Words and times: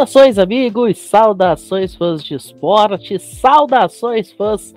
Saudações, 0.00 0.38
amigos, 0.38 0.96
saudações, 0.96 1.94
fãs 1.94 2.24
de 2.24 2.34
esporte, 2.34 3.18
saudações, 3.18 4.32
fãs 4.32 4.74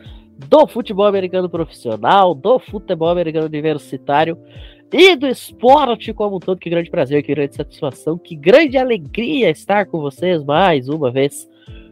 do 0.49 0.67
futebol 0.67 1.05
americano 1.05 1.49
profissional, 1.49 2.35
do 2.35 2.59
futebol 2.59 3.07
americano 3.07 3.45
universitário 3.45 4.37
e 4.91 5.15
do 5.15 5.25
esporte 5.25 6.11
como 6.11 6.35
um 6.35 6.39
todo. 6.39 6.59
Que 6.59 6.69
grande 6.69 6.89
prazer, 6.89 7.23
que 7.23 7.33
grande 7.33 7.55
satisfação, 7.55 8.17
que 8.17 8.35
grande 8.35 8.77
alegria 8.77 9.49
estar 9.49 9.85
com 9.85 10.01
vocês 10.01 10.43
mais 10.43 10.89
uma 10.89 11.09
vez 11.09 11.49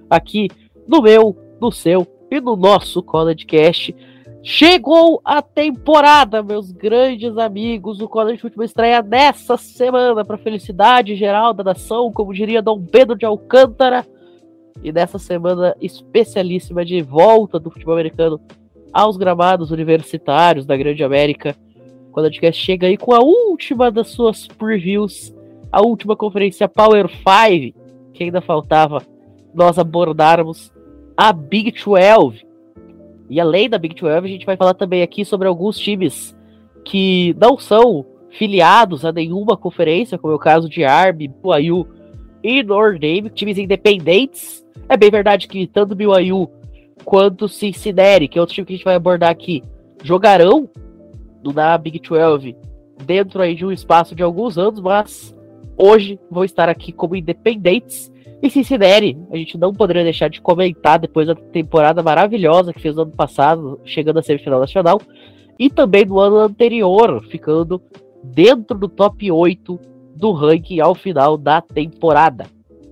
aqui 0.10 0.50
no 0.86 1.02
meu, 1.02 1.38
no 1.62 1.72
seu 1.72 2.06
e 2.30 2.42
no 2.42 2.58
nosso 2.58 3.02
College 3.02 3.46
Cast. 3.46 3.96
Chegou 4.44 5.22
a 5.24 5.40
temporada, 5.40 6.42
meus 6.42 6.72
grandes 6.72 7.38
amigos. 7.38 8.02
O 8.02 8.10
College 8.10 8.42
Futebol 8.42 8.66
estreia 8.66 9.00
nessa 9.04 9.56
semana 9.56 10.26
para 10.26 10.36
felicidade 10.36 11.16
geral 11.16 11.54
da 11.54 11.64
nação, 11.64 12.12
como 12.12 12.34
diria 12.34 12.60
Dom 12.60 12.84
Pedro 12.84 13.16
de 13.16 13.24
Alcântara. 13.24 14.04
E 14.84 14.92
nessa 14.92 15.20
semana 15.20 15.76
especialíssima 15.80 16.84
de 16.84 17.04
volta 17.04 17.60
do 17.60 17.70
futebol 17.70 17.94
americano 17.94 18.42
aos 18.92 19.16
gramados 19.16 19.70
universitários 19.70 20.66
da 20.66 20.76
Grande 20.76 21.04
América. 21.04 21.56
Quando 22.12 22.26
a 22.26 22.30
gente 22.32 22.52
chega 22.54 22.88
aí 22.88 22.98
com 22.98 23.14
a 23.14 23.20
última 23.20 23.92
das 23.92 24.08
suas 24.08 24.48
previews, 24.48 25.32
a 25.72 25.84
última 25.84 26.16
conferência 26.16 26.68
Power 26.68 27.08
5, 27.08 27.80
que 28.12 28.24
ainda 28.24 28.42
faltava 28.42 29.04
nós 29.54 29.78
abordarmos 29.78 30.74
a 31.16 31.32
Big 31.32 31.72
12 31.72 32.51
e 33.32 33.40
além 33.40 33.70
da 33.70 33.78
Big 33.78 33.96
12, 33.96 34.28
a 34.28 34.30
gente 34.30 34.46
vai 34.46 34.58
falar 34.58 34.74
também 34.74 35.02
aqui 35.02 35.24
sobre 35.24 35.48
alguns 35.48 35.80
times 35.80 36.36
que 36.84 37.34
não 37.40 37.58
são 37.58 38.06
filiados 38.30 39.06
a 39.06 39.12
nenhuma 39.14 39.56
conferência, 39.56 40.18
como 40.18 40.34
é 40.34 40.36
o 40.36 40.40
caso 40.40 40.68
de 40.68 40.84
Army, 40.84 41.30
BYU 41.30 41.88
e 42.44 42.62
Notre 42.62 43.00
Dame, 43.00 43.30
times 43.30 43.58
independentes. 43.58 44.66
É 44.90 44.98
bem 44.98 45.10
verdade 45.10 45.48
que 45.48 45.66
tanto 45.66 45.96
BYU 45.96 46.50
quanto 47.06 47.48
Cincinnati, 47.48 48.28
que 48.28 48.38
é 48.38 48.42
outro 48.42 48.54
time 48.54 48.68
que 48.68 48.74
a 48.74 48.76
gente 48.76 48.84
vai 48.84 48.96
abordar 48.96 49.30
aqui, 49.30 49.64
jogarão 50.04 50.70
na 51.56 51.78
Big 51.78 52.02
12 52.02 52.54
dentro 53.06 53.42
aí 53.42 53.56
de 53.56 53.66
um 53.66 53.72
espaço 53.72 54.14
de 54.14 54.22
alguns 54.22 54.58
anos, 54.58 54.82
mas 54.82 55.34
hoje 55.78 56.20
vão 56.30 56.44
estar 56.44 56.68
aqui 56.68 56.92
como 56.92 57.16
independentes 57.16 58.11
e 58.42 58.50
Cincinnati, 58.50 59.18
a 59.32 59.38
gente 59.38 59.58
não 59.58 59.74
poderia 59.74 60.04
deixar 60.04 60.30
de 60.30 60.42
comentar 60.42 60.98
depois 60.98 61.28
da 61.28 61.36
temporada 61.36 62.02
maravilhosa 62.02 62.74
que 62.74 62.82
fez 62.82 62.96
no 62.96 63.04
ano 63.04 63.12
passado, 63.12 63.80
chegando 63.86 64.20
à 64.20 64.24
semifinal 64.24 64.60
nacional, 64.60 65.00
e 65.60 65.70
também 65.70 66.06
no 66.06 66.20
ano 66.20 66.38
anterior, 66.38 67.24
ficando 67.30 67.80
dentro 68.24 68.78
do 68.78 68.90
top 68.90 69.32
8 69.32 69.80
do 70.16 70.32
ranking 70.32 70.80
ao 70.80 70.96
final 70.96 71.38
da 71.38 71.62
temporada. 71.62 72.48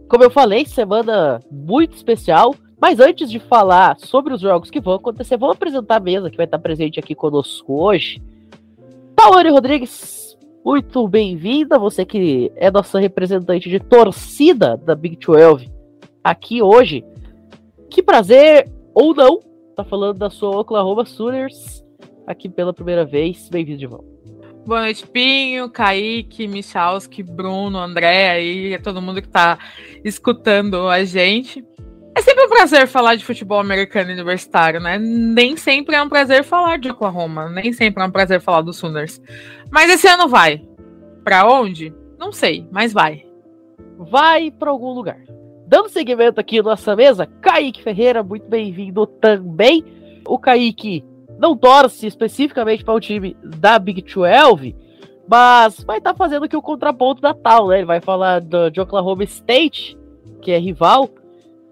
Como 0.07 0.23
eu 0.23 0.29
falei, 0.29 0.65
semana 0.65 1.39
muito 1.51 1.95
especial, 1.95 2.53
mas 2.79 2.99
antes 2.99 3.29
de 3.29 3.39
falar 3.39 3.97
sobre 3.99 4.33
os 4.33 4.41
jogos 4.41 4.69
que 4.69 4.79
vão 4.79 4.93
acontecer, 4.93 5.37
vamos 5.37 5.55
apresentar 5.55 5.97
a 5.97 5.99
mesa 5.99 6.29
que 6.29 6.37
vai 6.37 6.45
estar 6.45 6.59
presente 6.59 6.99
aqui 6.99 7.13
conosco 7.13 7.73
hoje. 7.83 8.21
Tawane 9.15 9.49
Rodrigues, 9.49 9.91
muito 10.69 11.07
bem-vinda, 11.07 11.79
você 11.79 12.05
que 12.05 12.51
é 12.55 12.69
nossa 12.69 12.99
representante 12.99 13.67
de 13.67 13.79
torcida 13.79 14.77
da 14.77 14.93
Big 14.93 15.17
12 15.17 15.67
aqui 16.23 16.61
hoje. 16.61 17.03
Que 17.89 18.03
prazer, 18.03 18.69
ou 18.93 19.15
não, 19.15 19.39
tá 19.75 19.83
falando 19.83 20.19
da 20.19 20.29
sua 20.29 20.59
Oklahoma 20.59 21.05
Sooners 21.05 21.83
aqui 22.27 22.47
pela 22.47 22.71
primeira 22.71 23.03
vez. 23.03 23.49
Bem-vindo 23.49 23.79
de 23.79 23.87
volta. 23.87 24.05
Boa 24.63 24.81
noite, 24.81 25.07
Pinho, 25.07 25.71
Kaique, 25.71 26.47
Michalski, 26.47 27.23
Bruno, 27.23 27.79
André 27.79 28.29
aí, 28.29 28.77
todo 28.77 29.01
mundo 29.01 29.23
que 29.23 29.27
tá 29.27 29.57
escutando 30.05 30.87
a 30.87 31.03
gente. 31.03 31.65
É 32.19 32.21
sempre 32.21 32.43
um 32.43 32.49
prazer 32.49 32.85
falar 32.85 33.15
de 33.15 33.23
futebol 33.23 33.61
americano 33.61 34.11
universitário, 34.11 34.81
né? 34.81 34.99
Nem 34.99 35.55
sempre 35.55 35.95
é 35.95 36.03
um 36.03 36.09
prazer 36.09 36.43
falar 36.43 36.77
de 36.77 36.89
Oklahoma, 36.89 37.47
nem 37.47 37.71
sempre 37.71 38.03
é 38.03 38.05
um 38.05 38.11
prazer 38.11 38.41
falar 38.41 38.59
dos 38.59 38.75
Sooners. 38.75 39.21
Mas 39.71 39.89
esse 39.89 40.05
ano 40.05 40.27
vai. 40.27 40.61
Para 41.23 41.49
onde? 41.49 41.95
Não 42.17 42.33
sei, 42.33 42.67
mas 42.73 42.91
vai. 42.91 43.25
Vai 43.97 44.51
para 44.51 44.69
algum 44.69 44.91
lugar. 44.91 45.17
Dando 45.65 45.87
seguimento 45.87 46.41
aqui 46.41 46.61
nossa 46.61 46.93
mesa, 46.93 47.25
Kaique 47.25 47.81
Ferreira, 47.81 48.21
muito 48.21 48.49
bem-vindo 48.49 49.07
também. 49.07 49.85
O 50.27 50.37
Kaique 50.37 51.05
não 51.39 51.55
torce 51.55 52.05
especificamente 52.05 52.83
para 52.83 52.95
o 52.95 52.99
time 52.99 53.37
da 53.41 53.79
Big 53.79 54.01
12, 54.01 54.75
mas 55.25 55.85
vai 55.85 55.99
estar 55.99 56.11
tá 56.11 56.17
fazendo 56.17 56.43
aqui 56.43 56.57
o 56.57 56.61
contraponto 56.61 57.21
da 57.21 57.33
tal, 57.33 57.69
né? 57.69 57.77
Ele 57.77 57.85
vai 57.85 58.01
falar 58.01 58.41
do, 58.41 58.69
de 58.69 58.81
Oklahoma 58.81 59.23
State, 59.23 59.97
que 60.41 60.51
é 60.51 60.57
rival, 60.57 61.09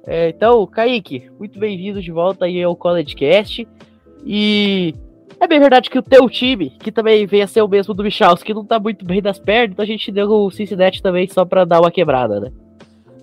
é, 0.07 0.29
então, 0.29 0.65
Kaique, 0.65 1.29
muito 1.37 1.59
bem-vindo 1.59 2.01
de 2.01 2.11
volta 2.11 2.45
aí 2.45 2.63
ao 2.63 2.77
College 2.77 3.13
Cast. 3.13 3.67
E 4.25 4.95
é 5.37 5.45
bem 5.45 5.59
verdade 5.59 5.89
que 5.89 5.99
o 5.99 6.01
teu 6.01 6.29
time, 6.29 6.69
que 6.69 6.93
também 6.93 7.25
veio 7.25 7.43
a 7.43 7.47
ser 7.47 7.61
o 7.61 7.67
mesmo 7.67 7.93
do 7.93 8.05
Michals, 8.05 8.41
que 8.41 8.53
não 8.53 8.63
tá 8.63 8.79
muito 8.79 9.05
bem 9.05 9.21
das 9.21 9.37
pernas, 9.37 9.73
então 9.73 9.83
a 9.83 9.87
gente 9.87 10.09
deu 10.09 10.29
o 10.29 10.49
Cincinnati 10.49 11.01
também 11.01 11.27
só 11.27 11.43
pra 11.43 11.65
dar 11.65 11.81
uma 11.81 11.91
quebrada, 11.91 12.39
né? 12.39 12.51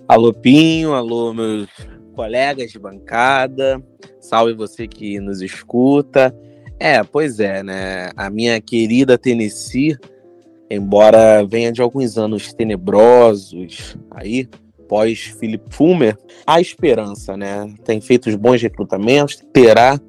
Alô, 0.07 0.31
Pinho, 0.31 0.93
alô, 0.93 1.33
meus 1.33 1.67
colegas 2.13 2.71
de 2.71 2.77
bancada, 2.77 3.83
salve 4.21 4.53
você 4.53 4.87
que 4.87 5.19
nos 5.19 5.41
escuta. 5.41 6.35
É, 6.79 7.03
pois 7.03 7.39
é, 7.39 7.63
né? 7.63 8.11
A 8.15 8.29
minha 8.29 8.61
querida 8.61 9.17
Tennessee, 9.17 9.97
embora 10.69 11.43
venha 11.43 11.71
de 11.71 11.81
alguns 11.81 12.15
anos 12.15 12.53
tenebrosos 12.53 13.97
aí, 14.11 14.47
pós 14.87 15.35
Philip 15.39 15.63
Fulmer, 15.69 16.17
há 16.45 16.59
esperança, 16.61 17.35
né? 17.35 17.73
Tem 17.83 17.99
feito 17.99 18.29
os 18.29 18.35
bons 18.35 18.61
recrutamentos, 18.61 19.37
terá 19.53 19.99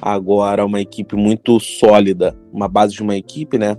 agora 0.00 0.64
uma 0.64 0.80
equipe 0.80 1.14
muito 1.14 1.60
sólida, 1.60 2.36
uma 2.52 2.68
base 2.68 2.94
de 2.94 3.02
uma 3.02 3.16
equipe, 3.16 3.58
né? 3.58 3.76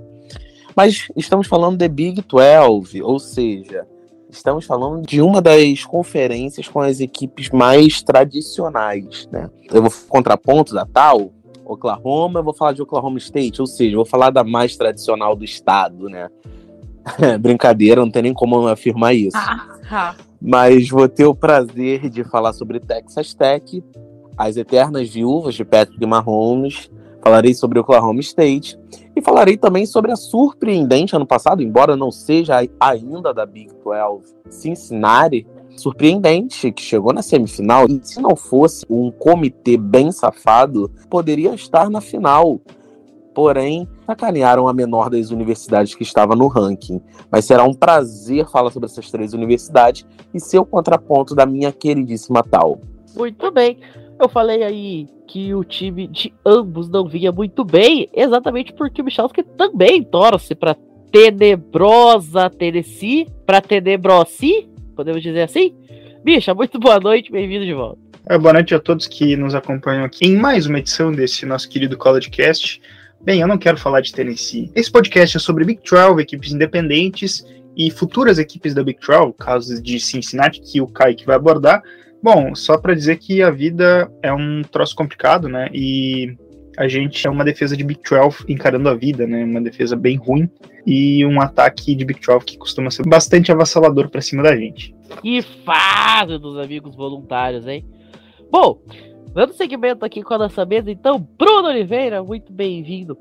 Mas 0.75 1.07
estamos 1.15 1.47
falando 1.47 1.77
de 1.77 1.87
Big 1.87 2.21
12, 2.21 3.01
ou 3.01 3.19
seja, 3.19 3.85
estamos 4.29 4.65
falando 4.65 5.05
de 5.05 5.21
uma 5.21 5.41
das 5.41 5.83
conferências 5.83 6.67
com 6.67 6.79
as 6.79 6.99
equipes 6.99 7.49
mais 7.49 8.01
tradicionais, 8.01 9.27
né? 9.31 9.49
Eu 9.71 9.83
vou 9.83 9.91
contraponto 10.07 10.73
da 10.73 10.85
tal, 10.85 11.33
Oklahoma, 11.65 12.39
eu 12.39 12.43
vou 12.43 12.53
falar 12.53 12.73
de 12.73 12.81
Oklahoma 12.81 13.17
State, 13.17 13.59
ou 13.61 13.67
seja, 13.67 13.95
vou 13.95 14.05
falar 14.05 14.29
da 14.29 14.43
mais 14.43 14.77
tradicional 14.77 15.35
do 15.35 15.43
estado, 15.43 16.07
né? 16.09 16.29
Brincadeira, 17.39 18.01
não 18.01 18.11
tem 18.11 18.23
nem 18.23 18.33
como 18.33 18.67
afirmar 18.67 19.13
isso. 19.13 19.37
Ah, 19.37 19.79
ah 19.89 20.15
mas 20.41 20.89
vou 20.89 21.07
ter 21.07 21.25
o 21.25 21.35
prazer 21.35 22.09
de 22.09 22.23
falar 22.23 22.53
sobre 22.53 22.79
Texas 22.79 23.33
Tech, 23.33 23.83
as 24.35 24.57
eternas 24.57 25.09
viúvas 25.09 25.53
de 25.53 25.63
Patrick 25.63 26.03
Mahomes, 26.05 26.89
falarei 27.21 27.53
sobre 27.53 27.77
Oklahoma 27.79 28.19
State 28.21 28.79
e 29.15 29.21
falarei 29.21 29.55
também 29.55 29.85
sobre 29.85 30.11
a 30.11 30.15
surpreendente 30.15 31.15
ano 31.15 31.27
passado, 31.27 31.61
embora 31.61 31.95
não 31.95 32.11
seja 32.11 32.67
ainda 32.79 33.33
da 33.33 33.45
Big 33.45 33.71
12, 33.83 34.33
Cincinnati, 34.49 35.45
surpreendente 35.77 36.71
que 36.71 36.81
chegou 36.81 37.13
na 37.13 37.21
semifinal 37.21 37.85
e 37.87 37.99
se 38.03 38.19
não 38.19 38.35
fosse 38.35 38.85
um 38.89 39.11
comitê 39.11 39.77
bem 39.77 40.11
safado, 40.11 40.91
poderia 41.09 41.53
estar 41.53 41.89
na 41.89 42.01
final 42.01 42.59
porém 43.33 43.87
sacanearam 44.05 44.67
a 44.67 44.73
menor 44.73 45.09
das 45.09 45.31
universidades 45.31 45.95
que 45.95 46.03
estava 46.03 46.35
no 46.35 46.47
ranking. 46.47 47.01
Mas 47.31 47.45
será 47.45 47.63
um 47.63 47.73
prazer 47.73 48.47
falar 48.47 48.71
sobre 48.71 48.87
essas 48.87 49.09
três 49.09 49.33
universidades 49.33 50.05
e 50.33 50.39
seu 50.39 50.65
contraponto 50.65 51.35
da 51.35 51.45
minha 51.45 51.71
queridíssima 51.71 52.43
Tal. 52.43 52.81
Muito 53.15 53.51
bem. 53.51 53.77
Eu 54.19 54.29
falei 54.29 54.63
aí 54.63 55.07
que 55.27 55.53
o 55.53 55.63
time 55.63 56.07
de 56.07 56.33
ambos 56.45 56.89
não 56.89 57.07
vinha 57.07 57.31
muito 57.31 57.63
bem, 57.63 58.09
exatamente 58.13 58.73
porque 58.73 59.01
o 59.01 59.05
Michalski 59.05 59.43
também 59.43 60.03
torce 60.03 60.53
para 60.53 60.75
tenebrosa 61.11 62.49
Tennessee, 62.49 63.27
para 63.45 63.61
tenebrosi, 63.61 64.69
podemos 64.95 65.21
dizer 65.21 65.41
assim? 65.41 65.73
Bicha, 66.23 66.53
muito 66.53 66.79
boa 66.79 66.99
noite, 66.99 67.31
bem-vindo 67.31 67.65
de 67.65 67.73
volta. 67.73 67.99
É, 68.29 68.37
boa 68.37 68.53
noite 68.53 68.75
a 68.75 68.79
todos 68.79 69.07
que 69.07 69.35
nos 69.35 69.55
acompanham 69.55 70.05
aqui 70.05 70.27
em 70.27 70.37
mais 70.37 70.67
uma 70.67 70.77
edição 70.77 71.11
desse 71.11 71.45
nosso 71.45 71.67
querido 71.67 71.97
College 71.97 72.29
Cast. 72.29 72.81
Bem, 73.23 73.39
eu 73.39 73.47
não 73.47 73.57
quero 73.57 73.77
falar 73.77 74.01
de 74.01 74.11
Tennessee. 74.11 74.71
Esse 74.75 74.91
podcast 74.91 75.37
é 75.37 75.39
sobre 75.39 75.63
Big 75.63 75.81
12, 75.87 76.19
equipes 76.19 76.51
independentes 76.51 77.45
e 77.77 77.91
futuras 77.91 78.39
equipes 78.39 78.73
da 78.73 78.83
Big 78.83 78.99
12, 78.99 79.33
casos 79.37 79.81
de 79.81 79.99
Cincinnati, 79.99 80.59
que 80.59 80.81
o 80.81 80.87
Kaique 80.87 81.25
vai 81.25 81.35
abordar. 81.35 81.83
Bom, 82.23 82.55
só 82.55 82.79
para 82.79 82.95
dizer 82.95 83.19
que 83.19 83.43
a 83.43 83.51
vida 83.51 84.11
é 84.23 84.33
um 84.33 84.63
troço 84.63 84.95
complicado, 84.95 85.47
né? 85.47 85.69
E 85.71 86.35
a 86.75 86.87
gente 86.87 87.27
é 87.27 87.29
uma 87.29 87.45
defesa 87.45 87.77
de 87.77 87.83
Big 87.83 88.01
12 88.01 88.43
encarando 88.49 88.89
a 88.89 88.95
vida, 88.95 89.27
né? 89.27 89.43
Uma 89.43 89.61
defesa 89.61 89.95
bem 89.95 90.17
ruim 90.17 90.49
e 90.87 91.23
um 91.23 91.39
ataque 91.39 91.93
de 91.93 92.03
Big 92.03 92.19
12 92.19 92.43
que 92.43 92.57
costuma 92.57 92.89
ser 92.89 93.07
bastante 93.07 93.51
avassalador 93.51 94.09
para 94.09 94.21
cima 94.21 94.41
da 94.41 94.55
gente. 94.55 94.95
Que 95.21 95.43
fase 95.63 96.39
dos 96.39 96.57
amigos 96.57 96.95
voluntários, 96.95 97.67
hein? 97.67 97.85
Bom, 98.51 98.81
Dando 99.33 99.53
seguimento 99.53 100.03
aqui 100.03 100.21
com 100.21 100.33
a 100.33 100.37
nossa 100.37 100.65
mesa, 100.65 100.91
então, 100.91 101.25
Bruno 101.37 101.69
Oliveira, 101.69 102.21
muito 102.21 102.51
bem-vindo 102.51 103.17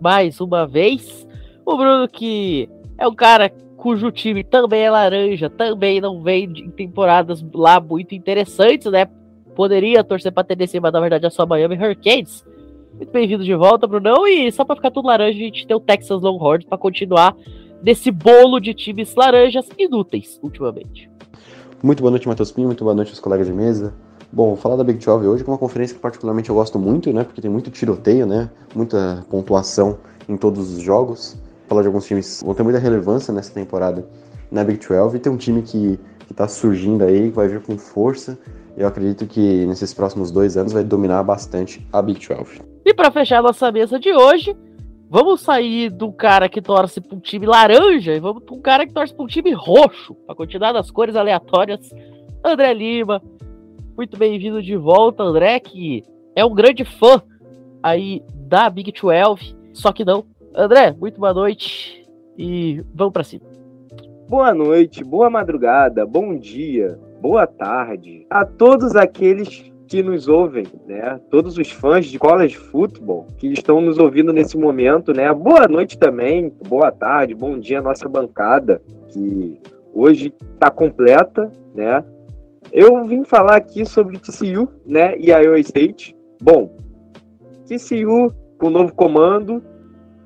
mais 0.00 0.40
uma 0.40 0.66
vez. 0.66 1.24
O 1.64 1.76
Bruno 1.76 2.08
que 2.08 2.68
é 2.98 3.06
um 3.06 3.14
cara 3.14 3.48
cujo 3.76 4.10
time 4.10 4.42
também 4.42 4.82
é 4.82 4.90
laranja, 4.90 5.48
também 5.48 6.00
não 6.00 6.20
vem 6.24 6.44
em 6.44 6.70
temporadas 6.70 7.44
lá 7.54 7.78
muito 7.78 8.16
interessantes, 8.16 8.90
né? 8.90 9.06
Poderia 9.54 10.02
torcer 10.02 10.32
para 10.32 10.42
Tennessee, 10.42 10.80
mas 10.80 10.92
na 10.92 10.98
verdade 10.98 11.26
é 11.26 11.30
só 11.30 11.46
Miami 11.46 11.76
Hurricanes. 11.76 12.44
Muito 12.96 13.12
bem-vindo 13.12 13.44
de 13.44 13.54
volta, 13.54 13.86
Brunão. 13.86 14.26
E 14.26 14.50
só 14.50 14.64
para 14.64 14.74
ficar 14.74 14.90
tudo 14.90 15.06
laranja, 15.06 15.38
a 15.38 15.40
gente 15.40 15.68
tem 15.68 15.76
o 15.76 15.80
Texas 15.80 16.20
Longhorns 16.20 16.64
para 16.64 16.76
continuar 16.76 17.36
nesse 17.80 18.10
bolo 18.10 18.58
de 18.58 18.74
times 18.74 19.14
laranjas 19.14 19.68
inúteis 19.78 20.40
ultimamente. 20.42 21.08
Muito 21.80 22.00
boa 22.00 22.10
noite, 22.10 22.26
Matheus 22.26 22.50
Pinho. 22.50 22.66
Muito 22.66 22.82
boa 22.82 22.94
noite, 22.96 23.12
os 23.12 23.20
colegas 23.20 23.46
de 23.46 23.52
mesa. 23.52 23.94
Bom, 24.30 24.56
falar 24.56 24.76
da 24.76 24.84
Big 24.84 25.04
12 25.04 25.26
hoje, 25.26 25.42
que 25.42 25.48
é 25.48 25.52
uma 25.52 25.58
conferência 25.58 25.96
que 25.96 26.02
particularmente 26.02 26.50
eu 26.50 26.54
gosto 26.54 26.78
muito, 26.78 27.12
né? 27.12 27.24
Porque 27.24 27.40
tem 27.40 27.50
muito 27.50 27.70
tiroteio, 27.70 28.26
né? 28.26 28.50
Muita 28.74 29.24
pontuação 29.30 29.98
em 30.28 30.36
todos 30.36 30.70
os 30.70 30.82
jogos. 30.82 31.36
Falar 31.66 31.80
de 31.82 31.86
alguns 31.88 32.06
times 32.06 32.42
vão 32.44 32.54
ter 32.54 32.62
muita 32.62 32.78
relevância 32.78 33.32
nessa 33.32 33.52
temporada 33.52 34.06
na 34.50 34.62
Big 34.64 34.86
12 34.86 35.16
e 35.16 35.20
tem 35.20 35.32
um 35.32 35.36
time 35.36 35.62
que, 35.62 35.98
que 36.26 36.34
tá 36.34 36.46
surgindo 36.46 37.04
aí, 37.04 37.30
que 37.30 37.36
vai 37.36 37.48
vir 37.48 37.62
com 37.62 37.78
força. 37.78 38.38
Eu 38.76 38.86
acredito 38.86 39.26
que 39.26 39.64
nesses 39.66 39.94
próximos 39.94 40.30
dois 40.30 40.56
anos 40.56 40.72
vai 40.72 40.84
dominar 40.84 41.22
bastante 41.22 41.86
a 41.90 42.02
Big 42.02 42.20
12. 42.26 42.60
E 42.84 42.92
para 42.92 43.10
fechar 43.10 43.38
a 43.38 43.42
nossa 43.42 43.72
mesa 43.72 43.98
de 43.98 44.12
hoje, 44.12 44.54
vamos 45.08 45.40
sair 45.40 45.88
do 45.88 46.12
cara 46.12 46.50
que 46.50 46.60
torce 46.60 47.00
para 47.00 47.16
um 47.16 47.20
time 47.20 47.46
laranja 47.46 48.12
e 48.12 48.20
vamos 48.20 48.42
para 48.44 48.54
um 48.54 48.60
cara 48.60 48.86
que 48.86 48.92
torce 48.92 49.14
para 49.14 49.24
um 49.24 49.26
time 49.26 49.52
roxo, 49.52 50.14
para 50.26 50.34
continuar 50.34 50.74
nas 50.74 50.90
cores 50.90 51.16
aleatórias. 51.16 51.90
André 52.44 52.72
Lima, 52.72 53.20
muito 53.98 54.16
bem-vindo 54.16 54.62
de 54.62 54.76
volta, 54.76 55.24
André, 55.24 55.58
que 55.58 56.04
é 56.36 56.44
um 56.44 56.54
grande 56.54 56.84
fã 56.84 57.20
aí 57.82 58.22
da 58.32 58.70
Big 58.70 58.92
12, 58.92 59.56
só 59.72 59.92
que 59.92 60.04
não. 60.04 60.24
André, 60.54 60.92
muito 60.92 61.18
boa 61.18 61.34
noite 61.34 62.06
e 62.38 62.80
vamos 62.94 63.12
para 63.12 63.24
cima. 63.24 63.42
Boa 64.28 64.54
noite, 64.54 65.02
boa 65.02 65.28
madrugada, 65.28 66.06
bom 66.06 66.36
dia, 66.36 66.96
boa 67.20 67.44
tarde 67.44 68.24
a 68.30 68.44
todos 68.44 68.94
aqueles 68.94 69.68
que 69.88 70.00
nos 70.00 70.28
ouvem, 70.28 70.66
né? 70.86 71.20
Todos 71.28 71.58
os 71.58 71.68
fãs 71.68 72.06
de 72.06 72.20
college 72.20 72.56
football 72.56 73.26
que 73.36 73.48
estão 73.48 73.80
nos 73.80 73.98
ouvindo 73.98 74.32
nesse 74.32 74.56
momento, 74.56 75.12
né? 75.12 75.34
Boa 75.34 75.66
noite 75.66 75.98
também, 75.98 76.52
boa 76.68 76.92
tarde, 76.92 77.34
bom 77.34 77.58
dia 77.58 77.82
nossa 77.82 78.08
bancada 78.08 78.80
que 79.08 79.60
hoje 79.92 80.32
está 80.54 80.70
completa, 80.70 81.50
né? 81.74 82.04
Eu 82.72 83.04
vim 83.06 83.24
falar 83.24 83.56
aqui 83.56 83.84
sobre 83.86 84.18
TCU, 84.18 84.68
né, 84.84 85.16
e 85.18 85.30
Iowa 85.30 85.58
State. 85.60 86.14
Bom, 86.40 86.76
TCU 87.66 88.32
com 88.58 88.70
novo 88.70 88.94
comando 88.94 89.62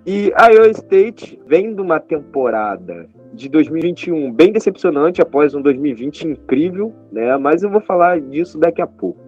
e 0.04 0.30
Iowa 0.30 0.68
State 0.70 1.40
vem 1.46 1.74
de 1.74 1.80
uma 1.80 2.00
temporada 2.00 3.08
de 3.32 3.48
2021 3.48 4.32
bem 4.32 4.52
decepcionante 4.52 5.22
após 5.22 5.54
um 5.54 5.62
2020 5.62 6.28
incrível, 6.28 6.92
né? 7.12 7.36
Mas 7.36 7.62
eu 7.62 7.70
vou 7.70 7.80
falar 7.80 8.20
disso 8.20 8.58
daqui 8.58 8.82
a 8.82 8.86
pouco. 8.86 9.20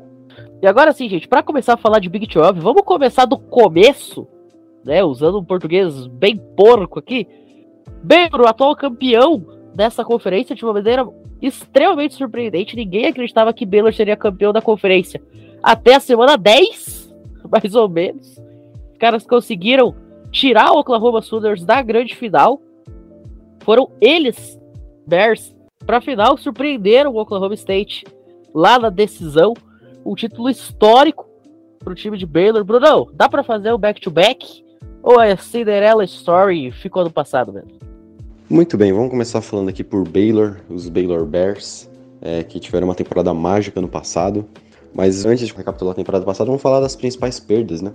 E 0.60 0.66
agora 0.66 0.92
sim, 0.92 1.08
gente, 1.08 1.28
para 1.28 1.42
começar 1.42 1.74
a 1.74 1.78
falar 1.78 2.00
de 2.00 2.08
Big 2.08 2.26
12, 2.26 2.58
vamos 2.58 2.82
começar 2.82 3.24
do 3.24 3.38
começo, 3.38 4.26
né? 4.84 5.04
Usando 5.04 5.38
um 5.38 5.44
português 5.44 6.06
bem 6.08 6.36
porco 6.56 6.98
aqui. 6.98 7.26
Baylor, 8.02 8.42
o 8.42 8.48
atual 8.48 8.74
campeão 8.74 9.46
dessa 9.74 10.04
conferência 10.04 10.54
de 10.54 10.64
uma 10.64 10.72
maneira 10.72 11.06
extremamente 11.42 12.14
surpreendente. 12.14 12.76
Ninguém 12.76 13.06
acreditava 13.06 13.52
que 13.52 13.66
Baylor 13.66 13.92
seria 13.92 14.16
campeão 14.16 14.52
da 14.52 14.62
conferência. 14.62 15.20
Até 15.62 15.96
a 15.96 16.00
semana 16.00 16.36
10, 16.36 17.14
mais 17.50 17.74
ou 17.74 17.88
menos. 17.88 18.38
Os 18.92 18.98
caras 18.98 19.26
conseguiram 19.26 19.94
tirar 20.30 20.72
o 20.72 20.78
Oklahoma 20.78 21.20
Sooners 21.20 21.64
da 21.64 21.82
grande 21.82 22.14
final. 22.14 22.60
Foram 23.60 23.90
eles, 24.00 24.58
Bears, 25.06 25.54
para 25.84 25.98
a 25.98 26.00
final, 26.00 26.36
surpreenderam 26.36 27.12
o 27.12 27.20
Oklahoma 27.20 27.54
State 27.54 28.04
lá 28.54 28.78
na 28.78 28.90
decisão. 28.90 29.54
Um 30.04 30.14
título 30.14 30.48
histórico 30.48 31.26
para 31.78 31.92
o 31.92 31.96
time 31.96 32.16
de 32.16 32.26
Baylor. 32.26 32.64
Bruno, 32.64 33.10
dá 33.12 33.28
para 33.28 33.42
fazer 33.42 33.72
o 33.72 33.78
back-to-back? 33.78 34.46
-back, 34.46 34.64
ou 35.02 35.20
é 35.20 35.36
Cinderella 35.36 36.04
Story 36.04 36.70
ficou 36.72 37.04
no 37.04 37.10
passado 37.10 37.52
mesmo? 37.52 37.93
Muito 38.48 38.76
bem, 38.76 38.92
vamos 38.92 39.08
começar 39.08 39.40
falando 39.40 39.70
aqui 39.70 39.82
por 39.82 40.06
Baylor, 40.06 40.58
os 40.68 40.90
Baylor 40.90 41.24
Bears, 41.24 41.88
é, 42.20 42.42
que 42.42 42.60
tiveram 42.60 42.86
uma 42.86 42.94
temporada 42.94 43.32
mágica 43.32 43.80
no 43.80 43.88
passado. 43.88 44.44
Mas 44.92 45.24
antes 45.24 45.48
de 45.48 45.54
recapitular 45.54 45.92
a 45.92 45.94
temporada 45.94 46.26
passada, 46.26 46.48
vamos 46.48 46.60
falar 46.60 46.80
das 46.80 46.94
principais 46.94 47.40
perdas, 47.40 47.80
né? 47.80 47.90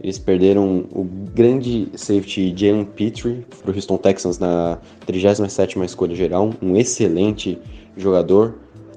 Eles 0.00 0.16
perderam 0.16 0.86
o 0.92 1.02
grande 1.34 1.88
safety 1.96 2.54
Jalen 2.56 2.84
Petrie 2.84 3.44
para 3.60 3.72
o 3.72 3.74
Houston 3.74 3.96
Texans 3.96 4.38
na 4.38 4.78
37ª 5.08 5.84
escolha 5.84 6.14
geral, 6.14 6.50
um 6.62 6.76
excelente 6.76 7.58
jogador, 7.96 8.54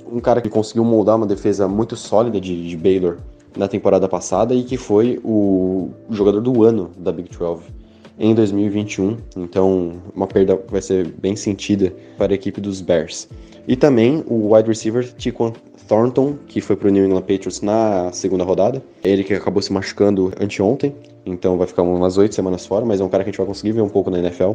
um 0.10 0.20
cara 0.20 0.42
que 0.42 0.48
conseguiu 0.48 0.86
moldar 0.86 1.16
uma 1.16 1.26
defesa 1.26 1.68
muito 1.68 1.96
sólida 1.96 2.40
de, 2.40 2.70
de 2.70 2.78
Baylor 2.78 3.18
na 3.58 3.68
temporada 3.68 4.08
passada 4.08 4.54
e 4.54 4.64
que 4.64 4.78
foi 4.78 5.20
o 5.24 5.90
jogador 6.12 6.40
do 6.40 6.64
ano 6.64 6.92
da 6.96 7.12
Big 7.12 7.36
12 7.36 7.83
em 8.24 8.34
2021. 8.34 9.18
Então, 9.36 10.02
uma 10.16 10.26
perda 10.26 10.58
vai 10.70 10.82
ser 10.82 11.08
bem 11.20 11.36
sentida 11.36 11.94
para 12.18 12.32
a 12.32 12.36
equipe 12.36 12.62
dos 12.62 12.80
Bears. 12.80 13.28
E 13.68 13.76
também 13.76 14.24
o 14.28 14.56
wide 14.56 14.70
receiver 14.70 15.06
Tiquan 15.16 15.52
Thornton, 15.90 16.38
que 16.48 16.62
foi 16.62 16.78
para 16.78 16.88
o 16.88 16.92
New 16.92 17.06
England 17.06 17.22
Patriots 17.22 17.62
na 17.62 18.12
segunda 18.14 18.46
rodada. 18.46 18.82
Ele 19.04 19.26
que 19.26 19.34
acabou 19.34 19.62
se 19.62 19.74
machucando 19.74 20.32
anteontem, 20.40 20.96
então 21.26 21.58
vai 21.58 21.68
ficar 21.68 21.82
umas 21.82 22.18
oito 22.18 22.34
semanas 22.34 22.66
fora, 22.66 22.86
mas 22.86 23.02
é 23.02 23.04
um 23.04 23.10
cara 23.10 23.24
que 23.26 23.30
a 23.30 23.32
gente 23.32 23.38
vai 23.38 23.48
conseguir 23.48 23.74
ver 23.74 23.82
um 23.82 23.90
pouco 23.90 24.10
na 24.10 24.20
NFL. 24.20 24.52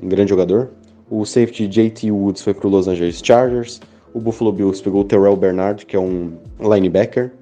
Um 0.00 0.08
grande 0.08 0.28
jogador. 0.28 0.70
O 1.10 1.24
safety 1.24 1.66
JT 1.66 2.12
Woods 2.12 2.42
foi 2.42 2.52
para 2.52 2.66
o 2.66 2.70
Los 2.70 2.86
Angeles 2.86 3.20
Chargers. 3.24 3.80
O 4.12 4.20
Buffalo 4.20 4.52
Bills 4.52 4.82
pegou 4.82 5.00
o 5.00 5.04
Terrell 5.04 5.36
Bernard, 5.36 5.86
que 5.86 5.96
é 5.96 5.98
um 5.98 6.32
linebacker. 6.60 7.32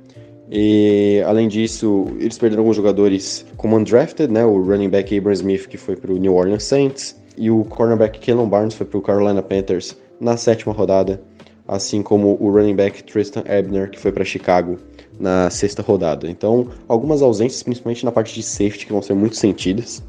E 0.50 1.22
além 1.26 1.46
disso, 1.46 2.06
eles 2.18 2.38
perderam 2.38 2.62
alguns 2.62 2.76
jogadores 2.76 3.44
como 3.56 3.76
undrafted, 3.76 4.32
né? 4.32 4.44
O 4.44 4.62
running 4.62 4.88
back 4.88 5.16
Abram 5.16 5.32
Smith, 5.32 5.66
que 5.66 5.76
foi 5.76 5.94
para 5.94 6.12
o 6.12 6.16
New 6.16 6.34
Orleans 6.34 6.64
Saints, 6.64 7.16
e 7.36 7.50
o 7.50 7.64
cornerback 7.64 8.18
Kellen 8.18 8.48
Barnes 8.48 8.74
foi 8.74 8.86
para 8.86 8.98
o 8.98 9.02
Carolina 9.02 9.42
Panthers 9.42 9.96
na 10.20 10.36
sétima 10.36 10.72
rodada, 10.72 11.22
assim 11.66 12.02
como 12.02 12.36
o 12.40 12.50
running 12.50 12.74
back 12.74 13.04
Tristan 13.04 13.44
Ebner, 13.46 13.90
que 13.90 13.98
foi 13.98 14.10
para 14.10 14.24
Chicago 14.24 14.78
na 15.20 15.50
sexta 15.50 15.82
rodada. 15.82 16.28
Então, 16.28 16.68
algumas 16.88 17.22
ausências, 17.22 17.62
principalmente 17.62 18.04
na 18.04 18.10
parte 18.10 18.34
de 18.34 18.42
safety, 18.42 18.86
que 18.86 18.92
vão 18.92 19.02
ser 19.02 19.14
muito 19.14 19.36
sentidas. 19.36 20.02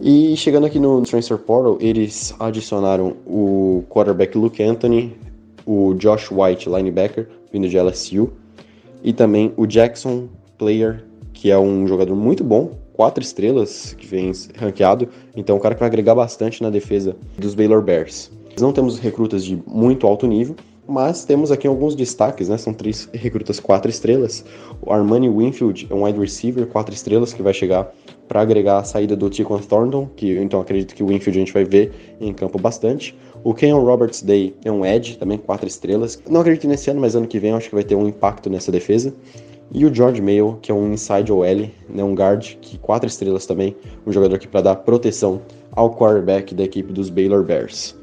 E 0.00 0.36
chegando 0.36 0.66
aqui 0.66 0.78
no 0.78 1.00
Transfer 1.02 1.38
Portal, 1.38 1.78
eles 1.80 2.34
adicionaram 2.38 3.16
o 3.26 3.84
quarterback 3.88 4.36
Luke 4.36 4.62
Anthony, 4.62 5.16
o 5.64 5.94
Josh 5.94 6.30
White, 6.30 6.68
linebacker, 6.68 7.28
vindo 7.52 7.68
de 7.68 7.78
LSU, 7.78 8.32
e 9.02 9.12
também 9.12 9.52
o 9.56 9.66
Jackson 9.66 10.28
Player, 10.58 11.04
que 11.32 11.50
é 11.50 11.58
um 11.58 11.86
jogador 11.86 12.14
muito 12.14 12.44
bom, 12.44 12.72
quatro 12.92 13.22
estrelas 13.22 13.94
que 13.94 14.06
vem 14.06 14.32
ranqueado, 14.56 15.08
então 15.34 15.56
é 15.56 15.58
um 15.58 15.62
cara 15.62 15.74
que 15.74 15.80
vai 15.80 15.88
agregar 15.88 16.14
bastante 16.14 16.62
na 16.62 16.70
defesa 16.70 17.16
dos 17.38 17.54
Baylor 17.54 17.82
Bears. 17.82 18.30
Não 18.60 18.72
temos 18.72 18.98
recrutas 18.98 19.44
de 19.44 19.60
muito 19.66 20.06
alto 20.06 20.26
nível, 20.26 20.54
mas 20.86 21.24
temos 21.24 21.50
aqui 21.50 21.66
alguns 21.66 21.94
destaques, 21.94 22.48
né? 22.48 22.58
São 22.58 22.74
três 22.74 23.08
recrutas 23.12 23.58
quatro 23.58 23.90
estrelas. 23.90 24.44
O 24.80 24.92
Armani 24.92 25.28
Winfield 25.28 25.86
é 25.90 25.94
um 25.94 26.04
wide 26.04 26.18
receiver 26.18 26.66
quatro 26.66 26.94
estrelas 26.94 27.32
que 27.32 27.42
vai 27.42 27.54
chegar 27.54 27.92
para 28.28 28.40
agregar 28.40 28.78
a 28.78 28.84
saída 28.84 29.16
do 29.16 29.30
Tiquan 29.30 29.58
Thornton, 29.58 30.08
que 30.16 30.38
então 30.38 30.60
acredito 30.60 30.94
que 30.94 31.02
o 31.02 31.06
Winfield 31.06 31.38
a 31.38 31.40
gente 31.40 31.52
vai 31.52 31.64
ver 31.64 32.16
em 32.20 32.32
campo 32.32 32.58
bastante. 32.58 33.16
O 33.44 33.52
Kenyon 33.52 33.84
Roberts 33.84 34.22
Day 34.22 34.54
é 34.64 34.70
um 34.70 34.86
edge, 34.86 35.18
também 35.18 35.36
quatro 35.36 35.66
estrelas. 35.66 36.20
Não 36.28 36.40
acredito 36.40 36.68
nesse 36.68 36.88
ano, 36.90 37.00
mas 37.00 37.16
ano 37.16 37.26
que 37.26 37.40
vem 37.40 37.52
acho 37.52 37.68
que 37.68 37.74
vai 37.74 37.82
ter 37.82 37.96
um 37.96 38.06
impacto 38.06 38.48
nessa 38.48 38.70
defesa. 38.70 39.12
E 39.72 39.84
o 39.84 39.92
George 39.92 40.22
Mayo, 40.22 40.58
que 40.62 40.70
é 40.70 40.74
um 40.74 40.92
inside 40.92 41.32
OL, 41.32 41.68
né, 41.88 42.04
um 42.04 42.14
guard, 42.14 42.56
que 42.60 42.78
quatro 42.78 43.08
estrelas 43.08 43.44
também, 43.44 43.74
um 44.06 44.12
jogador 44.12 44.36
aqui 44.36 44.46
para 44.46 44.60
dar 44.60 44.76
proteção 44.76 45.40
ao 45.72 45.90
quarterback 45.96 46.54
da 46.54 46.62
equipe 46.62 46.92
dos 46.92 47.10
Baylor 47.10 47.42
Bears, 47.42 47.96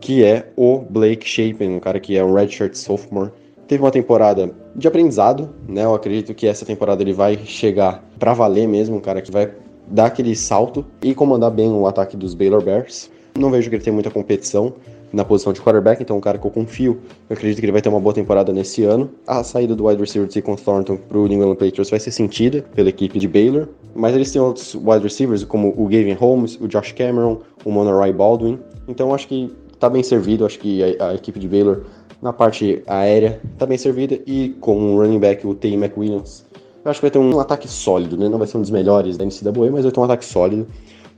que 0.00 0.22
é 0.22 0.52
o 0.54 0.78
Blake 0.78 1.26
Shapen, 1.26 1.70
um 1.70 1.80
cara 1.80 1.98
que 1.98 2.16
é 2.16 2.22
um 2.22 2.32
redshirt 2.32 2.74
sophomore. 2.74 3.32
Teve 3.66 3.82
uma 3.82 3.90
temporada 3.90 4.54
de 4.76 4.86
aprendizado, 4.86 5.48
né? 5.66 5.84
Eu 5.84 5.94
acredito 5.94 6.34
que 6.34 6.46
essa 6.46 6.66
temporada 6.66 7.02
ele 7.02 7.14
vai 7.14 7.38
chegar 7.38 8.04
para 8.18 8.34
valer 8.34 8.68
mesmo, 8.68 8.96
um 8.96 9.00
cara 9.00 9.22
que 9.22 9.32
vai 9.32 9.50
dar 9.88 10.06
aquele 10.06 10.36
salto 10.36 10.84
e 11.02 11.14
comandar 11.14 11.50
bem 11.50 11.72
o 11.72 11.86
ataque 11.86 12.16
dos 12.16 12.34
Baylor 12.34 12.62
Bears. 12.62 13.10
Não 13.36 13.50
vejo 13.50 13.68
que 13.68 13.74
ele 13.74 13.82
tenha 13.82 13.94
muita 13.94 14.10
competição 14.10 14.74
na 15.12 15.24
posição 15.24 15.52
de 15.52 15.60
quarterback, 15.60 16.00
então 16.00 16.14
é 16.14 16.18
um 16.18 16.22
cara 16.22 16.38
que 16.38 16.46
eu 16.46 16.50
confio. 16.52 17.00
Eu 17.28 17.34
acredito 17.34 17.58
que 17.58 17.64
ele 17.64 17.72
vai 17.72 17.82
ter 17.82 17.88
uma 17.88 17.98
boa 17.98 18.14
temporada 18.14 18.52
nesse 18.52 18.84
ano. 18.84 19.10
A 19.26 19.42
saída 19.42 19.74
do 19.74 19.86
wide 19.86 20.00
receiver 20.00 20.28
Deacon 20.28 20.54
Thornton 20.54 20.96
para 20.96 21.18
o 21.18 21.26
New 21.26 21.38
England 21.38 21.56
Patriots 21.56 21.90
vai 21.90 21.98
ser 21.98 22.12
sentida 22.12 22.64
pela 22.74 22.88
equipe 22.88 23.18
de 23.18 23.26
Baylor, 23.26 23.68
mas 23.92 24.14
eles 24.14 24.30
têm 24.30 24.40
outros 24.40 24.74
wide 24.76 25.02
receivers 25.02 25.42
como 25.42 25.74
o 25.76 25.84
Gavin 25.86 26.12
Holmes, 26.12 26.58
o 26.60 26.68
Josh 26.68 26.92
Cameron, 26.92 27.40
o 27.64 27.72
Monorai 27.72 28.12
Baldwin. 28.12 28.58
Então 28.86 29.12
acho 29.12 29.26
que 29.26 29.52
está 29.72 29.90
bem 29.90 30.04
servido, 30.04 30.46
acho 30.46 30.58
que 30.60 30.82
a, 30.82 31.08
a, 31.08 31.14
equipe 31.14 31.40
de 31.40 31.48
Baylor 31.48 31.82
na 32.22 32.32
parte 32.32 32.82
aérea 32.86 33.40
está 33.52 33.66
bem 33.66 33.76
servida 33.76 34.18
e 34.26 34.50
com 34.60 34.94
o 34.94 35.00
running 35.00 35.18
back 35.18 35.44
o 35.44 35.54
Tay 35.54 35.74
McWilliams. 35.74 36.44
Eu 36.84 36.90
acho 36.90 37.00
que 37.00 37.04
vai 37.04 37.10
ter 37.10 37.18
um 37.18 37.40
ataque 37.40 37.66
sólido, 37.66 38.16
né? 38.16 38.28
Não 38.28 38.38
vai 38.38 38.46
ser 38.46 38.58
um 38.58 38.60
dos 38.60 38.70
melhores 38.70 39.16
da 39.16 39.24
NCAA, 39.24 39.70
mas 39.72 39.84
vai 39.84 39.92
ter 39.92 40.00
um 40.00 40.04
ataque 40.04 40.24
sólido 40.24 40.66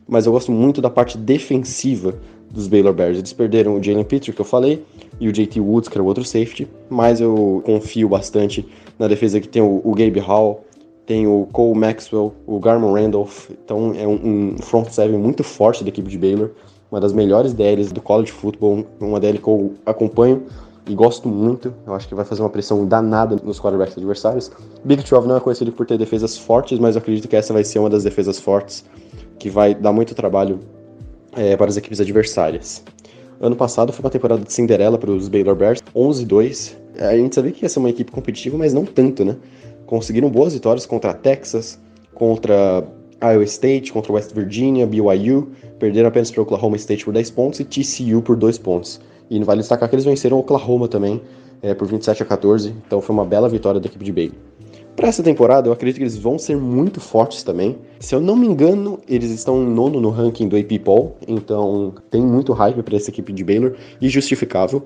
mas 0.08 0.26
eu 0.26 0.32
gosto 0.32 0.52
muito 0.52 0.80
da 0.80 0.90
parte 0.90 1.18
defensiva 1.18 2.14
dos 2.50 2.68
Baylor 2.68 2.92
Bears. 2.92 3.18
Eles 3.18 3.32
perderam 3.32 3.76
o 3.76 3.82
Jalen 3.82 4.04
Pitcher, 4.04 4.34
que 4.34 4.40
eu 4.40 4.44
falei, 4.44 4.84
e 5.20 5.28
o 5.28 5.32
JT 5.32 5.60
Woods, 5.60 5.88
que 5.88 5.96
era 5.96 6.02
o 6.02 6.06
outro 6.06 6.24
safety, 6.24 6.68
mas 6.88 7.20
eu 7.20 7.62
confio 7.64 8.08
bastante 8.08 8.66
na 8.98 9.08
defesa 9.08 9.40
que 9.40 9.48
tem 9.48 9.62
o, 9.62 9.80
o 9.84 9.94
Gabe 9.94 10.20
Hall, 10.20 10.64
tem 11.04 11.26
o 11.26 11.46
Cole 11.52 11.78
Maxwell, 11.78 12.34
o 12.46 12.58
Garmon 12.58 12.92
Randolph, 12.92 13.50
então 13.50 13.92
é 13.96 14.06
um, 14.06 14.54
um 14.54 14.58
front 14.58 14.88
seven 14.88 15.18
muito 15.18 15.44
forte 15.44 15.84
da 15.84 15.88
equipe 15.88 16.08
de 16.08 16.18
Baylor, 16.18 16.50
uma 16.90 17.00
das 17.00 17.12
melhores 17.12 17.52
DLs 17.52 17.92
do 17.92 18.00
college 18.00 18.32
football, 18.32 18.86
uma 19.00 19.20
DL 19.20 19.38
que 19.38 19.48
eu 19.48 19.74
acompanho 19.84 20.44
e 20.88 20.94
gosto 20.94 21.28
muito. 21.28 21.74
Eu 21.86 21.94
acho 21.94 22.06
que 22.06 22.14
vai 22.14 22.24
fazer 22.24 22.42
uma 22.42 22.48
pressão 22.48 22.86
danada 22.86 23.36
nos 23.42 23.60
quarterbacks 23.60 23.96
adversários. 23.96 24.50
Big 24.84 25.02
12 25.02 25.26
não 25.26 25.36
é 25.36 25.40
conhecido 25.40 25.72
por 25.72 25.84
ter 25.84 25.98
defesas 25.98 26.38
fortes, 26.38 26.78
mas 26.78 26.94
eu 26.94 27.00
acredito 27.00 27.26
que 27.28 27.34
essa 27.34 27.52
vai 27.52 27.64
ser 27.64 27.80
uma 27.80 27.90
das 27.90 28.04
defesas 28.04 28.38
fortes 28.38 28.84
que 29.38 29.50
vai 29.50 29.74
dar 29.74 29.92
muito 29.92 30.14
trabalho 30.14 30.60
é, 31.36 31.56
para 31.56 31.66
as 31.66 31.76
equipes 31.76 32.00
adversárias. 32.00 32.82
Ano 33.40 33.54
passado 33.54 33.92
foi 33.92 34.04
uma 34.04 34.10
temporada 34.10 34.42
de 34.42 34.52
Cinderela 34.52 34.96
para 34.96 35.10
os 35.10 35.28
Baylor 35.28 35.54
Bears, 35.54 35.82
11-2. 35.94 36.74
A 36.98 37.16
gente 37.16 37.34
sabia 37.34 37.52
que 37.52 37.64
ia 37.64 37.68
ser 37.68 37.78
uma 37.78 37.90
equipe 37.90 38.10
competitiva, 38.10 38.56
mas 38.56 38.72
não 38.72 38.84
tanto, 38.84 39.24
né? 39.24 39.36
Conseguiram 39.84 40.30
boas 40.30 40.54
vitórias 40.54 40.86
contra 40.86 41.10
a 41.10 41.14
Texas, 41.14 41.78
contra 42.14 42.82
Iowa 43.22 43.44
State, 43.44 43.92
contra 43.92 44.12
West 44.12 44.32
Virginia, 44.32 44.86
BYU, 44.86 45.48
perderam 45.78 46.08
apenas 46.08 46.30
para 46.30 46.42
Oklahoma 46.42 46.76
State 46.76 47.04
por 47.04 47.12
10 47.12 47.30
pontos 47.30 47.60
e 47.60 47.64
TCU 47.64 48.22
por 48.22 48.36
2 48.36 48.58
pontos. 48.58 49.00
E 49.28 49.42
vale 49.44 49.60
destacar 49.60 49.88
que 49.88 49.94
eles 49.94 50.04
venceram 50.04 50.38
Oklahoma 50.38 50.88
também 50.88 51.20
é, 51.62 51.74
por 51.74 51.86
27 51.86 52.22
a 52.22 52.26
14, 52.26 52.74
então 52.86 53.00
foi 53.00 53.14
uma 53.14 53.24
bela 53.24 53.48
vitória 53.48 53.80
da 53.80 53.86
equipe 53.86 54.04
de 54.04 54.12
Baylor. 54.12 54.36
Para 54.96 55.08
essa 55.08 55.22
temporada, 55.22 55.68
eu 55.68 55.74
acredito 55.74 55.98
que 55.98 56.02
eles 56.04 56.16
vão 56.16 56.38
ser 56.38 56.56
muito 56.56 57.02
fortes 57.02 57.42
também. 57.42 57.76
Se 58.00 58.14
eu 58.14 58.20
não 58.20 58.34
me 58.34 58.46
engano, 58.46 58.98
eles 59.06 59.30
estão 59.30 59.62
em 59.62 59.66
nono 59.66 60.00
no 60.00 60.08
ranking 60.08 60.48
do 60.48 60.56
AP 60.56 60.80
Poll, 60.82 61.16
então 61.28 61.92
tem 62.10 62.22
muito 62.22 62.54
hype 62.54 62.82
para 62.82 62.96
essa 62.96 63.10
equipe 63.10 63.30
de 63.30 63.44
Baylor 63.44 63.74
e 64.00 64.08
justificável. 64.08 64.84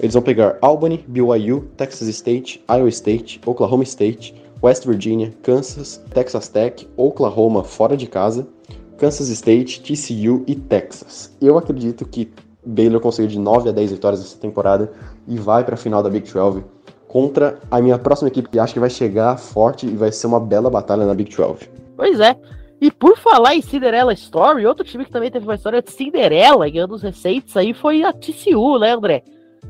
Eles 0.00 0.14
vão 0.14 0.22
pegar 0.22 0.56
Albany, 0.62 1.04
BYU, 1.06 1.68
Texas 1.76 2.08
State, 2.08 2.64
Iowa 2.66 2.88
State, 2.88 3.42
Oklahoma 3.44 3.82
State, 3.82 4.34
West 4.62 4.86
Virginia, 4.86 5.34
Kansas, 5.42 6.02
Texas 6.14 6.48
Tech, 6.48 6.88
Oklahoma 6.96 7.62
fora 7.62 7.94
de 7.94 8.06
casa, 8.06 8.48
Kansas 8.96 9.28
State, 9.28 9.82
TCU 9.82 10.44
e 10.46 10.54
Texas. 10.54 11.30
Eu 11.42 11.58
acredito 11.58 12.06
que 12.06 12.30
Baylor 12.64 13.02
conseguiu 13.02 13.28
de 13.28 13.38
9 13.38 13.68
a 13.68 13.72
10 13.72 13.92
vitórias 13.92 14.22
essa 14.22 14.38
temporada 14.38 14.90
e 15.28 15.36
vai 15.36 15.62
para 15.62 15.74
a 15.74 15.78
final 15.78 16.02
da 16.02 16.08
Big 16.08 16.32
12 16.32 16.64
contra 17.12 17.58
a 17.70 17.78
minha 17.78 17.98
próxima 17.98 18.28
equipe 18.28 18.48
que 18.48 18.58
acho 18.58 18.72
que 18.72 18.80
vai 18.80 18.88
chegar 18.88 19.36
forte 19.36 19.86
e 19.86 19.94
vai 19.94 20.10
ser 20.10 20.26
uma 20.26 20.40
bela 20.40 20.70
batalha 20.70 21.04
na 21.04 21.12
Big 21.12 21.36
12. 21.36 21.68
Pois 21.94 22.18
é. 22.18 22.34
E 22.80 22.90
por 22.90 23.18
falar 23.18 23.54
em 23.54 23.60
Cinderella 23.60 24.14
Story, 24.14 24.64
outro 24.64 24.82
time 24.82 25.04
que 25.04 25.10
também 25.10 25.30
teve 25.30 25.44
uma 25.44 25.54
história 25.54 25.82
de 25.82 25.92
Cinderela 25.92 26.66
em 26.66 26.78
anos 26.78 27.02
recentes 27.02 27.54
aí 27.54 27.74
foi 27.74 28.02
a 28.02 28.14
TCU, 28.14 28.78
né, 28.78 28.92
André? 28.92 29.22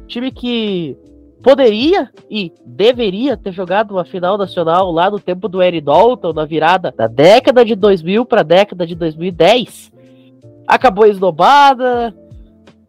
Time 0.06 0.30
que 0.30 0.96
poderia 1.42 2.08
e 2.30 2.52
deveria 2.64 3.36
ter 3.36 3.50
jogado 3.50 3.90
uma 3.90 4.04
final 4.04 4.38
nacional 4.38 4.92
lá 4.92 5.10
no 5.10 5.18
tempo 5.18 5.48
do 5.48 5.60
Eric 5.60 5.84
Dalton, 5.84 6.32
na 6.32 6.44
virada 6.44 6.94
da 6.96 7.08
década 7.08 7.64
de 7.64 7.74
2000 7.74 8.24
para 8.24 8.42
a 8.42 8.44
década 8.44 8.86
de 8.86 8.94
2010. 8.94 9.90
Acabou 10.64 11.06
esnobada, 11.06 12.14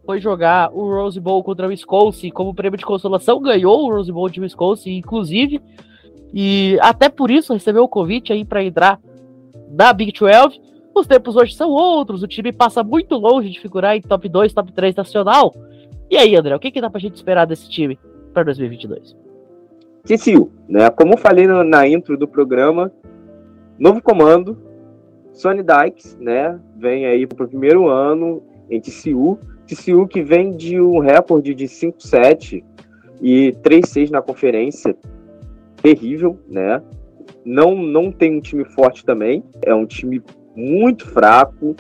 foi 0.05 0.19
jogar 0.19 0.72
o 0.74 0.83
Rose 0.93 1.19
Bowl 1.19 1.43
contra 1.43 1.65
o 1.65 1.69
Wisconsin 1.69 2.29
como 2.29 2.53
prêmio 2.53 2.77
de 2.77 2.86
consolação, 2.86 3.41
ganhou 3.41 3.86
o 3.86 3.89
Rose 3.89 4.12
Bowl 4.12 4.29
de 4.29 4.41
Wisconsin, 4.41 4.98
inclusive, 4.98 5.62
e 6.33 6.77
até 6.81 7.10
por 7.10 7.31
isso 7.31 7.53
recebeu 7.53 7.83
o 7.83 7.88
convite 7.88 8.33
aí 8.33 8.43
para 8.43 8.63
entrar 8.63 9.00
na 9.72 9.93
Big 9.93 10.12
12. 10.12 10.62
Os 10.93 11.07
tempos 11.07 11.36
hoje 11.36 11.55
são 11.55 11.69
outros, 11.69 12.22
o 12.22 12.27
time 12.27 12.51
passa 12.51 12.83
muito 12.83 13.15
longe 13.15 13.50
de 13.50 13.60
figurar 13.60 13.95
em 13.95 14.01
top 14.01 14.27
2, 14.27 14.53
top 14.53 14.72
3 14.72 14.95
nacional. 14.95 15.55
E 16.10 16.17
aí, 16.17 16.36
André, 16.36 16.55
o 16.55 16.60
que, 16.60 16.69
que 16.69 16.81
dá 16.81 16.89
pra 16.89 17.00
gente 17.00 17.15
esperar 17.15 17.45
desse 17.45 17.69
time 17.69 17.98
para 18.33 18.43
2022? 18.43 19.15
TCU, 20.03 20.51
né? 20.67 20.89
Como 20.89 21.17
falei 21.17 21.48
no, 21.48 21.63
na 21.63 21.88
intro 21.88 22.17
do 22.17 22.27
programa, 22.27 22.91
novo 23.79 24.01
comando, 24.01 24.57
Sonny 25.31 25.63
Dykes, 25.63 26.17
né? 26.19 26.60
Vem 26.77 27.05
aí 27.05 27.25
pro 27.25 27.48
primeiro 27.48 27.88
ano 27.88 28.43
em 28.69 28.79
TCU 28.79 29.39
TCU 29.74 30.08
que 30.08 30.22
vem 30.22 30.56
de 30.56 30.80
um 30.80 31.00
recorde 31.00 31.53
de 31.53 31.65
5-7 31.65 32.63
e 33.22 33.56
3-6 33.63 34.10
na 34.10 34.22
conferência, 34.22 34.96
terrível, 35.82 36.39
né? 36.48 36.82
Não, 37.46 37.75
não 37.75 38.12
tem 38.12 38.38
um 38.38 38.42
time 38.42 38.63
forte 38.63 39.06
também, 39.06 39.44
é 39.62 39.74
um 39.74 39.86
time 39.86 40.22
muito 40.56 41.08
fraco. 41.08 41.75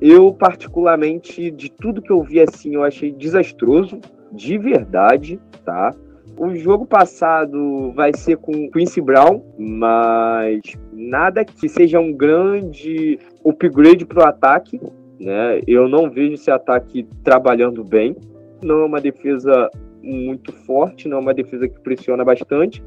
Eu, 0.00 0.32
particularmente, 0.32 1.50
de 1.50 1.70
tudo 1.70 2.02
que 2.02 2.12
eu 2.12 2.22
vi 2.22 2.40
assim, 2.40 2.74
eu 2.74 2.84
achei 2.84 3.10
desastroso, 3.10 4.00
de 4.32 4.56
verdade, 4.58 5.40
tá? 5.64 5.94
O 6.36 6.54
jogo 6.54 6.86
passado 6.86 7.92
vai 7.92 8.12
ser 8.14 8.36
com 8.36 8.70
Quincy 8.70 9.00
Brown, 9.00 9.42
mas 9.58 10.60
nada 10.92 11.44
que 11.44 11.68
seja 11.68 11.98
um 11.98 12.12
grande 12.12 13.18
upgrade 13.44 14.04
para 14.06 14.24
o 14.24 14.28
ataque. 14.28 14.80
Né? 15.18 15.60
Eu 15.66 15.88
não 15.88 16.10
vejo 16.10 16.34
esse 16.34 16.50
ataque 16.50 17.06
trabalhando 17.24 17.82
bem. 17.82 18.16
Não 18.62 18.82
é 18.82 18.84
uma 18.84 19.00
defesa 19.00 19.70
muito 20.02 20.52
forte, 20.52 21.08
não 21.08 21.18
é 21.18 21.20
uma 21.20 21.34
defesa 21.34 21.68
que 21.68 21.80
pressiona 21.80 22.24
bastante. 22.24 22.82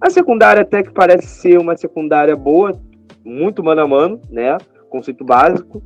A 0.00 0.08
secundária 0.08 0.62
até 0.62 0.82
que 0.82 0.92
parece 0.92 1.26
ser 1.26 1.58
uma 1.58 1.76
secundária 1.76 2.34
boa, 2.34 2.72
muito 3.24 3.62
mano 3.62 3.82
a 3.82 3.86
mano, 3.86 4.20
né? 4.30 4.56
Conceito 4.88 5.24
básico. 5.24 5.82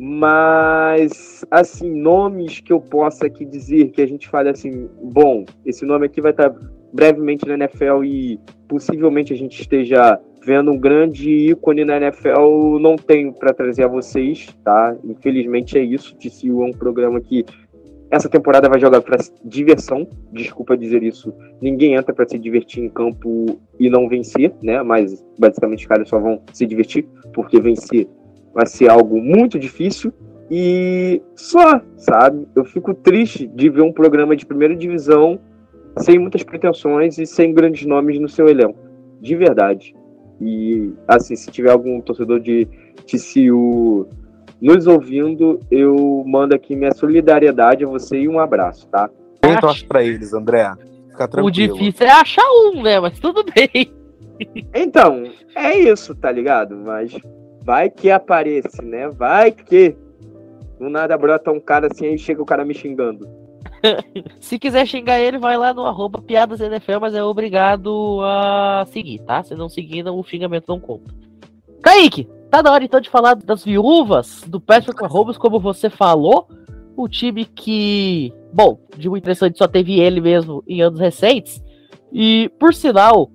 Mas, 0.00 1.44
assim, 1.50 1.90
nomes 1.90 2.60
que 2.60 2.72
eu 2.72 2.80
possa 2.80 3.26
aqui 3.26 3.44
dizer 3.44 3.90
que 3.90 4.00
a 4.00 4.06
gente 4.06 4.28
fale 4.28 4.48
assim, 4.48 4.88
bom, 5.02 5.44
esse 5.66 5.84
nome 5.84 6.06
aqui 6.06 6.20
vai 6.20 6.30
estar 6.30 6.54
brevemente 6.92 7.46
na 7.46 7.54
NFL 7.54 8.04
e 8.04 8.40
possivelmente 8.68 9.32
a 9.32 9.36
gente 9.36 9.60
esteja 9.60 10.20
vendo 10.48 10.70
um 10.70 10.78
grande 10.78 11.50
ícone 11.50 11.84
na 11.84 11.98
NFL, 11.98 12.78
não 12.80 12.96
tenho 12.96 13.34
para 13.34 13.52
trazer 13.52 13.84
a 13.84 13.86
vocês, 13.86 14.48
tá? 14.64 14.96
Infelizmente 15.04 15.76
é 15.76 15.82
isso. 15.82 16.16
TCU 16.16 16.62
é 16.62 16.68
um 16.68 16.72
programa 16.72 17.20
que 17.20 17.44
essa 18.10 18.30
temporada 18.30 18.66
vai 18.66 18.80
jogar 18.80 19.02
para 19.02 19.18
diversão. 19.44 20.08
Desculpa 20.32 20.74
dizer 20.74 21.02
isso. 21.02 21.34
Ninguém 21.60 21.96
entra 21.96 22.14
para 22.14 22.26
se 22.26 22.38
divertir 22.38 22.82
em 22.82 22.88
campo 22.88 23.60
e 23.78 23.90
não 23.90 24.08
vencer, 24.08 24.54
né? 24.62 24.82
Mas 24.82 25.22
basicamente 25.38 25.80
os 25.80 25.86
caras 25.86 26.08
só 26.08 26.18
vão 26.18 26.40
se 26.50 26.64
divertir, 26.64 27.06
porque 27.34 27.60
vencer 27.60 28.08
vai 28.54 28.64
ser 28.64 28.88
algo 28.88 29.20
muito 29.20 29.58
difícil. 29.58 30.10
E 30.50 31.20
só, 31.36 31.78
sabe? 31.98 32.48
Eu 32.56 32.64
fico 32.64 32.94
triste 32.94 33.46
de 33.46 33.68
ver 33.68 33.82
um 33.82 33.92
programa 33.92 34.34
de 34.34 34.46
primeira 34.46 34.74
divisão 34.74 35.38
sem 35.98 36.18
muitas 36.18 36.42
pretensões 36.42 37.18
e 37.18 37.26
sem 37.26 37.52
grandes 37.52 37.84
nomes 37.84 38.18
no 38.18 38.30
seu 38.30 38.48
elenco. 38.48 38.78
De 39.20 39.36
verdade. 39.36 39.97
E, 40.40 40.92
assim, 41.06 41.34
se 41.34 41.50
tiver 41.50 41.70
algum 41.70 42.00
torcedor 42.00 42.40
de 42.40 42.66
TCU 43.06 44.08
nos 44.60 44.86
ouvindo, 44.86 45.60
eu 45.70 46.24
mando 46.26 46.54
aqui 46.54 46.74
minha 46.74 46.92
solidariedade 46.92 47.84
a 47.84 47.88
você 47.88 48.18
e 48.20 48.28
um 48.28 48.38
abraço, 48.38 48.86
tá? 48.88 49.08
Quem 49.42 49.58
torce 49.58 49.84
pra 49.84 50.02
eles, 50.02 50.32
André? 50.32 50.72
Fica 51.10 51.28
tranquilo. 51.28 51.46
O 51.46 51.50
difícil 51.50 52.06
é 52.06 52.10
achar 52.10 52.48
um, 52.66 52.82
né? 52.82 53.00
Mas 53.00 53.18
tudo 53.18 53.44
bem. 53.44 53.92
Então, 54.72 55.24
é 55.54 55.76
isso, 55.76 56.14
tá 56.14 56.30
ligado? 56.30 56.76
Mas 56.76 57.12
vai 57.64 57.90
que 57.90 58.10
aparece, 58.10 58.82
né? 58.84 59.08
Vai 59.08 59.50
que. 59.50 59.96
Do 60.78 60.88
nada 60.88 61.18
brota 61.18 61.50
um 61.50 61.58
cara 61.58 61.88
assim 61.90 62.12
e 62.12 62.18
chega 62.18 62.40
o 62.40 62.46
cara 62.46 62.64
me 62.64 62.72
xingando. 62.72 63.28
Se 64.40 64.58
quiser 64.58 64.86
xingar 64.86 65.20
ele, 65.20 65.38
vai 65.38 65.56
lá 65.56 65.72
no 65.72 65.86
arroba 65.86 66.20
piadasNFL, 66.20 67.00
mas 67.00 67.14
é 67.14 67.22
obrigado 67.22 68.20
a 68.22 68.84
seguir, 68.90 69.20
tá? 69.20 69.42
Se 69.42 69.54
não 69.54 69.68
seguir, 69.68 70.06
o 70.08 70.22
xingamento 70.22 70.64
não 70.68 70.80
conta. 70.80 71.14
Kaique, 71.82 72.28
tá 72.50 72.62
na 72.62 72.72
hora 72.72 72.84
então 72.84 73.00
de 73.00 73.08
falar 73.08 73.34
das 73.34 73.64
viúvas 73.64 74.42
do 74.46 74.60
Patrick 74.60 75.00
Mahomes, 75.00 75.38
como 75.38 75.60
você 75.60 75.88
falou. 75.88 76.48
O 76.96 77.08
time 77.08 77.44
que, 77.44 78.32
bom, 78.52 78.78
de 78.96 79.08
muito 79.08 79.22
interessante 79.22 79.58
só 79.58 79.68
teve 79.68 80.00
ele 80.00 80.20
mesmo 80.20 80.64
em 80.66 80.82
anos 80.82 80.98
recentes. 80.98 81.62
E, 82.12 82.50
por 82.58 82.74
sinal, 82.74 83.30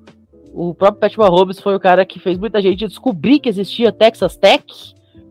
o 0.53 0.73
próprio 0.73 0.99
Patrick 0.99 1.19
Mahomes 1.19 1.59
foi 1.59 1.75
o 1.75 1.79
cara 1.79 2.05
que 2.05 2.19
fez 2.19 2.37
muita 2.37 2.61
gente 2.61 2.85
descobrir 2.85 3.39
que 3.39 3.47
existia 3.47 3.91
Texas 3.91 4.35
Tech. 4.35 4.65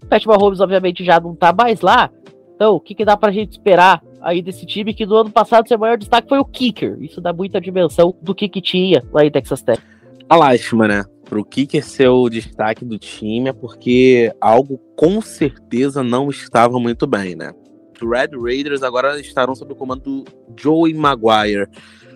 O 0.02 0.28
Mahomes, 0.28 0.60
obviamente, 0.60 1.04
já 1.04 1.20
não 1.20 1.34
tá 1.34 1.52
mais 1.52 1.80
lá. 1.80 2.10
Então, 2.54 2.74
o 2.74 2.80
que, 2.80 2.94
que 2.94 3.04
dá 3.04 3.16
pra 3.16 3.32
gente 3.32 3.52
esperar 3.52 4.02
aí 4.22 4.40
desse 4.40 4.64
time 4.64 4.94
que 4.94 5.04
no 5.04 5.16
ano 5.16 5.30
passado 5.30 5.68
seu 5.68 5.78
maior 5.78 5.98
destaque 5.98 6.28
foi 6.28 6.38
o 6.38 6.44
kicker. 6.44 6.96
Isso 7.00 7.20
dá 7.20 7.32
muita 7.32 7.60
dimensão 7.60 8.14
do 8.22 8.34
que, 8.34 8.48
que 8.48 8.60
tinha 8.60 9.02
lá 9.12 9.24
em 9.24 9.30
Texas 9.30 9.62
Tech. 9.62 9.82
A 10.28 10.36
lástima, 10.36 10.88
né? 10.88 11.04
Pro 11.24 11.44
kicker 11.44 11.84
ser 11.84 12.08
o 12.08 12.28
destaque 12.28 12.84
do 12.84 12.98
time 12.98 13.50
é 13.50 13.52
porque 13.52 14.32
algo 14.40 14.78
com 14.96 15.20
certeza 15.20 16.02
não 16.02 16.30
estava 16.30 16.78
muito 16.78 17.06
bem, 17.06 17.34
né? 17.34 17.52
Os 17.94 18.08
Red 18.08 18.30
Raiders 18.40 18.82
agora 18.82 19.20
estarão 19.20 19.54
sob 19.54 19.72
o 19.72 19.76
comando 19.76 20.02
do 20.02 20.24
Joey 20.56 20.94
Maguire. 20.94 21.68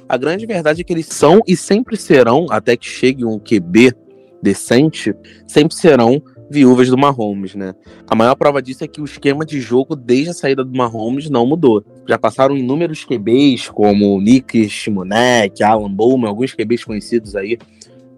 A 0.09 0.17
grande 0.17 0.47
verdade 0.47 0.81
é 0.81 0.85
que 0.85 0.93
eles 0.93 1.07
são 1.07 1.41
e 1.47 1.57
sempre 1.57 1.97
serão, 1.97 2.47
até 2.51 2.77
que 2.77 2.87
chegue 2.87 3.25
um 3.25 3.39
QB 3.39 3.93
decente, 4.43 5.15
sempre 5.47 5.75
serão 5.75 6.23
viúvas 6.51 6.89
do 6.89 6.97
Mahomes, 6.97 7.55
né? 7.55 7.75
A 8.09 8.15
maior 8.15 8.35
prova 8.35 8.63
disso 8.63 8.85
é 8.85 8.89
que 8.89 9.01
o 9.01 9.05
esquema 9.05 9.45
de 9.45 9.61
jogo 9.61 9.97
desde 9.97 10.31
a 10.31 10.35
saída 10.35 10.65
do 10.65 10.77
Mahomes 10.77 11.29
não 11.29 11.47
mudou. 11.47 11.85
Já 12.09 12.19
passaram 12.19 12.57
inúmeros 12.57 13.05
QBs, 13.05 13.69
como 13.71 14.21
Nick 14.21 14.69
Shimonek, 14.69 15.63
Alan 15.63 15.93
Bowman, 15.93 16.29
alguns 16.29 16.55
QBs 16.55 16.85
conhecidos 16.85 17.35
aí 17.35 17.59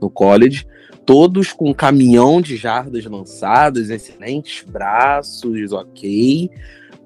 no 0.01 0.11
college, 0.11 0.67
todos 1.05 1.53
com 1.53 1.71
um 1.71 1.75
caminhão 1.75 2.41
de 2.41 2.57
jardas 2.57 3.05
lançadas, 3.07 3.91
excelentes 3.91 4.65
braços, 4.69 5.73
ok, 5.73 6.51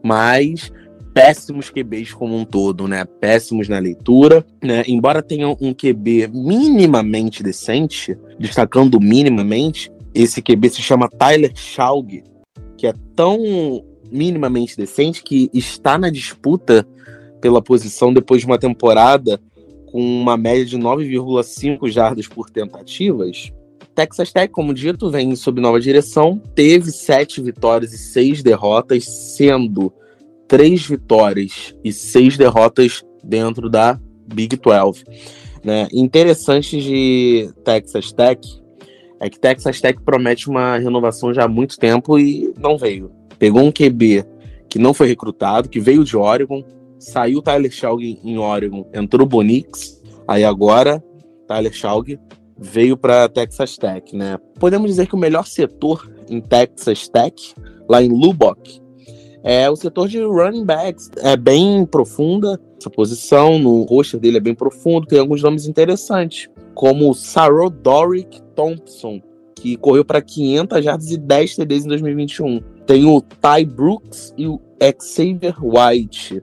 mas 0.02 0.72
péssimos 1.14 1.70
QBs 1.70 2.12
como 2.12 2.36
um 2.36 2.44
todo, 2.44 2.88
né? 2.88 3.04
Péssimos 3.04 3.68
na 3.68 3.78
leitura, 3.78 4.44
né? 4.62 4.82
Embora 4.86 5.22
tenham 5.22 5.56
um 5.60 5.72
QB 5.72 6.28
minimamente 6.32 7.42
decente, 7.42 8.18
destacando 8.38 8.98
minimamente, 9.00 9.90
esse 10.14 10.42
QB 10.42 10.71
se 10.71 10.83
chama 10.83 11.09
Tyler 11.09 11.52
Schaug, 11.54 12.23
que 12.76 12.87
é 12.87 12.95
tão 13.14 13.85
minimamente 14.11 14.76
decente 14.76 15.23
que 15.23 15.49
está 15.54 15.97
na 15.97 16.11
disputa 16.11 16.87
pela 17.40 17.62
posição 17.62 18.12
depois 18.12 18.42
de 18.42 18.47
uma 18.47 18.59
temporada 18.59 19.40
com 19.90 20.00
uma 20.00 20.37
média 20.37 20.64
de 20.64 20.78
9,5 20.78 21.90
jardas 21.90 22.26
por 22.26 22.50
tentativas. 22.50 23.52
Texas 23.95 24.33
Tech, 24.33 24.50
como 24.50 24.73
dito, 24.73 25.11
vem 25.11 25.37
sob 25.37 25.61
nova 25.61 25.78
direção, 25.78 26.40
teve 26.54 26.90
sete 26.90 27.42
vitórias 27.42 27.92
e 27.92 27.99
seis 27.99 28.42
derrotas, 28.42 29.04
sendo 29.04 29.92
três 30.49 30.87
vitórias 30.87 31.75
e 31.85 31.92
seis 31.92 32.38
derrotas 32.38 33.02
dentro 33.23 33.69
da 33.69 34.00
Big 34.33 34.57
12. 34.57 35.04
Né? 35.62 35.88
Interessante 35.92 36.81
de 36.81 37.50
Texas 37.64 38.12
Tech 38.12 38.62
é 39.22 39.30
que 39.30 39.38
Texas 39.38 39.80
Tech 39.80 40.00
promete 40.04 40.50
uma 40.50 40.76
renovação 40.78 41.32
já 41.32 41.44
há 41.44 41.48
muito 41.48 41.78
tempo 41.78 42.18
e 42.18 42.52
não 42.58 42.76
veio. 42.76 43.12
Pegou 43.38 43.62
um 43.62 43.70
QB 43.70 44.24
que 44.68 44.80
não 44.80 44.92
foi 44.92 45.06
recrutado, 45.06 45.68
que 45.68 45.78
veio 45.78 46.02
de 46.02 46.16
Oregon, 46.16 46.64
saiu 46.98 47.40
Tyler 47.40 47.70
Schaug 47.70 48.02
em 48.02 48.36
Oregon, 48.36 48.84
entrou 48.92 49.24
Bonix, 49.24 50.02
aí 50.26 50.42
agora 50.42 51.02
Tyler 51.46 51.72
Schaug 51.72 52.18
veio 52.58 52.96
para 52.96 53.28
Texas 53.28 53.76
Tech, 53.78 54.14
né? 54.16 54.38
Podemos 54.58 54.90
dizer 54.90 55.06
que 55.06 55.14
o 55.14 55.18
melhor 55.18 55.46
setor 55.46 56.10
em 56.28 56.40
Texas 56.40 57.06
Tech, 57.06 57.54
lá 57.88 58.02
em 58.02 58.08
Lubbock, 58.08 58.82
é 59.44 59.70
o 59.70 59.76
setor 59.76 60.08
de 60.08 60.20
running 60.20 60.64
backs. 60.64 61.10
É 61.18 61.36
bem 61.36 61.86
profunda 61.86 62.60
essa 62.76 62.90
posição, 62.90 63.58
no 63.58 63.82
roster 63.82 64.18
dele 64.18 64.38
é 64.38 64.40
bem 64.40 64.54
profundo, 64.54 65.06
tem 65.06 65.20
alguns 65.20 65.42
nomes 65.42 65.66
interessantes, 65.66 66.48
como 66.74 67.10
o 67.10 67.14
Sarah 67.14 67.68
Doric 67.68 68.40
Thompson, 68.54 69.20
que 69.54 69.76
correu 69.76 70.04
para 70.04 70.20
500 70.20 70.84
jardas 70.84 71.10
e 71.10 71.16
10 71.16 71.56
TDs 71.56 71.84
em 71.84 71.88
2021. 71.88 72.60
Tem 72.86 73.04
o 73.04 73.20
Ty 73.20 73.64
Brooks 73.64 74.34
e 74.36 74.46
o 74.46 74.60
Xavier 75.00 75.54
White. 75.62 76.42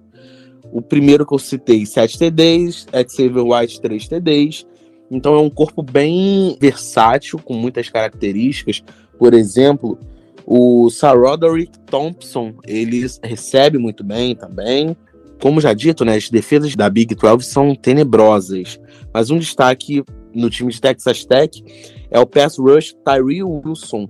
O 0.72 0.82
primeiro 0.82 1.26
que 1.26 1.34
eu 1.34 1.40
citei, 1.40 1.86
7 1.86 2.18
TDs, 2.18 2.88
Xavier 3.10 3.46
White, 3.46 3.82
3 3.82 4.08
TDs. 4.08 4.66
Então 5.12 5.34
é 5.36 5.40
um 5.40 5.50
corpo 5.50 5.82
bem 5.82 6.56
versátil, 6.62 7.40
com 7.40 7.56
muitas 7.56 7.90
características. 7.90 8.84
Por 9.18 9.34
exemplo, 9.34 9.98
o 10.46 10.90
Sir 10.90 11.18
Roderick 11.20 11.78
Thompson, 11.80 12.54
ele 12.66 13.06
recebe 13.24 13.78
muito 13.78 14.04
bem 14.04 14.36
também. 14.36 14.96
Como 15.42 15.62
já 15.62 15.74
dito, 15.74 16.04
né, 16.04 16.16
as 16.16 16.30
defesas 16.30 16.76
da 16.76 16.90
Big 16.90 17.16
12 17.16 17.46
são 17.46 17.74
tenebrosas. 17.74 18.80
Mas 19.14 19.30
um 19.32 19.40
destaque 19.40 20.04
no 20.34 20.50
time 20.50 20.72
de 20.72 20.82
Texas 20.82 21.26
Tech 21.26 21.64
é 22.12 22.20
o 22.20 22.26
pass 22.26 22.58
rush 22.58 22.96
Tyree 23.06 23.44
Wilson. 23.44 24.10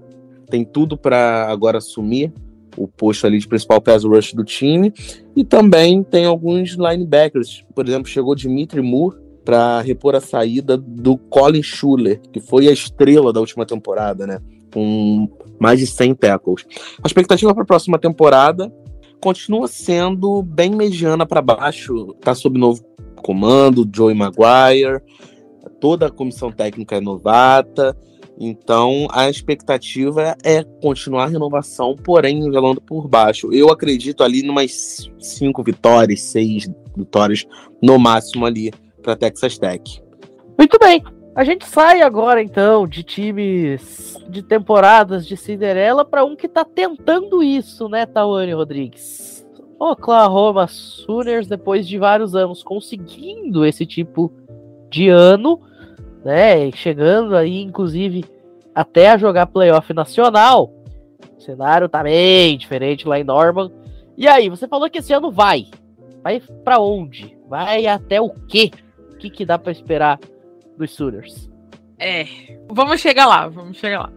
Tem 0.50 0.66
tudo 0.66 0.98
para 0.98 1.48
agora 1.48 1.78
assumir 1.78 2.34
o 2.76 2.88
posto 2.88 3.28
ali 3.28 3.38
de 3.38 3.48
principal 3.48 3.82
pass 3.82 4.04
rush 4.04 4.34
do 4.34 4.44
time. 4.44 4.92
E 5.36 5.44
também 5.44 6.04
tem 6.04 6.26
alguns 6.26 6.72
linebackers. 6.72 7.64
Por 7.76 7.88
exemplo, 7.88 8.10
chegou 8.10 8.36
Dimitri 8.36 8.82
Moore 8.82 9.18
para 9.46 9.82
repor 9.82 10.16
a 10.16 10.22
saída 10.22 10.78
do 10.78 11.18
Colin 11.18 11.64
Schuler, 11.64 12.20
que 12.32 12.40
foi 12.40 12.68
a 12.68 12.72
estrela 12.72 13.34
da 13.34 13.40
última 13.40 13.66
temporada, 13.66 14.28
né? 14.28 14.40
Com 14.72 15.28
mais 15.60 15.80
de 15.80 15.88
100 15.88 16.16
tackles. 16.16 16.66
A 17.04 17.08
expectativa 17.08 17.54
para 17.54 17.64
a 17.64 17.68
próxima 17.68 17.98
temporada 17.98 18.72
continua 19.22 19.68
sendo 19.68 20.42
bem 20.42 20.76
mediana 20.76 21.26
para 21.26 21.42
baixo. 21.42 22.16
Está 22.18 22.34
sob 22.34 22.60
novo 22.60 22.84
comando, 23.24 23.90
Joey 23.94 24.16
Maguire, 24.16 25.02
toda 25.80 26.08
a 26.08 26.12
comissão 26.12 26.52
técnica 26.52 26.96
é 26.96 27.02
novata. 27.02 27.96
Então 28.40 29.08
a 29.12 29.30
expectativa 29.30 30.38
é 30.44 30.64
continuar 30.82 31.26
a 31.26 31.28
renovação, 31.28 31.96
porém 31.96 32.40
nivelando 32.40 32.80
por 32.80 33.08
baixo. 33.08 33.54
Eu 33.54 33.70
acredito 33.70 34.24
ali 34.24 34.42
numas 34.42 35.10
cinco 35.20 35.62
vitórias, 35.62 36.22
seis 36.22 36.70
vitórias 36.96 37.46
no 37.82 38.00
máximo 38.00 38.46
ali 38.46 38.72
para 39.04 39.18
Texas 39.18 39.58
Tech. 39.58 40.02
Muito 40.58 40.78
bem. 40.80 41.04
A 41.36 41.44
gente 41.44 41.66
sai 41.66 42.02
agora 42.02 42.42
então 42.42 42.88
de 42.88 43.04
times 43.04 44.18
de 44.30 44.42
temporadas 44.42 45.28
de 45.28 45.38
Cinderela 45.38 46.04
para 46.04 46.26
um 46.26 46.36
que 46.36 46.48
está 46.48 46.66
tentando 46.66 47.44
isso, 47.44 47.88
né, 47.88 48.06
Tawane 48.06 48.54
Rodrigues? 48.54 49.48
Oklahoma 49.80 50.68
Sooners, 50.68 51.48
depois 51.48 51.88
de 51.88 51.98
vários 51.98 52.36
anos 52.36 52.62
conseguindo 52.64 53.66
esse 53.66 53.86
tipo 53.86 54.32
de 54.90 55.08
ano, 55.08 55.62
né, 56.26 56.72
chegando 56.72 57.36
aí, 57.36 57.62
inclusive, 57.62 58.26
até 58.76 59.10
a 59.10 59.18
jogar 59.18 59.48
playoff 59.48 59.94
nacional. 59.94 60.74
O 61.38 61.42
cenário 61.42 61.88
tá 61.88 62.04
bem 62.04 62.58
diferente 62.58 63.08
lá 63.08 63.20
em 63.20 63.24
Norman. 63.24 63.72
E 64.18 64.28
aí, 64.28 64.50
você 64.50 64.68
falou 64.68 64.90
que 64.90 64.98
esse 64.98 65.14
ano 65.14 65.32
vai. 65.32 65.68
Vai 66.22 66.42
para 66.66 66.80
onde? 66.80 67.38
Vai 67.48 67.88
até 67.88 68.20
o 68.20 68.30
quê? 68.30 68.72
O 69.14 69.16
que, 69.16 69.30
que 69.30 69.46
dá 69.46 69.58
para 69.58 69.72
esperar 69.72 70.20
dos 70.80 70.92
Sooners. 70.92 71.50
É, 72.00 72.26
vamos 72.70 73.02
chegar 73.02 73.28
lá, 73.28 73.48
vamos 73.48 73.78
chegar 73.78 74.04
lá. 74.04 74.14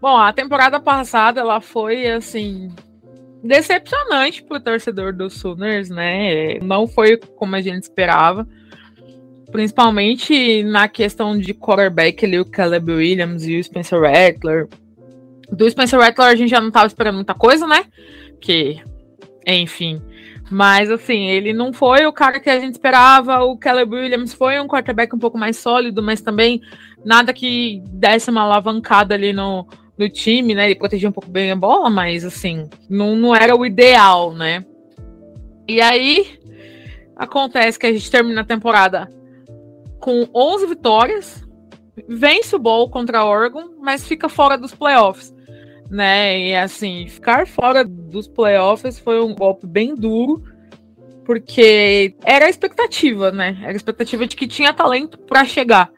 Bom, 0.00 0.16
a 0.16 0.32
temporada 0.32 0.80
passada 0.80 1.40
ela 1.40 1.60
foi 1.60 2.06
assim 2.06 2.74
decepcionante 3.42 4.42
para 4.42 4.56
o 4.56 4.60
torcedor 4.60 5.12
dos 5.12 5.34
Sooners, 5.34 5.90
né? 5.90 6.58
Não 6.60 6.86
foi 6.86 7.18
como 7.18 7.54
a 7.54 7.60
gente 7.60 7.82
esperava, 7.82 8.48
principalmente 9.52 10.62
na 10.62 10.88
questão 10.88 11.38
de 11.38 11.52
quarterback 11.52 12.24
ali 12.24 12.40
o 12.40 12.46
Caleb 12.46 12.90
Williams 12.90 13.46
e 13.46 13.58
o 13.58 13.62
Spencer 13.62 14.00
Rattler. 14.00 14.66
Do 15.50 15.68
Spencer 15.70 16.00
Rattler 16.00 16.28
a 16.28 16.34
gente 16.34 16.50
já 16.50 16.60
não 16.60 16.68
estava 16.68 16.86
esperando 16.86 17.16
muita 17.16 17.34
coisa, 17.34 17.66
né? 17.66 17.84
Que, 18.40 18.80
enfim, 19.46 20.02
mas, 20.50 20.90
assim, 20.90 21.26
ele 21.26 21.52
não 21.52 21.72
foi 21.72 22.04
o 22.06 22.12
cara 22.12 22.38
que 22.38 22.50
a 22.50 22.60
gente 22.60 22.72
esperava. 22.72 23.42
O 23.42 23.56
Caleb 23.56 23.94
Williams 23.94 24.34
foi 24.34 24.60
um 24.60 24.68
quarterback 24.68 25.14
um 25.14 25.18
pouco 25.18 25.38
mais 25.38 25.56
sólido, 25.56 26.02
mas 26.02 26.20
também 26.20 26.60
nada 27.04 27.32
que 27.32 27.82
desse 27.86 28.30
uma 28.30 28.42
alavancada 28.42 29.14
ali 29.14 29.32
no, 29.32 29.66
no 29.96 30.08
time, 30.08 30.54
né? 30.54 30.66
Ele 30.66 30.74
protegia 30.74 31.08
um 31.08 31.12
pouco 31.12 31.30
bem 31.30 31.50
a 31.50 31.56
bola, 31.56 31.88
mas, 31.88 32.24
assim, 32.24 32.68
não, 32.88 33.16
não 33.16 33.34
era 33.34 33.56
o 33.56 33.64
ideal, 33.64 34.34
né? 34.34 34.64
E 35.66 35.80
aí, 35.80 36.38
acontece 37.16 37.78
que 37.78 37.86
a 37.86 37.92
gente 37.92 38.10
termina 38.10 38.42
a 38.42 38.44
temporada 38.44 39.08
com 39.98 40.28
11 40.34 40.66
vitórias, 40.66 41.48
vence 42.06 42.54
o 42.54 42.58
Bowl 42.58 42.90
contra 42.90 43.20
a 43.20 43.24
Oregon, 43.24 43.70
mas 43.80 44.06
fica 44.06 44.28
fora 44.28 44.58
dos 44.58 44.74
playoffs 44.74 45.33
né? 45.94 46.38
E 46.40 46.56
assim, 46.56 47.06
ficar 47.06 47.46
fora 47.46 47.84
dos 47.84 48.26
playoffs 48.26 48.98
foi 48.98 49.22
um 49.22 49.32
golpe 49.32 49.64
bem 49.64 49.94
duro, 49.94 50.42
porque 51.24 52.16
era 52.24 52.46
a 52.46 52.50
expectativa, 52.50 53.30
né? 53.30 53.56
Era 53.62 53.72
a 53.72 53.76
expectativa 53.76 54.26
de 54.26 54.34
que 54.34 54.48
tinha 54.48 54.74
talento 54.74 55.16
para 55.18 55.44
chegar 55.44 55.92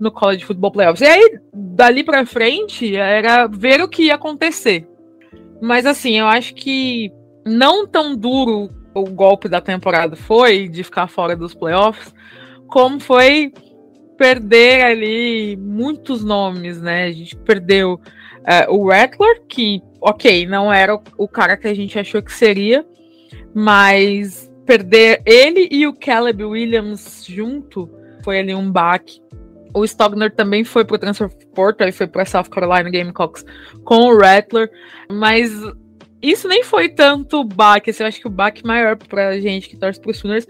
no 0.00 0.10
College 0.10 0.46
Football 0.46 0.72
Playoffs. 0.72 1.02
E 1.02 1.06
aí, 1.06 1.38
dali 1.52 2.02
para 2.02 2.24
frente, 2.24 2.96
era 2.96 3.46
ver 3.46 3.82
o 3.82 3.88
que 3.88 4.04
ia 4.04 4.14
acontecer. 4.14 4.88
Mas 5.60 5.84
assim, 5.84 6.18
eu 6.18 6.26
acho 6.26 6.54
que 6.54 7.12
não 7.46 7.86
tão 7.86 8.16
duro 8.16 8.70
o 8.94 9.04
golpe 9.10 9.46
da 9.46 9.60
temporada 9.60 10.16
foi 10.16 10.68
de 10.68 10.82
ficar 10.82 11.06
fora 11.06 11.36
dos 11.36 11.54
playoffs, 11.54 12.14
como 12.66 12.98
foi 12.98 13.52
perder 14.16 14.84
ali 14.84 15.56
muitos 15.56 16.24
nomes, 16.24 16.80
né? 16.80 17.04
A 17.04 17.12
gente 17.12 17.36
perdeu 17.36 18.00
Uh, 18.48 18.74
o 18.74 18.88
Rattler, 18.88 19.42
que, 19.46 19.82
ok, 20.00 20.46
não 20.46 20.72
era 20.72 20.94
o, 20.94 21.02
o, 21.18 21.28
cara 21.28 21.54
que 21.54 21.68
a 21.68 21.74
gente 21.74 21.98
achou 21.98 22.22
que 22.22 22.32
seria, 22.32 22.82
mas 23.54 24.50
perder 24.64 25.20
ele 25.26 25.68
e 25.70 25.86
o 25.86 25.92
Caleb 25.92 26.42
Williams 26.42 27.26
junto 27.26 27.90
foi 28.24 28.38
ali 28.38 28.54
um 28.54 28.72
baque. 28.72 29.20
O 29.74 29.84
Stogner 29.84 30.34
também 30.34 30.64
foi 30.64 30.82
pro 30.82 30.98
transfer 30.98 31.28
portal 31.54 31.88
e 31.88 31.92
foi 31.92 32.06
para 32.06 32.24
South 32.24 32.44
Carolina 32.44 32.88
Gamecocks 32.88 33.44
com 33.84 34.06
o 34.06 34.18
Rattler, 34.18 34.70
mas 35.10 35.52
isso 36.20 36.48
nem 36.48 36.64
foi 36.64 36.88
tanto 36.88 37.44
baque, 37.44 37.90
assim, 37.90 38.02
eu 38.02 38.08
acho 38.08 38.20
que 38.20 38.26
o 38.26 38.30
baque 38.30 38.66
maior 38.66 38.96
pra 38.96 39.38
gente 39.38 39.68
que 39.68 39.76
torce 39.76 40.00
pro 40.00 40.12
Sooners 40.12 40.46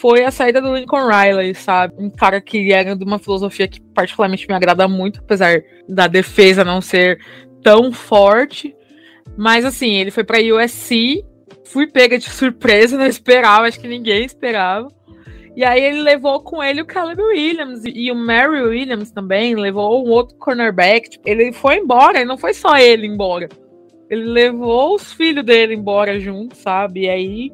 foi 0.00 0.24
a 0.24 0.30
saída 0.30 0.60
do 0.60 0.74
Lincoln 0.74 1.08
Riley, 1.08 1.54
sabe? 1.54 1.94
Um 1.98 2.08
cara 2.08 2.40
que 2.40 2.72
era 2.72 2.94
de 2.94 3.04
uma 3.04 3.18
filosofia 3.18 3.66
que 3.66 3.80
particularmente 3.80 4.46
me 4.46 4.54
agrada 4.54 4.86
muito, 4.86 5.20
apesar 5.20 5.62
da 5.88 6.06
defesa 6.06 6.64
não 6.64 6.80
ser 6.80 7.18
tão 7.62 7.92
forte. 7.92 8.74
Mas 9.36 9.64
assim, 9.64 9.96
ele 9.96 10.10
foi 10.10 10.22
para 10.22 10.38
USC, 10.38 11.24
fui 11.64 11.86
pega 11.86 12.16
de 12.16 12.28
surpresa, 12.30 12.96
não 12.96 13.06
esperava, 13.06 13.66
acho 13.66 13.80
que 13.80 13.88
ninguém 13.88 14.24
esperava. 14.24 14.88
E 15.56 15.64
aí 15.64 15.82
ele 15.82 16.02
levou 16.02 16.40
com 16.40 16.62
ele 16.62 16.80
o 16.80 16.86
Caleb 16.86 17.20
Williams 17.20 17.82
e 17.84 18.12
o 18.12 18.14
Mary 18.14 18.62
Williams 18.62 19.10
também, 19.10 19.56
levou 19.56 20.06
um 20.06 20.10
outro 20.10 20.36
cornerback. 20.36 21.10
Tipo, 21.10 21.28
ele 21.28 21.52
foi 21.52 21.78
embora, 21.78 22.20
e 22.20 22.24
não 22.24 22.38
foi 22.38 22.54
só 22.54 22.78
ele 22.78 23.08
embora. 23.08 23.48
Ele 24.10 24.24
levou 24.24 24.94
os 24.94 25.12
filhos 25.12 25.44
dele 25.44 25.74
embora 25.74 26.18
junto, 26.18 26.56
sabe? 26.56 27.02
E 27.02 27.08
aí 27.08 27.52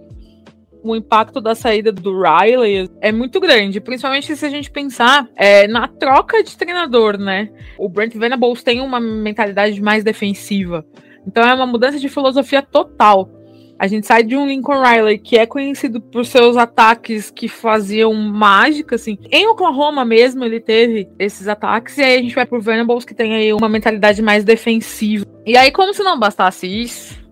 o 0.84 0.94
impacto 0.94 1.40
da 1.40 1.54
saída 1.54 1.90
do 1.90 2.20
Riley 2.20 2.90
é 3.00 3.10
muito 3.10 3.40
grande, 3.40 3.80
principalmente 3.80 4.36
se 4.36 4.44
a 4.44 4.50
gente 4.50 4.70
pensar 4.70 5.26
é, 5.34 5.66
na 5.66 5.88
troca 5.88 6.42
de 6.42 6.56
treinador, 6.56 7.16
né? 7.16 7.50
O 7.78 7.88
Brent 7.88 8.14
Venables 8.14 8.62
tem 8.62 8.82
uma 8.82 9.00
mentalidade 9.00 9.80
mais 9.80 10.04
defensiva. 10.04 10.84
Então 11.26 11.42
é 11.42 11.54
uma 11.54 11.66
mudança 11.66 11.98
de 11.98 12.08
filosofia 12.08 12.60
total. 12.60 13.30
A 13.78 13.86
gente 13.86 14.06
sai 14.06 14.22
de 14.22 14.36
um 14.36 14.46
Lincoln 14.46 14.82
Riley 14.82 15.18
que 15.18 15.36
é 15.36 15.46
conhecido 15.46 16.00
por 16.00 16.24
seus 16.24 16.56
ataques 16.56 17.30
que 17.30 17.48
faziam 17.48 18.12
mágica, 18.14 18.94
assim. 18.94 19.18
Em 19.30 19.48
Oklahoma 19.48 20.04
mesmo 20.04 20.44
ele 20.44 20.60
teve 20.60 21.08
esses 21.18 21.48
ataques, 21.48 21.98
e 21.98 22.02
aí 22.02 22.18
a 22.18 22.22
gente 22.22 22.34
vai 22.34 22.46
pro 22.46 22.60
Venables 22.60 23.04
que 23.04 23.14
tem 23.14 23.34
aí 23.34 23.52
uma 23.52 23.68
mentalidade 23.68 24.22
mais 24.22 24.44
defensiva. 24.44 25.26
E 25.44 25.56
aí, 25.56 25.70
como 25.70 25.92
se 25.92 26.02
não 26.02 26.18
bastasse 26.18 26.66
isso, 26.66 27.22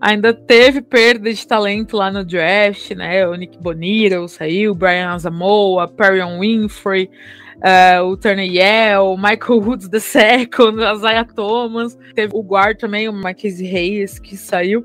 ainda 0.00 0.32
teve 0.32 0.80
perda 0.82 1.32
de 1.32 1.46
talento 1.46 1.96
lá 1.96 2.10
no 2.10 2.24
draft, 2.24 2.90
né? 2.92 3.26
O 3.26 3.34
Nick 3.34 3.58
Bonito 3.58 4.26
saiu, 4.28 4.72
o 4.72 4.74
Brian 4.74 5.10
Asamoah, 5.10 5.88
Perrion 5.88 6.40
Winfrey, 6.40 7.10
uh, 7.56 8.02
o 8.04 8.16
Turner 8.16 8.46
Yell, 8.46 9.12
o 9.12 9.16
Michael 9.16 9.60
Woods 9.60 9.88
II, 9.92 10.48
o 10.58 10.96
Isaiah 10.96 11.24
Thomas, 11.24 11.96
teve 12.14 12.32
o 12.34 12.42
guard 12.42 12.78
também, 12.78 13.08
o 13.08 13.12
Mackenzie 13.12 13.68
Reyes, 13.68 14.18
que 14.18 14.36
saiu. 14.36 14.84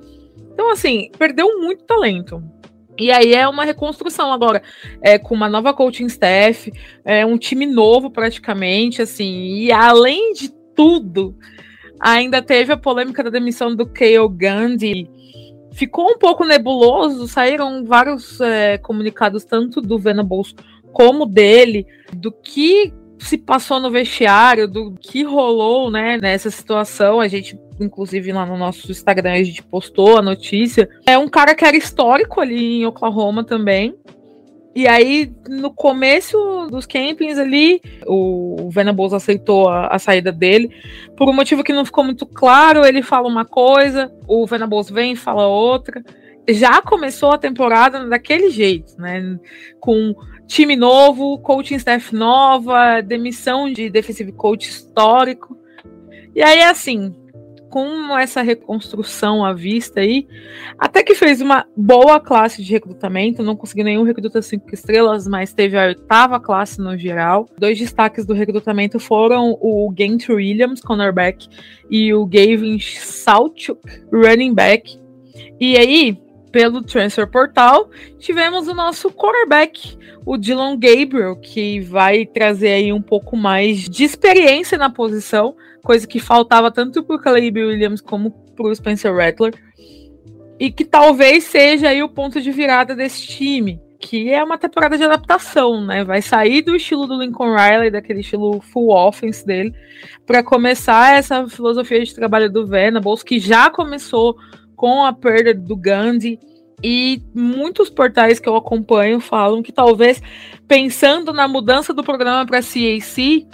Então, 0.54 0.72
assim, 0.72 1.10
perdeu 1.18 1.60
muito 1.60 1.84
talento. 1.84 2.44
E 3.00 3.12
aí 3.12 3.34
é 3.34 3.48
uma 3.48 3.66
reconstrução 3.66 4.32
agora, 4.32 4.62
é, 5.02 5.18
com 5.18 5.34
uma 5.34 5.50
nova 5.50 5.74
coaching 5.74 6.06
staff, 6.06 6.72
é 7.04 7.26
um 7.26 7.38
time 7.38 7.66
novo 7.66 8.12
praticamente, 8.12 9.02
assim, 9.02 9.56
e 9.56 9.72
além 9.72 10.34
de 10.34 10.50
tudo, 10.76 11.36
ainda 12.00 12.42
teve 12.42 12.74
a 12.74 12.78
polêmica 12.78 13.24
da 13.24 13.30
demissão 13.30 13.76
do 13.76 13.86
Kale 13.86 14.30
Gandhi. 14.30 15.10
Ficou 15.74 16.12
um 16.12 16.18
pouco 16.18 16.46
nebuloso, 16.46 17.28
saíram 17.28 17.86
vários 17.86 18.40
é, 18.42 18.78
comunicados, 18.78 19.46
tanto 19.46 19.82
do 19.82 19.98
Venables 19.98 20.54
como 20.92 21.26
dele, 21.26 21.88
do 22.14 22.32
que 22.32 22.94
se 23.22 23.38
passou 23.38 23.80
no 23.80 23.92
vestiário, 23.92 24.68
do 24.68 24.94
que 25.00 25.24
rolou 25.24 25.90
né, 25.92 26.18
nessa 26.18 26.50
situação. 26.50 27.20
A 27.20 27.28
gente 27.28 27.58
inclusive 27.80 28.32
lá 28.32 28.46
no 28.46 28.58
nosso 28.58 28.92
Instagram 28.92 29.34
a 29.34 29.44
gente 29.44 29.64
postou 29.64 30.18
a 30.18 30.22
notícia. 30.22 30.90
É 31.06 31.18
um 31.18 31.28
cara 31.28 31.56
que 31.56 31.66
era 31.66 31.76
histórico 31.76 32.40
ali 32.40 32.82
em 32.82 32.86
Oklahoma 32.86 33.44
também. 33.44 33.96
E 34.74 34.88
aí, 34.88 35.30
no 35.50 35.70
começo 35.74 36.38
dos 36.72 36.86
campings 36.86 37.38
ali, 37.38 37.82
o 38.08 38.70
Venables 38.72 39.12
aceitou 39.12 39.68
a, 39.68 39.88
a, 39.88 40.00
saída 40.00 40.32
dele. 40.32 40.70
Por 41.18 41.28
um 41.28 41.34
motivo 41.34 41.64
que 41.64 41.74
não 41.74 41.84
ficou 41.84 42.06
muito 42.06 42.26
claro, 42.26 42.86
ele 42.86 43.02
fala 43.02 43.28
uma 43.28 43.44
coisa, 43.44 44.10
o 44.26 44.46
Venables 44.48 44.90
vem 44.90 45.12
e 45.12 45.18
fala 45.18 45.46
outra. 45.46 46.02
Já 46.50 46.82
começou 46.82 47.32
a 47.32 47.38
temporada 47.38 48.08
daquele 48.08 48.50
jeito, 48.50 48.94
né? 48.98 49.38
Com 49.78 50.16
time 50.52 50.76
novo, 50.76 51.40
coaching 51.40 51.76
staff 51.76 52.14
nova, 52.14 53.00
demissão 53.00 53.72
de 53.72 53.90
defensive 53.90 54.34
coach 54.34 54.68
histórico. 54.68 55.58
E 56.36 56.44
aí, 56.44 56.62
assim, 56.62 57.16
com 57.70 58.18
essa 58.18 58.42
reconstrução 58.42 59.46
à 59.46 59.54
vista 59.54 60.02
aí, 60.02 60.28
até 60.78 61.04
que 61.04 61.16
fez 61.16 61.40
uma 61.40 61.66
boa 61.76 62.20
classe 62.20 62.62
de 62.62 62.70
recrutamento, 62.70 63.42
não 63.42 63.56
conseguiu 63.56 63.86
nenhum 63.86 64.04
recruta 64.04 64.42
cinco 64.42 64.74
estrelas, 64.74 65.26
mas 65.26 65.54
teve 65.54 65.78
a 65.78 65.86
oitava 65.86 66.38
classe 66.38 66.82
no 66.82 66.98
geral. 66.98 67.48
Dois 67.58 67.80
destaques 67.80 68.26
do 68.26 68.34
recrutamento 68.34 69.00
foram 69.00 69.58
o 69.62 69.90
Gant 69.90 70.28
Williams, 70.28 70.82
cornerback, 70.82 71.48
e 71.90 72.14
o 72.14 72.26
Gavin 72.26 72.78
Salchuk, 72.78 73.80
running 74.12 74.54
back. 74.54 75.00
E 75.62 75.78
aí, 75.78 76.18
pelo 76.52 76.84
Transfer 76.84 77.28
Portal, 77.28 77.90
tivemos 78.20 78.68
o 78.68 78.74
nosso 78.74 79.10
quarterback, 79.12 79.98
o 80.26 80.38
Dylan 80.38 80.78
Gabriel, 80.78 81.36
que 81.36 81.80
vai 81.80 82.26
trazer 82.26 82.74
aí 82.74 82.94
um 82.94 83.02
pouco 83.02 83.36
mais 83.36 83.90
de 83.90 84.04
experiência 84.04 84.78
na 84.78 84.90
posição, 84.90 85.56
coisa 85.84 86.06
que 86.06 86.20
faltava 86.20 86.70
tanto 86.70 87.04
para 87.04 87.16
o 87.16 87.20
Caleb 87.20 87.64
Williams 87.64 88.02
como 88.02 88.32
para 88.56 88.68
o 88.68 88.76
Spencer 88.76 89.16
Rattler, 89.16 89.54
e 90.60 90.72
que 90.72 90.86
talvez 90.86 91.46
seja 91.46 91.90
aí 91.90 92.04
o 92.04 92.10
ponto 92.10 92.40
de 92.40 92.52
virada 92.52 92.96
desse 92.96 93.26
time, 93.26 93.82
que 94.00 94.32
é 94.32 94.44
uma 94.44 94.58
temporada 94.58 94.98
de 94.98 95.04
adaptação, 95.04 95.84
né? 95.86 96.04
Vai 96.04 96.22
sair 96.22 96.62
do 96.62 96.76
estilo 96.76 97.08
do 97.08 97.20
Lincoln 97.20 97.56
Riley, 97.56 97.90
daquele 97.90 98.20
estilo 98.20 98.60
full 98.62 98.90
offense 98.90 99.46
dele, 99.46 99.74
para 100.26 100.44
começar 100.44 101.18
essa 101.18 101.48
filosofia 101.48 102.04
de 102.04 102.14
trabalho 102.14 102.52
do 102.52 102.68
Venables, 102.68 103.24
que 103.24 103.40
já 103.40 103.70
começou 103.70 104.36
com 104.82 105.06
a 105.06 105.14
perda 105.14 105.54
do 105.54 105.76
Gandhi. 105.76 106.40
E 106.84 107.22
muitos 107.36 107.92
portais 107.92 108.40
que 108.40 108.50
eu 108.50 108.56
acompanho 108.56 109.20
falam 109.20 109.62
que 109.62 109.72
talvez 109.72 110.20
pensando 110.68 111.32
na 111.32 111.48
mudança 111.48 111.94
do 111.94 112.04
programa 112.04 112.44
para 112.48 112.64
CAC, 112.64 113.48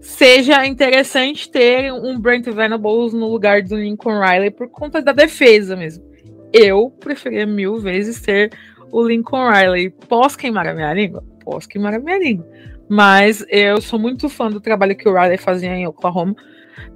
seja 0.00 0.66
interessante 0.66 1.50
ter 1.50 1.92
um 1.92 2.18
Brent 2.18 2.46
Venables 2.46 3.12
no 3.12 3.30
lugar 3.30 3.62
do 3.62 3.76
Lincoln 3.76 4.18
Riley 4.18 4.50
por 4.50 4.70
conta 4.70 5.02
da 5.02 5.12
defesa 5.12 5.76
mesmo. 5.76 6.02
Eu 6.50 6.90
preferia 6.98 7.46
mil 7.46 7.78
vezes 7.78 8.22
ter 8.22 8.50
o 8.90 9.02
Lincoln 9.02 9.50
Riley. 9.50 9.90
Posso 9.90 10.38
queimar 10.38 10.66
a 10.66 10.72
minha 10.72 10.94
língua? 10.94 11.22
Posso 11.44 11.68
queimar 11.68 11.92
a 11.92 11.98
minha 11.98 12.18
língua. 12.18 12.48
Mas 12.88 13.44
eu 13.50 13.82
sou 13.82 13.98
muito 13.98 14.30
fã 14.30 14.50
do 14.50 14.62
trabalho 14.62 14.96
que 14.96 15.06
o 15.06 15.12
Riley 15.12 15.36
fazia 15.36 15.76
em 15.76 15.86
Oklahoma. 15.86 16.34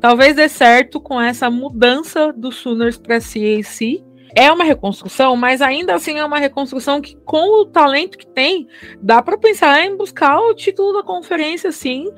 Talvez 0.00 0.36
dê 0.36 0.48
certo 0.48 1.00
com 1.00 1.20
essa 1.20 1.50
mudança 1.50 2.32
dos 2.32 2.56
Sooners 2.56 2.96
para 2.96 3.20
CAC. 3.20 4.04
É 4.36 4.50
uma 4.50 4.64
reconstrução, 4.64 5.36
mas 5.36 5.62
ainda 5.62 5.94
assim 5.94 6.18
é 6.18 6.24
uma 6.24 6.38
reconstrução 6.38 7.00
que, 7.00 7.16
com 7.24 7.60
o 7.60 7.66
talento 7.66 8.18
que 8.18 8.26
tem, 8.26 8.66
dá 9.00 9.22
para 9.22 9.38
pensar 9.38 9.84
em 9.84 9.96
buscar 9.96 10.40
o 10.40 10.54
título 10.54 10.92
da 10.92 11.02
conferência, 11.04 11.70
sim. 11.70 12.10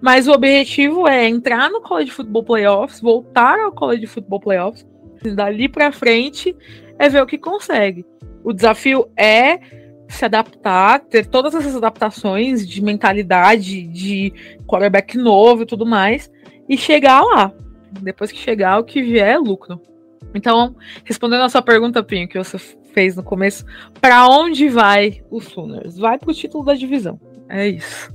Mas 0.00 0.28
o 0.28 0.32
objetivo 0.32 1.08
é 1.08 1.28
entrar 1.28 1.68
no 1.70 1.80
College 1.80 2.12
Football 2.12 2.44
Playoffs, 2.44 3.00
voltar 3.00 3.58
ao 3.58 3.72
College 3.72 4.06
Football 4.06 4.40
Playoffs, 4.40 4.86
dali 5.34 5.68
para 5.68 5.90
frente 5.90 6.54
é 6.98 7.08
ver 7.08 7.22
o 7.22 7.26
que 7.26 7.38
consegue. 7.38 8.04
O 8.44 8.52
desafio 8.52 9.08
é 9.16 9.58
se 10.08 10.24
adaptar, 10.24 11.00
ter 11.00 11.26
todas 11.26 11.54
essas 11.54 11.74
adaptações 11.74 12.66
de 12.68 12.82
mentalidade, 12.82 13.82
de 13.88 14.32
quarterback 14.66 15.16
novo 15.16 15.62
e 15.62 15.66
tudo 15.66 15.86
mais, 15.86 16.30
e 16.68 16.76
chegar 16.76 17.22
lá. 17.22 17.52
Depois 18.00 18.32
que 18.32 18.38
chegar, 18.38 18.78
o 18.78 18.84
que 18.84 19.02
vier 19.02 19.34
é 19.34 19.38
lucro. 19.38 19.80
Então, 20.34 20.74
respondendo 21.04 21.42
a 21.42 21.48
sua 21.48 21.62
pergunta, 21.62 22.02
Pinho, 22.02 22.28
que 22.28 22.38
você 22.38 22.58
fez 22.92 23.16
no 23.16 23.22
começo, 23.22 23.64
para 24.00 24.26
onde 24.26 24.68
vai 24.68 25.22
o 25.30 25.40
Sooners? 25.40 25.98
Vai 25.98 26.18
para 26.18 26.30
o 26.30 26.34
título 26.34 26.64
da 26.64 26.74
divisão. 26.74 27.20
É 27.48 27.68
isso. 27.68 28.12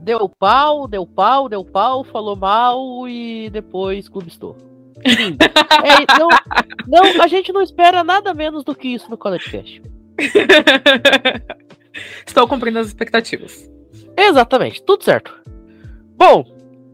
Deu 0.00 0.28
pau, 0.28 0.86
deu 0.86 1.06
pau, 1.06 1.48
deu 1.48 1.64
pau, 1.64 2.04
falou 2.04 2.36
mal 2.36 3.08
e 3.08 3.48
depois 3.50 4.08
clubistou. 4.08 4.56
é, 5.04 6.18
não, 6.18 6.28
não, 6.86 7.22
a 7.22 7.26
gente 7.26 7.52
não 7.52 7.62
espera 7.62 8.04
nada 8.04 8.34
menos 8.34 8.64
do 8.64 8.74
que 8.74 8.88
isso 8.88 9.10
no 9.10 9.16
College 9.16 9.50
Cash. 9.50 9.80
Estou 12.26 12.46
cumprindo 12.46 12.78
as 12.78 12.88
expectativas. 12.88 13.70
Exatamente, 14.16 14.82
tudo 14.82 15.04
certo. 15.04 15.34
Bom, 16.16 16.44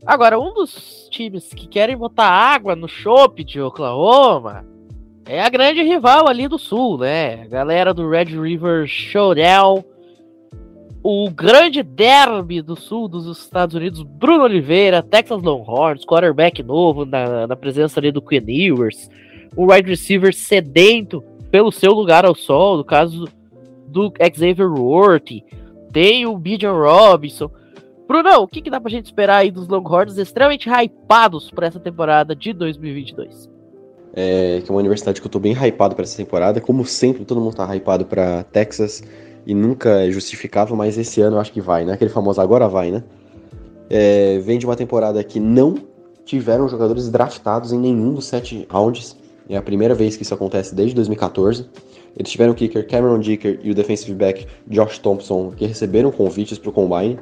agora 0.04 0.38
um 0.38 0.54
dos 0.54 1.08
times 1.10 1.48
que 1.48 1.68
querem 1.68 1.96
botar 1.96 2.28
água 2.28 2.74
no 2.74 2.88
chope 2.88 3.44
de 3.44 3.60
Oklahoma 3.60 4.66
é 5.26 5.40
a 5.42 5.48
grande 5.48 5.82
rival 5.82 6.28
ali 6.28 6.48
do 6.48 6.58
sul, 6.58 6.98
né? 6.98 7.42
A 7.42 7.46
galera 7.46 7.94
do 7.94 8.08
Red 8.08 8.24
River 8.24 8.86
Showdown 8.86 9.84
o 11.02 11.30
grande 11.30 11.82
derby 11.82 12.60
do 12.60 12.76
sul 12.76 13.08
dos 13.08 13.26
Estados 13.38 13.74
Unidos, 13.74 14.02
Bruno 14.02 14.44
Oliveira, 14.44 15.02
Texas 15.02 15.42
Longhorns, 15.42 16.04
quarterback 16.04 16.62
novo 16.62 17.06
na, 17.06 17.46
na 17.46 17.56
presença 17.56 17.98
ali 17.98 18.12
do 18.12 18.20
Quinn 18.20 18.44
Ewers, 18.46 19.08
um 19.56 19.72
wide 19.72 19.88
receiver 19.88 20.34
sedento 20.34 21.22
pelo 21.50 21.72
seu 21.72 21.92
lugar 21.92 22.24
ao 22.24 22.34
sol, 22.34 22.76
no 22.76 22.84
caso 22.84 23.26
do 23.88 24.12
Xavier 24.34 24.70
Worthy, 24.70 25.42
tem 25.90 26.26
o 26.26 26.36
Bijan 26.36 26.72
Robinson. 26.72 27.50
Bruno, 28.11 28.40
o 28.40 28.49
que, 28.49 28.61
que 28.61 28.68
dá 28.68 28.81
pra 28.81 28.90
gente 28.90 29.05
esperar 29.05 29.37
aí 29.37 29.53
dos 29.53 29.68
Longhorns 29.68 30.18
extremamente 30.18 30.68
hypados 30.68 31.49
para 31.49 31.68
essa 31.68 31.79
temporada 31.79 32.35
de 32.35 32.53
2022? 32.53 33.49
É, 34.12 34.61
que 34.64 34.68
é 34.68 34.75
uma 34.75 34.81
universidade 34.81 35.20
que 35.20 35.27
eu 35.29 35.31
tô 35.31 35.38
bem 35.38 35.53
hypado 35.53 35.94
para 35.94 36.03
essa 36.03 36.16
temporada. 36.16 36.61
Como 36.61 36.85
sempre, 36.85 37.25
todo 37.25 37.40
mundo 37.40 37.55
tá 37.55 37.73
hypado 37.73 38.05
para 38.05 38.42
Texas 38.42 39.05
e 39.46 39.55
nunca 39.55 40.05
é 40.05 40.11
justificava, 40.11 40.75
mas 40.75 40.99
esse 40.99 41.20
ano 41.20 41.37
eu 41.37 41.40
acho 41.40 41.53
que 41.53 41.61
vai, 41.61 41.85
né? 41.85 41.92
Aquele 41.92 42.11
famoso 42.11 42.40
agora 42.40 42.66
vai, 42.66 42.90
né? 42.90 43.05
É, 43.88 44.40
vem 44.40 44.59
de 44.59 44.66
uma 44.66 44.75
temporada 44.75 45.23
que 45.23 45.38
não 45.38 45.77
tiveram 46.25 46.68
jogadores 46.68 47.09
draftados 47.09 47.73
em 47.73 47.79
nenhum 47.79 48.12
dos 48.12 48.25
sete 48.25 48.66
rounds. 48.68 49.16
É 49.49 49.57
a 49.57 49.62
primeira 49.62 49.94
vez 49.94 50.16
que 50.16 50.25
isso 50.25 50.35
acontece 50.35 50.75
desde 50.75 50.96
2014. 50.96 51.64
Eles 52.16 52.33
tiveram 52.33 52.55
o 52.55 52.57
kicker 52.57 52.88
Cameron 52.88 53.20
Dicker 53.20 53.61
e 53.62 53.70
o 53.70 53.75
defensive 53.75 54.14
back 54.14 54.49
Josh 54.66 54.99
Thompson, 54.99 55.53
que 55.53 55.64
receberam 55.64 56.11
convites 56.11 56.59
para 56.59 56.70
o 56.70 56.73
Combine, 56.73 57.20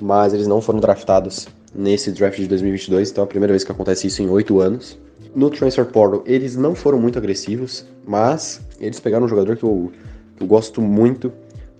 mas 0.00 0.32
eles 0.32 0.46
não 0.46 0.60
foram 0.60 0.80
draftados 0.80 1.48
nesse 1.74 2.10
draft 2.10 2.38
de 2.38 2.46
2022, 2.48 3.10
então 3.10 3.22
é 3.22 3.24
a 3.24 3.28
primeira 3.28 3.52
vez 3.52 3.64
que 3.64 3.72
acontece 3.72 4.06
isso 4.06 4.22
em 4.22 4.28
oito 4.28 4.60
anos. 4.60 4.98
No 5.34 5.48
Transfer 5.50 5.84
Portal, 5.86 6.22
eles 6.26 6.56
não 6.56 6.74
foram 6.74 6.98
muito 6.98 7.18
agressivos, 7.18 7.84
mas 8.06 8.60
eles 8.80 8.98
pegaram 8.98 9.26
um 9.26 9.28
jogador 9.28 9.56
que 9.56 9.62
eu, 9.62 9.92
que 10.36 10.42
eu 10.42 10.46
gosto 10.46 10.82
muito, 10.82 11.32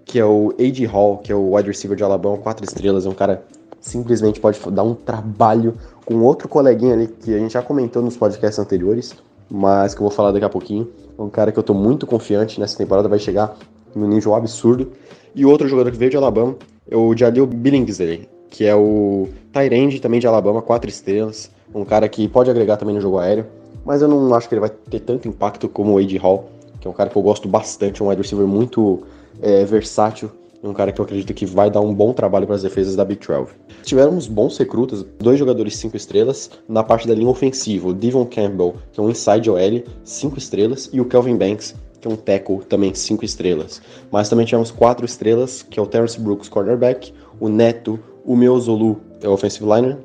que 0.04 0.18
é 0.18 0.24
o 0.24 0.54
A.J. 0.59 0.87
Hall, 0.87 1.18
que 1.18 1.33
é 1.33 1.35
o 1.35 1.54
wide 1.54 1.68
receiver 1.68 1.96
de 1.96 2.04
Alabama, 2.04 2.38
quatro 2.38 2.64
estrelas, 2.64 3.06
é 3.06 3.09
um 3.09 3.14
cara 3.14 3.42
simplesmente 3.80 4.38
pode 4.38 4.61
dar 4.70 4.83
um 4.83 4.94
trabalho 4.94 5.74
com 6.04 6.16
outro 6.22 6.48
coleguinha 6.48 6.92
ali 6.92 7.06
que 7.06 7.35
a 7.35 7.38
gente 7.38 7.52
já 7.52 7.62
comentou 7.62 8.02
nos 8.02 8.16
podcasts 8.16 8.59
anteriores, 8.59 9.14
mas 9.50 9.94
que 9.94 10.00
eu 10.00 10.06
vou 10.06 10.11
falar 10.11 10.33
daqui 10.33 10.44
a 10.44 10.50
pouquinho. 10.50 10.88
É 11.18 11.22
um 11.22 11.30
cara 11.30 11.50
que 11.50 11.59
eu 11.59 11.62
tô 11.62 11.74
muito 11.74 12.06
confiante 12.06 12.61
nessa 12.61 12.76
temporada, 12.76 13.09
vai 13.09 13.18
chegar 13.18 13.56
no 13.94 14.06
nível 14.06 14.35
absurdo. 14.35 14.92
E 15.35 15.44
outro 15.44 15.68
jogador 15.68 15.90
que 15.90 15.96
veio 15.96 16.11
de 16.11 16.16
Alabama 16.16 16.56
o 16.93 17.16
Jalil 17.16 17.47
Billingsley, 17.47 18.29
que 18.49 18.64
é 18.64 18.75
o 18.75 19.29
Tyrande 19.53 20.01
também 20.01 20.21
de 20.21 20.27
Alabama, 20.27 20.61
quatro 20.61 20.88
estrelas. 20.90 21.51
Um 21.75 21.85
cara 21.85 22.09
que 22.09 22.27
pode 22.29 22.51
agregar 22.51 22.77
também 22.77 22.95
no 22.95 23.01
jogo 23.01 23.19
aéreo, 23.19 23.47
mas 23.85 24.03
eu 24.03 24.09
não 24.09 24.35
acho 24.35 24.49
que 24.49 24.55
ele 24.55 24.61
vai 24.61 24.71
ter 24.71 25.01
tanto 25.01 25.29
impacto 25.29 25.69
como 25.69 25.93
o 25.93 26.01
Wade 26.01 26.16
Hall, 26.16 26.51
que 26.81 26.88
é 26.88 26.90
um 26.90 26.95
cara 26.95 27.09
que 27.09 27.16
eu 27.16 27.23
gosto 27.23 27.49
bastante, 27.49 28.03
um 28.03 28.09
wide 28.09 28.21
receiver 28.21 28.47
muito 28.47 29.03
é, 29.40 29.64
versátil, 29.64 30.31
um 30.62 30.73
cara 30.75 30.93
que 30.93 31.01
eu 31.01 31.05
acredito 31.05 31.33
que 31.33 31.47
vai 31.47 31.71
dar 31.71 31.81
um 31.81 31.95
bom 31.95 32.12
trabalho 32.12 32.47
para 32.47 32.57
as 32.57 32.62
defesas 32.62 32.95
da 32.95 33.05
Big 33.05 33.27
12. 33.27 33.53
Tivemos 33.83 34.27
bons 34.27 34.59
recrutas, 34.59 35.05
dois 35.19 35.38
jogadores 35.38 35.77
5 35.77 35.97
estrelas 35.97 36.51
na 36.69 36.83
parte 36.83 37.09
da 37.09 37.14
linha 37.14 37.31
ofensiva, 37.31 37.88
o 37.88 37.95
Devon 37.95 38.27
Campbell, 38.27 38.75
que 38.93 39.01
é 39.01 39.03
um 39.03 39.09
inside 39.09 39.49
OL, 39.49 39.83
5 40.05 40.38
estrelas, 40.38 40.90
e 40.93 41.01
o 41.01 41.05
Kelvin 41.07 41.37
Banks, 41.37 41.75
que 42.01 42.09
é 42.09 42.11
um 42.11 42.17
tackle 42.17 42.61
também 42.65 42.95
5 42.95 43.25
estrelas. 43.25 43.83
Mas 44.11 44.29
também 44.29 44.47
tivemos 44.47 44.71
4 44.71 45.05
estrelas, 45.05 45.63
que 45.63 45.79
é 45.79 45.83
o 45.83 45.87
Terrence 45.87 46.19
Brooks, 46.19 46.49
cornerback, 46.49 47.13
o 47.39 47.49
Neto, 47.49 47.99
o 48.25 48.37
Meozolu, 48.37 49.01
é 49.21 49.29
o 49.29 49.33
offensive 49.33 49.65
liner, 49.65 49.99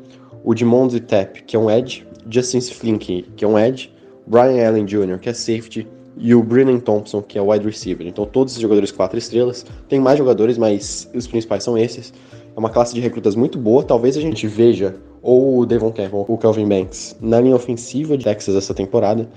o 0.44 0.54
Dimonzi 0.54 1.00
Tap, 1.00 1.38
que 1.46 1.56
é 1.56 1.60
um 1.60 1.70
edge, 1.72 2.06
Justin 2.30 2.62
Flink, 2.62 3.24
que 3.36 3.46
é 3.46 3.48
um 3.48 3.58
edge, 3.58 3.92
Brian 4.28 4.68
Allen 4.68 4.86
Jr., 4.86 5.20
que 5.20 5.30
é 5.30 5.34
safety, 5.34 5.88
e 6.18 6.34
o 6.34 6.42
Brennan 6.42 6.80
Thompson, 6.80 7.22
que 7.22 7.38
é 7.38 7.42
wide 7.42 7.66
receiver. 7.66 8.08
Então 8.08 8.26
todos 8.26 8.54
esses 8.54 8.62
jogadores 8.62 8.92
quatro 8.92 9.18
estrelas. 9.18 9.66
Tem 9.90 10.00
mais 10.00 10.18
jogadores, 10.18 10.58
mas 10.58 11.10
os 11.14 11.28
principais 11.28 11.64
são 11.64 11.78
esses. 11.78 12.14
É 12.56 12.60
uma 12.60 12.70
classe 12.70 12.94
de 12.94 13.02
recrutas 13.02 13.36
muito 13.36 13.58
boa. 13.58 13.84
Talvez 13.84 14.16
a 14.16 14.22
gente 14.22 14.48
veja 14.48 14.96
ou 15.22 15.60
o 15.60 15.66
Devon 15.66 15.92
Campbell 15.92 16.26
ou 16.28 16.36
o 16.36 16.38
Kelvin 16.38 16.68
Banks 16.68 17.18
na 17.20 17.42
linha 17.42 17.56
ofensiva 17.56 18.18
de 18.18 18.24
Texas 18.24 18.56
essa 18.56 18.74
temporada. 18.74 19.28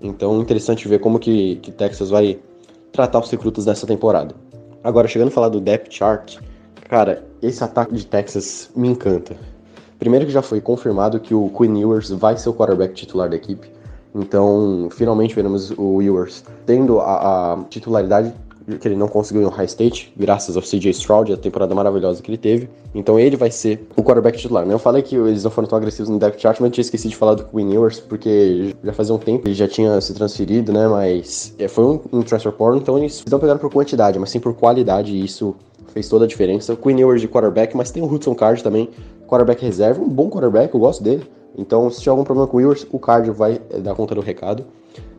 Então 0.00 0.40
interessante 0.40 0.86
ver 0.88 1.00
como 1.00 1.18
que, 1.18 1.56
que 1.56 1.72
Texas 1.72 2.10
vai 2.10 2.38
tratar 2.92 3.20
os 3.20 3.30
recrutas 3.30 3.64
dessa 3.64 3.86
temporada. 3.86 4.34
Agora, 4.82 5.08
chegando 5.08 5.28
a 5.28 5.32
falar 5.32 5.48
do 5.48 5.60
depth 5.60 5.92
chart, 5.92 6.38
cara, 6.88 7.24
esse 7.42 7.62
ataque 7.62 7.94
de 7.94 8.06
Texas 8.06 8.70
me 8.76 8.88
encanta. 8.88 9.36
Primeiro 9.98 10.26
que 10.26 10.32
já 10.32 10.42
foi 10.42 10.60
confirmado 10.60 11.18
que 11.18 11.34
o 11.34 11.48
Quinn 11.50 11.80
Ewers 11.80 12.10
vai 12.10 12.36
ser 12.36 12.48
o 12.50 12.54
quarterback 12.54 12.94
titular 12.94 13.28
da 13.28 13.36
equipe. 13.36 13.68
Então, 14.14 14.88
finalmente 14.92 15.34
veremos 15.34 15.70
o 15.76 16.00
Ewers 16.00 16.44
tendo 16.64 17.00
a, 17.00 17.54
a 17.54 17.64
titularidade 17.64 18.32
que 18.80 18.88
ele 18.88 18.96
não 18.96 19.06
conseguiu 19.06 19.42
em 19.42 19.46
Ohio 19.46 19.64
State, 19.64 20.12
graças 20.16 20.56
ao 20.56 20.62
CJ 20.62 20.90
Stroud, 20.90 21.32
a 21.32 21.36
temporada 21.36 21.74
maravilhosa 21.74 22.22
que 22.22 22.30
ele 22.30 22.38
teve. 22.38 22.68
Então 22.94 23.18
ele 23.18 23.36
vai 23.36 23.50
ser 23.50 23.86
o 23.96 24.02
quarterback 24.02 24.38
titular. 24.38 24.66
Né? 24.66 24.74
Eu 24.74 24.78
falei 24.78 25.02
que 25.02 25.14
eles 25.14 25.44
não 25.44 25.50
foram 25.50 25.68
tão 25.68 25.78
agressivos 25.78 26.08
no 26.08 26.18
depth 26.18 26.40
chart, 26.40 26.58
mas 26.60 26.68
eu 26.68 26.72
tinha 26.72 26.82
esquecido 26.82 27.10
de 27.10 27.16
falar 27.16 27.34
do 27.34 27.44
Quinn 27.44 27.72
Ewers, 27.72 28.00
porque 28.00 28.74
já 28.82 28.92
fazia 28.92 29.14
um 29.14 29.18
tempo 29.18 29.46
ele 29.46 29.54
já 29.54 29.68
tinha 29.68 30.00
se 30.00 30.12
transferido, 30.14 30.72
né? 30.72 30.88
Mas 30.88 31.54
é, 31.58 31.68
foi 31.68 31.84
um, 31.84 32.00
um 32.12 32.22
transfer 32.22 32.52
portal, 32.52 32.80
então 32.80 32.98
eles 32.98 33.24
não 33.30 33.38
pegaram 33.38 33.60
por 33.60 33.70
quantidade, 33.70 34.18
mas 34.18 34.30
sim 34.30 34.40
por 34.40 34.54
qualidade, 34.54 35.12
e 35.12 35.24
isso 35.24 35.54
fez 35.92 36.08
toda 36.08 36.24
a 36.24 36.28
diferença. 36.28 36.72
O 36.72 36.76
Quinn 36.76 36.98
Ewers 36.98 37.20
de 37.20 37.28
quarterback, 37.28 37.76
mas 37.76 37.90
tem 37.90 38.02
o 38.02 38.12
Hudson 38.12 38.34
Card 38.34 38.62
também, 38.62 38.90
quarterback 39.26 39.64
reserva, 39.64 40.02
um 40.02 40.08
bom 40.08 40.28
quarterback, 40.28 40.74
eu 40.74 40.80
gosto 40.80 41.02
dele. 41.02 41.24
Então, 41.56 41.88
se 41.90 42.00
tiver 42.00 42.10
algum 42.10 42.24
problema 42.24 42.46
com 42.46 42.58
o 42.58 42.60
Ewers, 42.60 42.86
o 42.92 42.98
Cardio 42.98 43.32
vai 43.32 43.60
eh, 43.70 43.78
dar 43.78 43.94
conta 43.94 44.14
do 44.14 44.20
recado. 44.20 44.64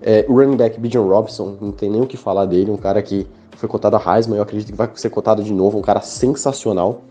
É, 0.02 0.24
o 0.30 0.34
running 0.34 0.56
back 0.56 0.80
Bijan 0.80 1.02
Robson, 1.02 1.58
não 1.60 1.72
tem 1.72 1.90
nem 1.90 2.02
o 2.02 2.06
que 2.06 2.16
falar 2.16 2.46
dele, 2.46 2.70
um 2.70 2.78
cara 2.78 3.02
que 3.02 3.26
foi 3.58 3.68
cotado 3.68 3.96
a 3.96 4.16
Heisman, 4.16 4.38
eu 4.38 4.44
acredito 4.44 4.72
que 4.72 4.78
vai 4.78 4.90
ser 4.96 5.10
cotado 5.10 5.44
de 5.44 5.54
novo, 5.54 5.78
um 5.78 5.82
cara 5.82 6.02
sensacional. 6.02 7.02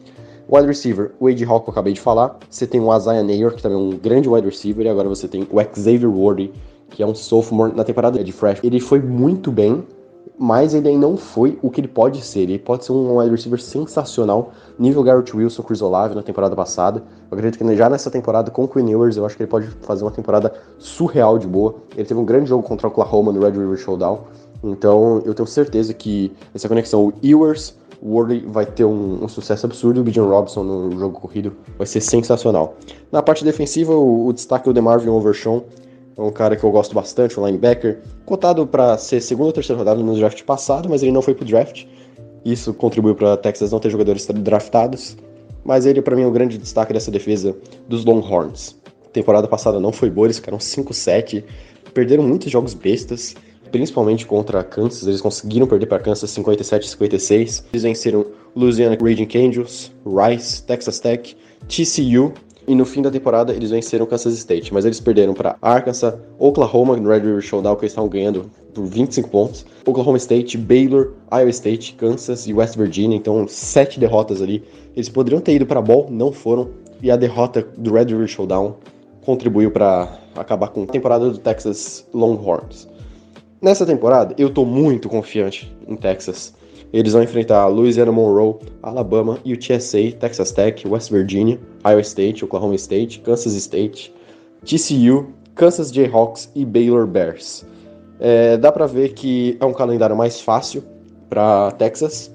Wide 0.49 0.69
receiver, 0.69 1.11
o 1.19 1.29
Wade 1.29 1.45
Hawk, 1.45 1.67
eu 1.67 1.73
acabei 1.73 1.93
de 1.93 2.01
falar. 2.01 2.39
Você 2.49 2.67
tem 2.69 2.81
o 2.81 2.97
Isaiah 2.97 3.23
Nayer, 3.23 3.53
que 3.53 3.63
também 3.63 3.77
é 3.77 3.81
um 3.81 3.91
grande 3.91 4.29
wide 4.29 4.47
receiver, 4.47 4.87
e 4.87 4.89
agora 4.89 5.09
você 5.09 5.27
tem 5.27 5.43
o 5.43 5.61
Xavier 5.75 6.09
Ward, 6.09 6.53
que 6.89 7.03
é 7.03 7.07
um 7.07 7.17
sophomore 7.17 7.75
na 7.75 7.83
temporada 7.83 8.23
de 8.23 8.33
fresh. 8.33 8.61
Ele 8.63 8.79
foi 8.79 9.01
muito 9.01 9.51
bem, 9.51 9.85
mas 10.39 10.73
ele 10.75 10.89
ainda 10.89 11.09
não 11.09 11.17
foi 11.17 11.59
o 11.63 11.71
que 11.71 11.81
ele 11.81 11.89
pode 11.89 12.23
ser. 12.23 12.43
Ele 12.43 12.59
pode 12.61 12.85
ser 12.85 12.93
um 12.93 13.19
wide 13.19 13.31
receiver 13.31 13.61
sensacional, 13.61 14.53
nível 14.79 15.03
Garrett 15.03 15.37
Wilson, 15.37 15.63
Chris 15.63 15.83
Olave 15.83 16.15
na 16.15 16.23
temporada 16.23 16.55
passada. 16.55 17.03
Eu 17.31 17.37
acredito 17.37 17.59
que 17.59 17.77
já 17.77 17.91
nessa 17.91 18.11
temporada 18.11 18.51
com 18.51 18.65
o 18.65 18.69
Quinn 18.69 18.89
Ewers, 18.89 19.17
eu 19.17 19.27
acho 19.27 19.37
que 19.37 19.43
ele 19.43 19.51
pode 19.51 19.67
fazer 19.83 20.05
uma 20.05 20.13
temporada 20.13 20.53
surreal 20.79 21.39
de 21.39 21.47
boa. 21.47 21.77
Ele 21.97 22.07
teve 22.07 22.21
um 22.21 22.25
grande 22.25 22.49
jogo 22.49 22.63
contra 22.63 22.87
o 22.87 22.91
Oklahoma 22.91 23.33
no 23.33 23.41
Red 23.41 23.53
River 23.53 23.77
Showdown. 23.77 24.21
Então 24.63 25.23
eu 25.25 25.35
tenho 25.35 25.47
certeza 25.47 25.93
que 25.95 26.33
essa 26.55 26.69
conexão, 26.69 27.07
o 27.07 27.13
Ewers, 27.23 27.75
o 28.01 28.15
Worley 28.15 28.45
vai 28.47 28.67
ter 28.67 28.85
um, 28.85 29.25
um, 29.25 29.29
sucesso 29.29 29.67
absurdo. 29.67 30.01
O 30.01 30.05
Bijan 30.05 30.27
Robson 30.27 30.63
no 30.63 30.99
jogo 30.99 31.19
corrido 31.21 31.53
vai 31.79 31.87
ser 31.87 32.01
sensacional. 32.01 32.77
Na 33.11 33.23
parte 33.23 33.45
defensiva, 33.45 33.93
o, 33.93 34.27
o 34.27 34.33
destaque 34.33 34.69
é 34.69 34.71
o 34.71 34.75
DeMarvin 34.75 35.09
Overshawn. 35.09 35.63
É 36.17 36.23
um 36.23 36.31
cara 36.31 36.57
que 36.57 36.65
eu 36.65 36.71
gosto 36.71 36.95
bastante, 36.95 37.39
um 37.39 37.47
linebacker, 37.47 38.01
cotado 38.25 38.67
para 38.67 38.97
ser 38.97 39.21
segunda 39.21 39.49
ou 39.49 39.53
terceira 39.53 39.79
rodada 39.79 40.03
no 40.03 40.17
draft 40.17 40.43
passado, 40.45 40.89
mas 40.89 41.03
ele 41.03 41.13
não 41.13 41.21
foi 41.21 41.35
pro 41.35 41.45
draft. 41.45 41.85
Isso 42.43 42.73
contribuiu 42.73 43.15
para 43.15 43.37
Texas 43.37 43.71
não 43.73 43.79
ter 43.79 43.91
jogadores 43.91 44.27
draftados, 44.27 45.17
mas 45.63 45.85
ele 45.85 46.01
para 46.01 46.17
mim 46.17 46.23
é 46.23 46.27
o 46.27 46.31
grande 46.31 46.57
destaque 46.57 46.93
dessa 46.93 47.11
defesa 47.11 47.55
dos 47.87 48.05
Longhorns. 48.05 48.77
Temporada 49.13 49.47
passada 49.47 49.79
não 49.79 49.93
foi 49.93 50.09
boa, 50.09 50.27
eles 50.27 50.37
ficaram 50.37 50.57
5-7, 50.57 51.45
perderam 51.93 52.23
muitos 52.23 52.51
jogos 52.51 52.73
bestas, 52.73 53.35
principalmente 53.71 54.27
contra 54.27 54.63
Kansas, 54.63 55.07
eles 55.07 55.21
conseguiram 55.21 55.67
perder 55.67 55.87
para 55.87 55.99
Kansas 55.99 56.31
57-56. 56.31 57.65
Eles 57.73 57.83
venceram 57.83 58.27
Louisiana 58.55 58.97
Raging 59.01 59.29
Angels, 59.37 59.93
Rice, 60.05 60.63
Texas 60.63 61.01
Tech, 61.01 61.37
TCU 61.69 62.33
e 62.69 62.75
no 62.75 62.85
fim 62.85 63.01
da 63.01 63.11
temporada 63.11 63.53
eles 63.53 63.71
venceram 63.71 64.07
Kansas 64.07 64.35
State, 64.35 64.75
mas 64.75 64.85
eles 64.85 64.99
perderam 64.99 65.35
para 65.35 65.57
Arkansas, 65.63 66.15
Oklahoma 66.39 66.97
no 66.97 67.09
Red 67.09 67.21
River 67.21 67.41
Showdown, 67.41 67.77
que 67.77 67.83
eles 67.83 67.93
estavam 67.93 68.11
ganhando 68.11 68.51
por 68.75 68.85
25 68.85 69.29
pontos, 69.29 69.65
Oklahoma 69.87 70.19
State, 70.19 70.59
Baylor, 70.59 71.13
Iowa 71.33 71.51
State, 71.51 71.95
Kansas 71.95 72.47
e 72.47 72.53
West 72.53 72.77
Virginia, 72.77 73.17
então 73.17 73.47
sete 73.49 74.01
derrotas 74.01 74.43
ali. 74.43 74.65
Eles 74.97 75.09
poderiam 75.09 75.41
ter 75.41 75.55
ido 75.55 75.65
para 75.65 75.81
Ball, 75.81 76.09
não 76.11 76.33
foram, 76.33 76.71
e 77.01 77.11
a 77.11 77.17
derrota 77.17 77.65
do 77.77 77.93
Red 77.93 78.07
River 78.07 78.27
Showdown 78.27 78.77
contribuiu 79.25 79.71
para 79.71 80.19
acabar 80.35 80.69
com 80.69 80.83
a 80.83 80.87
temporada 80.87 81.31
do 81.31 81.39
Texas 81.39 82.07
Longhorns. 82.13 82.89
Nessa 83.61 83.87
temporada, 83.87 84.35
eu 84.37 84.51
tô 84.51 84.67
muito 84.67 85.09
confiante 85.09 85.75
em 85.89 85.97
Texas. 85.97 86.55
Eles 86.93 87.15
vão 87.15 87.23
enfrentar 87.23 87.67
Louisiana 87.67 88.13
Monroe, 88.13 88.57
Alabama, 88.83 89.39
UTSA, 89.45 90.13
Texas 90.21 90.53
Tech, 90.53 90.87
West 90.87 91.11
Virginia, 91.11 91.59
Iowa 91.85 92.01
State, 92.03 92.45
Oklahoma 92.45 92.75
State, 92.75 93.21
Kansas 93.21 93.55
State, 93.55 94.15
TCU, 94.65 95.33
Kansas 95.55 95.91
Jayhawks 95.91 96.51
e 96.55 96.65
Baylor 96.67 97.07
Bears. 97.07 97.65
É, 98.21 98.59
dá 98.59 98.71
para 98.71 98.87
ver 98.87 99.15
que 99.15 99.57
é 99.59 99.65
um 99.65 99.73
calendário 99.73 100.15
mais 100.15 100.41
fácil 100.41 100.85
para 101.29 101.71
Texas. 101.73 102.31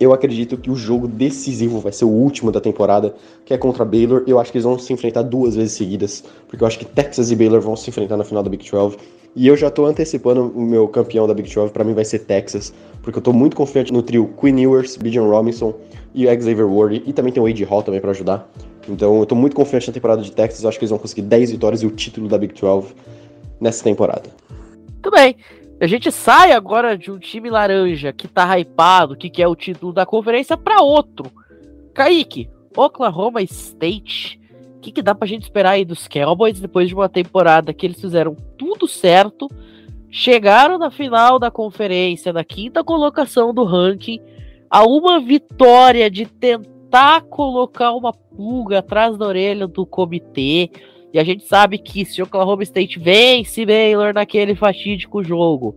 Eu 0.00 0.12
acredito 0.12 0.56
que 0.56 0.70
o 0.70 0.74
jogo 0.74 1.06
decisivo 1.06 1.78
vai 1.78 1.92
ser 1.92 2.06
o 2.06 2.10
último 2.10 2.50
da 2.50 2.60
temporada, 2.60 3.14
que 3.44 3.54
é 3.54 3.58
contra 3.58 3.84
Baylor. 3.84 4.24
Eu 4.26 4.40
acho 4.40 4.50
que 4.50 4.58
eles 4.58 4.64
vão 4.64 4.78
se 4.78 4.92
enfrentar 4.92 5.22
duas 5.22 5.54
vezes 5.54 5.72
seguidas, 5.72 6.24
porque 6.48 6.64
eu 6.64 6.66
acho 6.66 6.78
que 6.78 6.84
Texas 6.84 7.30
e 7.30 7.36
Baylor 7.36 7.60
vão 7.60 7.76
se 7.76 7.88
enfrentar 7.88 8.16
na 8.16 8.24
final 8.24 8.42
da 8.42 8.50
Big 8.50 8.68
12. 8.68 8.96
E 9.34 9.46
eu 9.46 9.56
já 9.56 9.70
tô 9.70 9.86
antecipando 9.86 10.52
o 10.54 10.62
meu 10.62 10.88
campeão 10.88 11.26
da 11.26 11.32
Big 11.32 11.52
12, 11.52 11.72
para 11.72 11.84
mim 11.84 11.94
vai 11.94 12.04
ser 12.04 12.20
Texas, 12.20 12.74
porque 13.00 13.18
eu 13.18 13.22
tô 13.22 13.32
muito 13.32 13.56
confiante 13.56 13.92
no 13.92 14.02
trio 14.02 14.34
Quinn 14.40 14.58
Ewers, 14.58 14.96
Bijan 14.96 15.22
Robinson 15.22 15.74
e 16.12 16.26
Xavier 16.26 16.66
Ward, 16.66 17.02
e 17.06 17.12
também 17.12 17.32
tem 17.32 17.40
o 17.40 17.46
Wade 17.46 17.62
Hall 17.64 17.82
também 17.82 18.00
para 18.00 18.10
ajudar. 18.10 18.50
Então 18.88 19.20
eu 19.20 19.26
tô 19.26 19.36
muito 19.36 19.54
confiante 19.54 19.86
na 19.86 19.94
temporada 19.94 20.20
de 20.20 20.32
Texas, 20.32 20.64
acho 20.64 20.78
que 20.78 20.84
eles 20.84 20.90
vão 20.90 20.98
conseguir 20.98 21.22
10 21.22 21.52
vitórias 21.52 21.82
e 21.82 21.86
o 21.86 21.90
título 21.90 22.28
da 22.28 22.36
Big 22.36 22.54
12 22.60 22.94
nessa 23.60 23.84
temporada. 23.84 24.28
Muito 24.92 25.10
bem. 25.12 25.36
A 25.80 25.86
gente 25.86 26.10
sai 26.10 26.52
agora 26.52 26.98
de 26.98 27.10
um 27.10 27.18
time 27.18 27.48
laranja 27.48 28.12
que 28.12 28.26
tá 28.26 28.58
hypado, 28.58 29.16
que 29.16 29.30
quer 29.30 29.46
o 29.46 29.54
título 29.54 29.92
da 29.92 30.04
conferência, 30.04 30.56
para 30.56 30.82
outro. 30.82 31.30
Kaique, 31.94 32.50
Oklahoma 32.76 33.40
State 33.42 34.39
o 34.80 34.82
que, 34.82 34.92
que 34.92 35.02
dá 35.02 35.14
pra 35.14 35.28
gente 35.28 35.42
esperar 35.42 35.72
aí 35.72 35.84
dos 35.84 36.08
Cowboys 36.08 36.58
depois 36.58 36.88
de 36.88 36.94
uma 36.94 37.06
temporada 37.06 37.74
que 37.74 37.84
eles 37.84 38.00
fizeram 38.00 38.34
tudo 38.56 38.88
certo, 38.88 39.46
chegaram 40.10 40.78
na 40.78 40.90
final 40.90 41.38
da 41.38 41.50
conferência, 41.50 42.32
na 42.32 42.42
quinta 42.42 42.82
colocação 42.82 43.52
do 43.52 43.62
ranking, 43.62 44.18
a 44.70 44.82
uma 44.82 45.20
vitória 45.20 46.10
de 46.10 46.24
tentar 46.24 47.20
colocar 47.28 47.92
uma 47.92 48.10
pulga 48.10 48.78
atrás 48.78 49.18
da 49.18 49.26
orelha 49.26 49.66
do 49.66 49.84
comitê, 49.84 50.70
E 51.12 51.18
a 51.18 51.24
gente 51.24 51.44
sabe 51.44 51.76
que 51.76 52.06
se 52.06 52.22
Oklahoma 52.22 52.62
State 52.62 52.98
vence 52.98 53.66
Baylor 53.66 54.14
naquele 54.14 54.54
fatídico 54.54 55.22
jogo, 55.22 55.74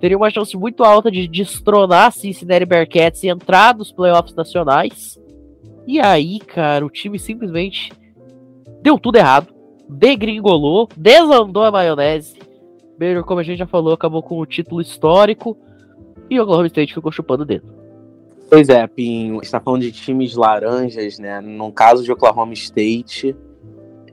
teria 0.00 0.16
uma 0.16 0.30
chance 0.30 0.56
muito 0.56 0.84
alta 0.84 1.10
de 1.10 1.26
destronar 1.26 2.12
Cincinnati 2.12 2.64
Bearcats 2.64 3.24
e 3.24 3.28
entrar 3.28 3.74
nos 3.74 3.90
playoffs 3.90 4.36
nacionais. 4.36 5.18
E 5.84 5.98
aí, 5.98 6.38
cara, 6.38 6.86
o 6.86 6.90
time 6.90 7.18
simplesmente 7.18 7.90
deu 8.86 9.00
tudo 9.00 9.16
errado, 9.16 9.52
degringolou, 9.88 10.88
desandou 10.96 11.64
a 11.64 11.72
maionese. 11.72 12.38
Baylor, 12.96 13.24
como 13.24 13.40
a 13.40 13.42
gente 13.42 13.58
já 13.58 13.66
falou, 13.66 13.92
acabou 13.92 14.22
com 14.22 14.38
o 14.38 14.46
título 14.46 14.80
histórico 14.80 15.56
e 16.30 16.38
o 16.38 16.44
Oklahoma 16.44 16.68
State 16.68 16.94
ficou 16.94 17.10
chupando 17.10 17.42
o 17.42 17.46
dedo. 17.46 17.66
Pois 18.48 18.68
é, 18.68 18.86
Pinho, 18.86 19.40
está 19.42 19.58
falando 19.58 19.82
de 19.82 19.90
times 19.90 20.36
laranjas, 20.36 21.18
né? 21.18 21.40
No 21.40 21.72
caso 21.72 22.04
de 22.04 22.12
Oklahoma 22.12 22.52
State, 22.52 23.34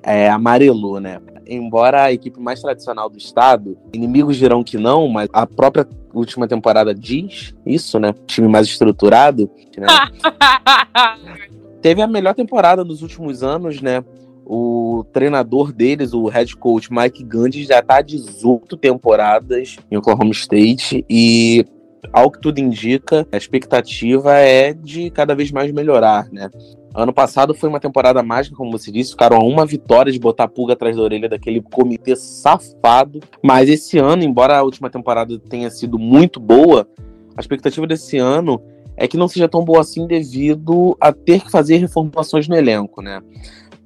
é, 0.02 0.28
amarelou, 0.28 1.00
né? 1.00 1.22
Embora 1.46 2.06
a 2.06 2.12
equipe 2.12 2.40
mais 2.40 2.60
tradicional 2.60 3.12
do 3.12 3.18
estado, 3.20 3.78
inimigos 3.94 4.38
dirão 4.38 4.64
que 4.64 4.80
não, 4.80 5.08
mas 5.08 5.30
a 5.32 5.46
própria 5.46 5.88
última 6.12 6.48
temporada 6.48 6.96
diz 6.96 7.54
isso, 7.64 8.00
né? 8.00 8.12
Time 8.26 8.48
mais 8.48 8.66
estruturado. 8.66 9.52
Né? 9.78 9.86
Teve 11.80 12.02
a 12.02 12.08
melhor 12.08 12.34
temporada 12.34 12.84
nos 12.84 13.04
últimos 13.04 13.44
anos, 13.44 13.80
né? 13.80 14.04
O 14.46 15.06
treinador 15.14 15.72
deles, 15.72 16.14
o 16.14 16.28
head 16.28 16.56
coach 16.58 16.92
Mike 16.92 17.24
Gandhi, 17.24 17.64
já 17.64 17.80
está 17.80 17.98
há 17.98 18.02
18 18.02 18.76
temporadas 18.78 19.78
em 19.90 19.98
Oklahoma 19.98 20.32
State 20.32 21.06
e 21.10 21.66
ao 22.12 22.30
que 22.30 22.40
tudo 22.40 22.60
indica, 22.60 23.26
a 23.32 23.38
expectativa 23.38 24.38
é 24.38 24.74
de 24.74 25.10
cada 25.10 25.34
vez 25.34 25.52
mais 25.52 25.72
melhorar, 25.72 26.28
né? 26.32 26.50
Ano 26.96 27.12
passado 27.12 27.56
foi 27.56 27.70
uma 27.70 27.80
temporada 27.80 28.22
mágica, 28.22 28.56
como 28.56 28.72
você 28.72 28.92
disse, 28.92 29.12
ficaram 29.12 29.38
a 29.38 29.44
uma 29.44 29.66
vitória 29.66 30.12
de 30.12 30.20
botar 30.20 30.48
pulga 30.48 30.74
atrás 30.74 30.96
da 30.96 31.02
orelha 31.02 31.28
daquele 31.28 31.60
comitê 31.60 32.16
safado. 32.16 33.20
Mas 33.42 33.68
esse 33.68 33.98
ano, 33.98 34.24
embora 34.24 34.58
a 34.58 34.64
última 34.64 34.92
temporada 34.92 35.40
tenha 35.40 35.72
sido 35.72 35.98
muito 35.98 36.40
boa, 36.40 36.88
a 37.36 37.42
expectativa 37.42 37.88
desse 37.88 38.18
ano 38.18 38.62
é 38.96 39.08
que 39.08 39.18
não 39.18 39.28
seja 39.28 39.50
tão 39.50 39.66
boa 39.66 39.82
assim 39.82 40.06
devido 40.06 40.96
a 41.02 41.12
ter 41.12 41.42
que 41.42 41.50
fazer 41.50 41.78
reformulações 41.78 42.48
no 42.48 42.56
elenco, 42.56 43.02
né? 43.02 43.22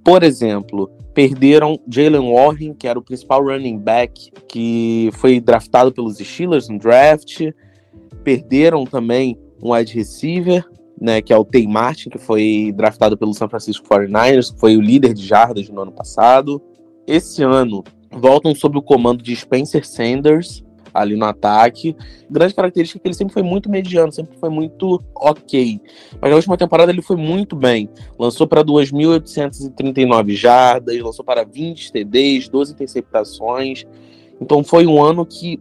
Por 0.08 0.24
exemplo, 0.24 0.90
perderam 1.14 1.78
Jalen 1.86 2.32
Warren, 2.34 2.74
que 2.74 2.88
era 2.88 2.98
o 2.98 3.02
principal 3.02 3.44
running 3.44 3.78
back 3.78 4.32
que 4.48 5.10
foi 5.16 5.42
draftado 5.42 5.92
pelos 5.92 6.18
Steelers 6.20 6.70
no 6.70 6.80
draft. 6.80 7.42
Perderam 8.24 8.86
também 8.86 9.38
um 9.62 9.74
wide 9.74 9.94
receiver, 9.94 10.64
né, 10.98 11.22
que 11.22 11.34
é 11.34 11.38
o 11.38 11.44
Tay 11.44 11.68
Martin, 11.68 12.10
que 12.10 12.18
foi 12.18 12.74
draftado 12.74 13.18
pelo 13.18 13.34
San 13.34 13.50
Francisco 13.50 13.86
49ers, 13.86 14.54
que 14.54 14.60
foi 14.62 14.78
o 14.78 14.82
líder 14.82 15.14
de 15.14 15.26
jardas 15.26 15.68
no 15.68 15.82
ano 15.82 15.92
passado. 15.92 16.64
Esse 17.06 17.44
ano 17.44 17.84
voltam 18.10 18.56
sob 18.56 18.78
o 18.78 18.82
comando 18.82 19.22
de 19.22 19.36
Spencer 19.36 19.86
Sanders 19.86 20.64
ali 20.94 21.16
no 21.16 21.26
ataque. 21.26 21.96
Grande 22.30 22.54
característica 22.54 22.98
é 22.98 23.02
que 23.02 23.08
ele 23.08 23.16
sempre 23.16 23.34
foi 23.34 23.44
muito 23.44 23.70
mediano, 23.70 24.12
sempre 24.12 24.38
foi 24.38 24.50
muito 24.50 25.02
ok. 25.16 25.80
Mas 26.22 26.30
na 26.30 26.36
última 26.36 26.58
temporada 26.58 26.92
ele 26.92 27.02
foi 27.02 27.16
muito 27.16 27.56
bem. 27.56 27.90
Lançou 28.18 28.48
para 28.48 28.64
2.839 28.64 30.36
jardas, 30.36 31.00
lançou 31.00 31.24
para 31.24 31.44
20 31.44 31.92
TDs, 31.92 32.50
12 32.50 32.74
interceptações. 32.74 33.86
Então 34.42 34.64
foi 34.64 34.86
um 34.86 35.04
ano 35.04 35.26
que 35.26 35.60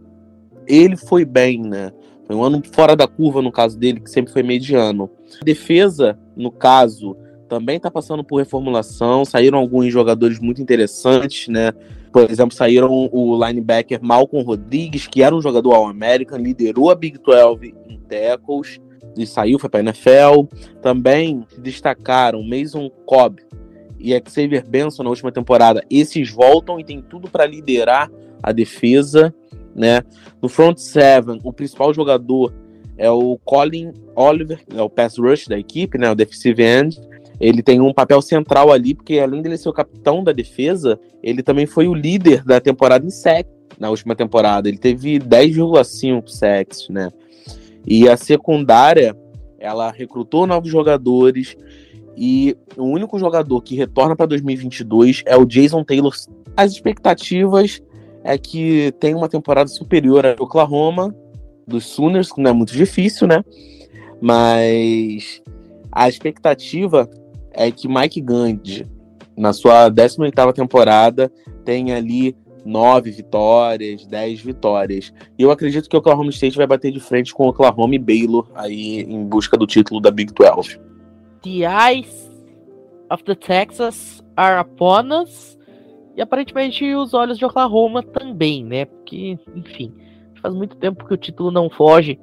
ele 0.67 0.97
foi 0.97 1.23
bem, 1.23 1.61
né? 1.61 1.91
Foi 2.25 2.35
um 2.35 2.43
ano 2.43 2.61
fora 2.73 2.95
da 2.95 3.07
curva 3.07 3.41
no 3.41 3.51
caso 3.51 3.77
dele, 3.79 4.01
que 4.01 4.09
sempre 4.09 4.33
foi 4.33 4.43
mediano. 4.43 5.09
A 5.41 5.45
defesa, 5.45 6.19
no 6.35 6.51
caso, 6.51 7.15
também 7.47 7.77
está 7.77 7.89
passando 7.89 8.23
por 8.23 8.37
reformulação. 8.37 9.25
Saíram 9.25 9.57
alguns 9.57 9.91
jogadores 9.91 10.39
muito 10.39 10.61
interessantes, 10.61 11.47
né? 11.47 11.71
Por 12.11 12.29
exemplo, 12.29 12.55
saíram 12.55 13.09
o 13.11 13.45
linebacker 13.45 13.99
Malcolm 14.01 14.45
Rodrigues, 14.45 15.07
que 15.07 15.21
era 15.21 15.35
um 15.35 15.41
jogador 15.41 15.73
All-American, 15.73 16.37
liderou 16.37 16.89
a 16.89 16.95
Big 16.95 17.19
12 17.19 17.75
em 17.87 17.99
tackles 17.99 18.79
e 19.15 19.25
saiu, 19.25 19.59
foi 19.59 19.69
para 19.69 19.79
a 19.79 19.83
NFL. 19.83 20.45
Também 20.81 21.45
destacaram 21.57 22.43
Mason 22.43 22.89
Cobb 23.05 23.41
e 23.99 24.11
Xavier 24.27 24.67
Benson 24.67 25.03
na 25.03 25.09
última 25.09 25.31
temporada. 25.31 25.83
Esses 25.89 26.29
voltam 26.29 26.79
e 26.79 26.83
tem 26.83 27.01
tudo 27.01 27.29
para 27.29 27.45
liderar 27.45 28.11
a 28.41 28.51
defesa 28.51 29.33
né? 29.77 30.01
No 30.41 30.49
front 30.49 30.79
seven, 30.79 31.39
o 31.43 31.53
principal 31.53 31.93
jogador 31.93 32.51
é 32.97 33.11
o 33.11 33.37
Colin 33.45 33.93
Oliver, 34.15 34.59
é 34.75 34.81
o 34.81 34.89
pass 34.89 35.19
rush 35.19 35.47
da 35.47 35.57
equipe, 35.57 35.99
né? 35.99 36.09
O 36.09 36.15
defensive 36.15 36.63
end. 36.63 36.99
Ele 37.39 37.61
tem 37.61 37.79
um 37.79 37.93
papel 37.93 38.21
central 38.21 38.71
ali, 38.71 38.95
porque 38.95 39.19
além 39.19 39.41
dele 39.41 39.57
ser 39.57 39.69
o 39.69 39.73
capitão 39.73 40.23
da 40.23 40.31
defesa, 40.31 40.99
ele 41.21 41.43
também 41.43 41.65
foi 41.65 41.87
o 41.87 41.93
líder 41.93 42.43
da 42.43 42.59
temporada 42.59 43.05
em 43.05 43.09
sec 43.09 43.47
na 43.79 43.89
última 43.89 44.15
temporada. 44.15 44.67
Ele 44.67 44.77
teve 44.77 45.19
10,5 45.19 46.27
sacks, 46.27 46.89
né? 46.89 47.11
E 47.85 48.09
a 48.09 48.17
secundária, 48.17 49.15
ela 49.59 49.91
recrutou 49.91 50.47
novos 50.47 50.69
jogadores 50.69 51.55
e 52.17 52.57
o 52.75 52.83
único 52.83 53.19
jogador 53.19 53.61
que 53.61 53.75
retorna 53.75 54.15
para 54.15 54.25
2022 54.25 55.21
é 55.25 55.37
o 55.37 55.45
Jason 55.45 55.83
Taylor. 55.83 56.13
As 56.55 56.71
expectativas 56.71 57.81
é 58.23 58.37
que 58.37 58.91
tem 58.99 59.13
uma 59.13 59.29
temporada 59.29 59.69
superior 59.69 60.25
a 60.25 60.35
Oklahoma, 60.39 61.15
dos 61.67 61.85
Sooners, 61.85 62.31
que 62.31 62.41
não 62.41 62.49
é 62.49 62.53
muito 62.53 62.73
difícil, 62.73 63.27
né? 63.27 63.43
Mas 64.19 65.41
a 65.91 66.09
expectativa 66.09 67.09
é 67.57 67.71
que 67.71 67.87
Mike 67.87 68.21
Gandhi, 68.21 68.87
na 69.35 69.51
sua 69.51 69.89
18ª 69.89 70.53
temporada, 70.53 71.31
tenha 71.65 71.97
ali 71.97 72.35
nove 72.63 73.11
vitórias, 73.11 74.05
dez 74.05 74.41
vitórias. 74.41 75.13
E 75.37 75.43
eu 75.43 75.51
acredito 75.51 75.89
que 75.89 75.95
o 75.95 75.99
Oklahoma 75.99 76.29
State 76.29 76.57
vai 76.57 76.67
bater 76.67 76.91
de 76.91 76.99
frente 76.99 77.33
com 77.33 77.45
o 77.45 77.49
Oklahoma 77.49 77.95
e 77.95 77.99
Baylor 77.99 78.47
aí 78.53 79.01
em 79.01 79.25
busca 79.25 79.57
do 79.57 79.65
título 79.65 79.99
da 79.99 80.11
Big 80.11 80.33
12. 80.33 80.79
The 81.41 81.65
eyes 81.65 82.29
of 83.09 83.23
the 83.23 83.35
Texas 83.35 84.23
are 84.35 84.61
upon 84.61 85.23
us. 85.23 85.57
E 86.15 86.21
aparentemente 86.21 86.93
os 86.95 87.13
olhos 87.13 87.37
de 87.37 87.45
Oklahoma 87.45 88.03
também, 88.03 88.65
né? 88.65 88.85
Porque, 88.85 89.37
enfim, 89.55 89.93
faz 90.41 90.53
muito 90.53 90.75
tempo 90.77 91.05
que 91.05 91.13
o 91.13 91.17
título 91.17 91.51
não 91.51 91.69
foge 91.69 92.19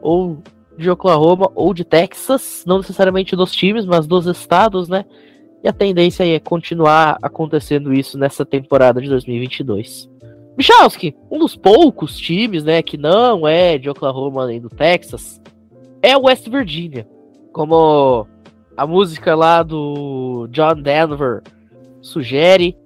ou 0.00 0.38
de 0.76 0.90
Oklahoma 0.90 1.50
ou 1.54 1.74
de 1.74 1.84
Texas, 1.84 2.64
não 2.66 2.78
necessariamente 2.78 3.36
dos 3.36 3.52
times, 3.52 3.84
mas 3.84 4.06
dos 4.06 4.26
estados, 4.26 4.88
né? 4.88 5.04
E 5.62 5.68
a 5.68 5.72
tendência 5.72 6.26
é 6.26 6.40
continuar 6.40 7.18
acontecendo 7.22 7.92
isso 7.92 8.18
nessa 8.18 8.44
temporada 8.44 9.00
de 9.00 9.08
2022. 9.08 10.10
Michalski, 10.56 11.14
um 11.30 11.38
dos 11.38 11.56
poucos 11.56 12.18
times, 12.18 12.64
né, 12.64 12.82
que 12.82 12.98
não 12.98 13.46
é 13.46 13.78
de 13.78 13.88
Oklahoma 13.88 14.46
nem 14.46 14.60
do 14.60 14.68
Texas, 14.68 15.40
é 16.02 16.16
o 16.16 16.24
West 16.24 16.48
Virginia. 16.48 17.06
Como 17.52 18.26
a 18.76 18.86
música 18.86 19.34
lá 19.34 19.62
do 19.62 20.46
John 20.50 20.74
Denver 20.82 21.42
sugere, 22.00 22.76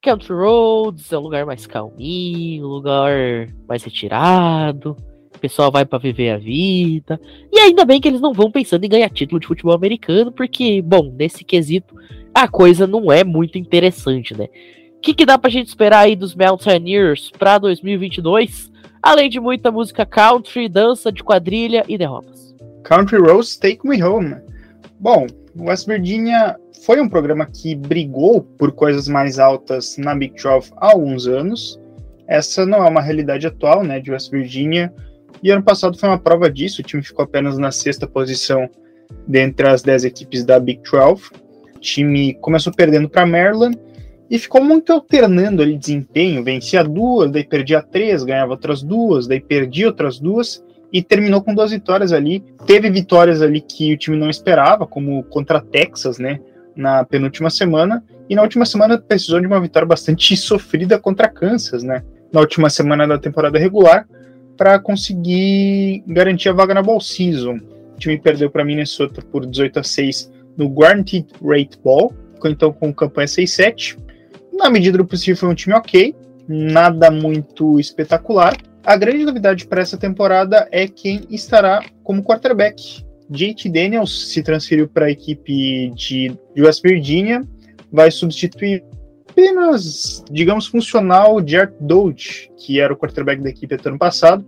Country 0.00 0.34
Roads 0.34 1.12
é 1.12 1.18
um 1.18 1.22
lugar 1.22 1.44
mais 1.44 1.66
calminho, 1.66 2.66
um 2.66 2.70
lugar 2.70 3.48
mais 3.68 3.82
retirado. 3.82 4.96
O 5.36 5.38
pessoal 5.38 5.70
vai 5.70 5.84
para 5.84 5.98
viver 5.98 6.30
a 6.30 6.38
vida. 6.38 7.20
E 7.52 7.58
ainda 7.58 7.84
bem 7.84 8.00
que 8.00 8.08
eles 8.08 8.20
não 8.20 8.32
vão 8.32 8.50
pensando 8.50 8.84
em 8.84 8.88
ganhar 8.88 9.10
título 9.10 9.38
de 9.38 9.46
futebol 9.46 9.74
americano, 9.74 10.32
porque, 10.32 10.80
bom, 10.82 11.14
nesse 11.16 11.44
quesito, 11.44 11.94
a 12.34 12.48
coisa 12.48 12.86
não 12.86 13.12
é 13.12 13.22
muito 13.22 13.58
interessante, 13.58 14.36
né? 14.36 14.48
O 14.96 15.00
que, 15.00 15.14
que 15.14 15.26
dá 15.26 15.38
pra 15.38 15.50
gente 15.50 15.68
esperar 15.68 16.00
aí 16.00 16.16
dos 16.16 16.34
Mountaineers 16.34 17.30
pra 17.38 17.58
2022? 17.58 18.72
Além 19.02 19.28
de 19.28 19.38
muita 19.38 19.70
música 19.70 20.04
country, 20.04 20.68
dança 20.68 21.12
de 21.12 21.22
quadrilha 21.22 21.84
e 21.86 21.96
derrotas. 21.96 22.54
Country 22.82 23.18
Roads 23.18 23.56
Take 23.56 23.86
Me 23.86 24.02
Home. 24.02 24.36
Bom, 24.98 25.26
West 25.58 25.86
Virginia 25.86 26.56
foi 26.84 27.00
um 27.00 27.08
programa 27.08 27.46
que 27.46 27.74
brigou 27.74 28.42
por 28.42 28.72
coisas 28.72 29.06
mais 29.06 29.38
altas 29.38 29.96
na 29.98 30.14
Big 30.14 30.34
12 30.42 30.72
há 30.76 30.92
alguns 30.92 31.26
anos. 31.26 31.80
Essa 32.26 32.66
não 32.66 32.84
é 32.84 32.88
uma 32.88 33.00
realidade 33.00 33.46
atual, 33.46 33.84
né, 33.84 34.00
de 34.00 34.10
West 34.10 34.30
Virginia. 34.30 34.92
E 35.42 35.50
ano 35.50 35.62
passado 35.62 35.98
foi 35.98 36.08
uma 36.08 36.18
prova 36.18 36.50
disso. 36.50 36.80
O 36.80 36.84
time 36.84 37.02
ficou 37.02 37.24
apenas 37.24 37.58
na 37.58 37.70
sexta 37.70 38.06
posição 38.06 38.68
dentre 39.26 39.68
as 39.68 39.82
10 39.82 40.04
equipes 40.04 40.44
da 40.44 40.58
Big 40.58 40.80
12. 40.82 41.30
O 41.74 41.78
time 41.78 42.34
começou 42.34 42.72
perdendo 42.72 43.08
para 43.08 43.26
Maryland 43.26 43.78
e 44.30 44.38
ficou 44.38 44.62
muito 44.62 44.92
alternando 44.92 45.62
ali 45.62 45.76
desempenho. 45.76 46.42
Vencia 46.42 46.82
duas, 46.82 47.30
daí 47.30 47.44
perdia 47.44 47.82
três, 47.82 48.24
ganhava 48.24 48.52
outras 48.52 48.82
duas, 48.82 49.26
daí 49.26 49.40
perdia 49.40 49.86
outras 49.86 50.18
duas 50.18 50.64
e 50.92 51.02
terminou 51.02 51.42
com 51.42 51.54
duas 51.54 51.70
vitórias 51.70 52.12
ali. 52.12 52.42
Teve 52.66 52.90
vitórias 52.90 53.42
ali 53.42 53.60
que 53.60 53.92
o 53.92 53.98
time 53.98 54.16
não 54.16 54.30
esperava, 54.30 54.86
como 54.86 55.22
contra 55.24 55.60
Texas, 55.60 56.18
né? 56.18 56.40
Na 56.74 57.04
penúltima 57.04 57.50
semana. 57.50 58.02
E 58.28 58.34
na 58.34 58.42
última 58.42 58.66
semana 58.66 58.98
precisou 58.98 59.40
de 59.40 59.46
uma 59.46 59.60
vitória 59.60 59.86
bastante 59.86 60.36
sofrida 60.36 60.98
contra 60.98 61.28
Kansas, 61.28 61.82
né? 61.82 62.02
Na 62.32 62.40
última 62.40 62.68
semana 62.68 63.06
da 63.06 63.18
temporada 63.18 63.58
regular, 63.58 64.06
para 64.56 64.78
conseguir 64.78 66.02
garantir 66.06 66.48
a 66.48 66.52
vaga 66.52 66.74
na 66.74 66.82
Ball 66.82 67.00
Season. 67.00 67.56
O 67.94 67.98
time 67.98 68.18
perdeu 68.18 68.50
para 68.50 68.64
Minnesota 68.64 69.22
por 69.22 69.46
18 69.46 69.80
a 69.80 69.82
6 69.82 70.32
no 70.56 70.68
Guaranteed 70.68 71.26
Rate 71.42 71.78
Ball, 71.82 72.12
então 72.44 72.72
com 72.72 72.94
campanha 72.94 73.26
6-7. 73.26 73.98
na 74.52 74.70
medida 74.70 74.98
do 74.98 75.04
possível, 75.04 75.36
foi 75.36 75.48
um 75.48 75.54
time 75.54 75.74
ok, 75.74 76.14
nada 76.48 77.10
muito 77.10 77.78
espetacular. 77.80 78.56
A 78.84 78.96
grande 78.96 79.24
novidade 79.24 79.66
para 79.66 79.82
essa 79.82 79.96
temporada 79.96 80.68
é 80.70 80.86
quem 80.86 81.22
estará 81.28 81.84
como 82.04 82.22
quarterback. 82.22 83.04
JT 83.28 83.68
Daniels 83.68 84.28
se 84.32 84.42
transferiu 84.42 84.88
para 84.88 85.06
a 85.06 85.10
equipe 85.10 85.90
de 85.90 86.36
West 86.56 86.82
Virginia, 86.82 87.42
vai 87.90 88.10
substituir 88.10 88.84
apenas, 89.36 90.24
digamos, 90.30 90.66
funcional 90.66 91.46
Jared 91.46 91.74
Dodge, 91.78 92.50
que 92.56 92.80
era 92.80 92.94
o 92.94 92.96
quarterback 92.96 93.42
da 93.42 93.50
equipe 93.50 93.74
até 93.74 93.90
ano 93.90 93.98
passado. 93.98 94.44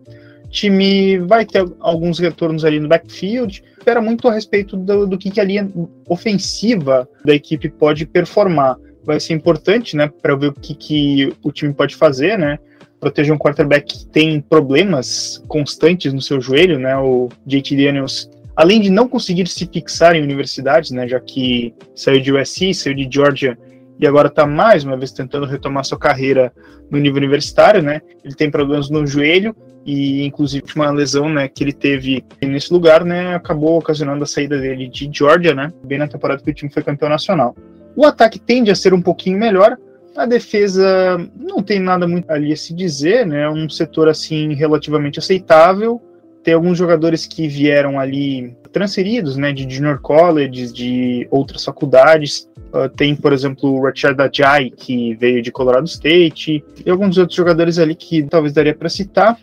O 0.47 0.49
time 0.49 1.19
vai 1.19 1.45
ter 1.45 1.63
alguns 1.79 2.19
retornos 2.19 2.65
ali 2.65 2.81
no 2.81 2.89
backfield, 2.89 3.63
espera 3.77 4.01
muito 4.01 4.27
a 4.27 4.33
respeito 4.33 4.79
do, 4.79 5.07
do 5.07 5.19
que, 5.19 5.31
que 5.31 5.41
a 5.41 5.45
linha 5.45 5.71
ofensiva 6.09 7.07
da 7.23 7.35
equipe 7.35 7.69
pode 7.69 8.07
performar. 8.07 8.77
Vai 9.05 9.21
ser 9.21 9.35
importante, 9.35 9.95
né, 9.95 10.11
para 10.23 10.35
ver 10.35 10.49
o 10.49 10.53
que, 10.55 10.75
que 10.75 11.35
o 11.43 11.53
time 11.53 11.75
pode 11.75 11.95
fazer, 11.95 12.39
né, 12.39 12.59
proteger 12.99 13.33
um 13.33 13.39
quarterback 13.39 13.99
que 13.99 14.07
tem 14.07 14.41
problemas 14.41 15.43
constantes 15.47 16.13
no 16.15 16.23
seu 16.23 16.41
joelho, 16.41 16.79
né, 16.79 16.97
o 16.97 17.29
JT 17.47 17.77
Daniels 17.77 18.31
além 18.57 18.81
de 18.81 18.91
não 18.91 19.09
conseguir 19.09 19.47
se 19.47 19.65
fixar 19.67 20.17
em 20.17 20.23
universidades, 20.23 20.91
né, 20.91 21.07
já 21.07 21.21
que 21.21 21.73
saiu 21.95 22.21
de 22.21 22.33
USC, 22.33 22.75
saiu 22.75 22.93
de 22.93 23.09
Georgia 23.09 23.57
e 23.99 24.07
agora 24.07 24.29
está 24.29 24.47
mais 24.47 24.85
uma 24.85 24.97
vez 24.97 25.13
tentando 25.13 25.47
retomar 25.47 25.85
sua 25.85 25.99
carreira 25.99 26.53
no 26.91 26.99
nível 26.99 27.19
universitário, 27.19 27.83
né? 27.83 28.01
Ele 28.25 28.35
tem 28.35 28.51
problemas 28.51 28.89
no 28.89 29.07
joelho 29.07 29.55
e 29.85 30.27
inclusive 30.27 30.65
uma 30.77 30.91
lesão, 30.91 31.31
né, 31.31 31.49
que 31.49 31.65
ele 31.65 31.73
teve 31.73 32.23
nesse 32.43 32.71
lugar, 32.71 33.07
né, 33.07 33.35
acabou 33.35 33.79
ocasionando 33.79 34.23
a 34.23 34.27
saída 34.27 34.59
dele 34.59 34.87
de 34.87 35.09
Georgia, 35.11 35.55
né, 35.55 35.73
bem 35.83 35.99
na 35.99 36.07
temporada 36.07 36.43
que 36.43 36.51
o 36.51 36.55
time 36.55 36.71
foi 36.71 36.83
campeão 36.83 37.09
nacional. 37.09 37.57
O 37.97 38.05
ataque 38.05 38.39
tende 38.39 38.71
a 38.71 38.75
ser 38.75 38.93
um 38.93 39.01
pouquinho 39.01 39.39
melhor, 39.39 39.79
a 40.15 40.27
defesa 40.27 41.19
não 41.35 41.63
tem 41.63 41.81
nada 41.81 42.07
muito 42.07 42.31
ali 42.31 42.53
a 42.53 42.57
se 42.57 42.75
dizer, 42.75 43.27
né, 43.27 43.49
um 43.49 43.67
setor 43.69 44.09
assim 44.09 44.53
relativamente 44.53 45.19
aceitável, 45.19 46.03
tem 46.49 46.55
alguns 46.55 46.79
jogadores 46.79 47.27
que 47.27 47.47
vieram 47.47 48.01
ali 48.01 48.57
transferidos, 48.73 49.37
né, 49.37 49.53
de 49.53 49.69
junior 49.69 49.99
colleges, 50.01 50.73
de 50.73 51.29
outras 51.31 51.63
faculdades. 51.63 52.49
Uh, 52.73 52.89
tem, 52.89 53.15
por 53.15 53.35
exemplo, 53.35 53.71
o 53.71 53.85
Rachad 53.85 54.19
Ajay, 54.19 54.71
que 54.71 55.15
veio 55.17 55.43
de 55.43 55.53
Colorado 55.53 55.87
State, 55.87 56.65
e 56.87 56.91
alguns 56.91 57.19
outros 57.19 57.37
jogadores 57.37 57.79
ali 57.79 57.95
que 57.95 58.23
talvez 58.23 58.55
daria 58.55 58.75
para 58.75 58.89
citar. 58.89 59.39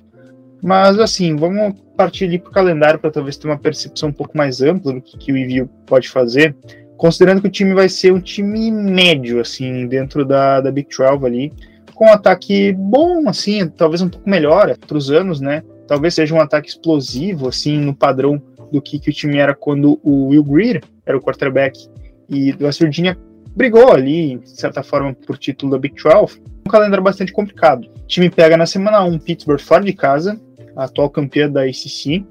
Mas, 0.63 0.97
assim, 0.97 1.35
vamos 1.35 1.75
partir 1.95 2.25
ali 2.25 2.39
para 2.39 2.49
o 2.49 2.53
calendário 2.53 2.99
para 2.99 3.11
talvez 3.11 3.37
ter 3.37 3.47
uma 3.47 3.59
percepção 3.59 4.09
um 4.09 4.13
pouco 4.13 4.35
mais 4.35 4.63
ampla 4.63 4.93
do 4.93 4.99
que, 4.99 5.15
que 5.15 5.31
o 5.31 5.37
EView 5.37 5.69
pode 5.85 6.09
fazer, 6.09 6.55
considerando 6.97 7.39
que 7.39 7.47
o 7.49 7.51
time 7.51 7.75
vai 7.75 7.87
ser 7.87 8.13
um 8.13 8.19
time 8.19 8.71
médio, 8.71 9.39
assim, 9.39 9.85
dentro 9.85 10.25
da, 10.25 10.59
da 10.59 10.71
Big 10.71 10.87
12 10.89 11.23
ali, 11.23 11.53
com 11.93 12.05
um 12.05 12.11
ataque 12.11 12.73
bom, 12.73 13.29
assim, 13.29 13.67
talvez 13.67 14.01
um 14.01 14.09
pouco 14.09 14.27
melhor 14.27 14.69
outros 14.69 15.11
anos, 15.11 15.39
né? 15.39 15.61
Talvez 15.87 16.13
seja 16.13 16.33
um 16.33 16.41
ataque 16.41 16.69
explosivo, 16.69 17.47
assim, 17.47 17.77
no 17.77 17.95
padrão 17.95 18.41
do 18.71 18.81
que, 18.81 18.99
que 18.99 19.09
o 19.09 19.13
time 19.13 19.37
era 19.37 19.53
quando 19.53 19.99
o 20.03 20.27
Will 20.29 20.43
Greer 20.43 20.83
era 21.05 21.17
o 21.17 21.21
quarterback 21.21 21.87
e 22.29 22.51
o 22.53 22.65
West 22.65 22.81
Virginia 22.81 23.17
brigou 23.55 23.91
ali, 23.91 24.37
de 24.37 24.49
certa 24.49 24.83
forma, 24.83 25.13
por 25.13 25.37
título 25.37 25.71
da 25.71 25.77
Big 25.77 25.95
12. 25.95 26.41
Um 26.67 26.71
calendário 26.71 27.03
bastante 27.03 27.31
complicado. 27.31 27.87
O 28.03 28.07
time 28.07 28.29
pega 28.29 28.57
na 28.57 28.65
semana 28.65 29.03
1 29.03 29.19
Pittsburgh 29.19 29.61
fora 29.61 29.83
de 29.83 29.93
casa, 29.93 30.39
a 30.75 30.85
atual 30.85 31.09
campeã 31.09 31.49
da 31.49 31.61
ACC, 31.63 32.25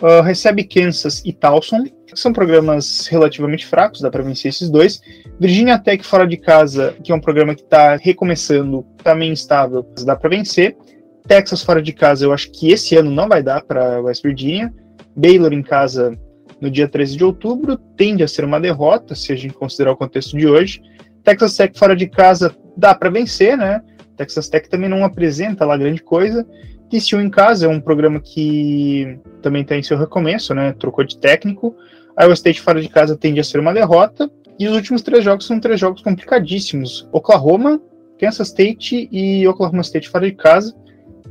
uh, 0.00 0.22
recebe 0.22 0.64
Kansas 0.64 1.22
e 1.24 1.32
Towson, 1.32 1.84
são 2.14 2.32
programas 2.32 3.06
relativamente 3.06 3.66
fracos, 3.66 4.00
dá 4.00 4.10
para 4.10 4.22
vencer 4.22 4.50
esses 4.50 4.70
dois. 4.70 5.00
Virginia 5.38 5.78
Tech 5.78 6.04
fora 6.04 6.26
de 6.26 6.36
casa, 6.36 6.94
que 7.02 7.10
é 7.10 7.14
um 7.14 7.20
programa 7.20 7.54
que 7.54 7.62
está 7.62 7.96
recomeçando, 7.96 8.84
também 9.02 9.28
tá 9.28 9.32
instável, 9.32 9.86
dá 10.04 10.14
para 10.14 10.30
vencer. 10.30 10.76
Texas 11.26 11.62
fora 11.62 11.80
de 11.80 11.92
casa, 11.92 12.24
eu 12.24 12.32
acho 12.32 12.50
que 12.50 12.70
esse 12.70 12.96
ano 12.96 13.10
não 13.10 13.28
vai 13.28 13.42
dar 13.42 13.62
para 13.62 14.00
West 14.00 14.22
Virginia. 14.22 14.72
Baylor 15.14 15.52
em 15.52 15.62
casa 15.62 16.18
no 16.60 16.70
dia 16.70 16.88
13 16.88 17.16
de 17.16 17.24
outubro 17.24 17.76
tende 17.96 18.22
a 18.22 18.28
ser 18.28 18.44
uma 18.44 18.60
derrota, 18.60 19.14
se 19.14 19.32
a 19.32 19.36
gente 19.36 19.54
considerar 19.54 19.92
o 19.92 19.96
contexto 19.96 20.36
de 20.36 20.46
hoje. 20.46 20.82
Texas 21.22 21.56
Tech 21.56 21.78
fora 21.78 21.94
de 21.94 22.08
casa 22.08 22.54
dá 22.76 22.94
para 22.94 23.10
vencer, 23.10 23.56
né? 23.56 23.82
Texas 24.16 24.48
Tech 24.48 24.68
também 24.68 24.88
não 24.88 25.04
apresenta 25.04 25.64
lá 25.64 25.76
grande 25.76 26.02
coisa. 26.02 26.46
TCU 26.88 27.20
em 27.20 27.30
casa 27.30 27.66
é 27.66 27.68
um 27.68 27.80
programa 27.80 28.20
que 28.20 29.18
também 29.40 29.64
tem 29.64 29.82
seu 29.82 29.96
recomeço, 29.96 30.54
né? 30.54 30.72
Trocou 30.78 31.04
de 31.04 31.18
técnico. 31.18 31.74
Iowa 32.20 32.34
State 32.34 32.60
fora 32.60 32.80
de 32.80 32.88
casa 32.88 33.16
tende 33.16 33.40
a 33.40 33.44
ser 33.44 33.58
uma 33.58 33.72
derrota. 33.72 34.30
E 34.58 34.68
os 34.68 34.74
últimos 34.74 35.02
três 35.02 35.24
jogos 35.24 35.46
são 35.46 35.58
três 35.58 35.80
jogos 35.80 36.02
complicadíssimos. 36.02 37.08
Oklahoma, 37.10 37.80
Kansas 38.20 38.48
State 38.48 39.08
e 39.10 39.46
Oklahoma 39.48 39.80
State 39.80 40.08
fora 40.08 40.26
de 40.26 40.36
casa 40.36 40.74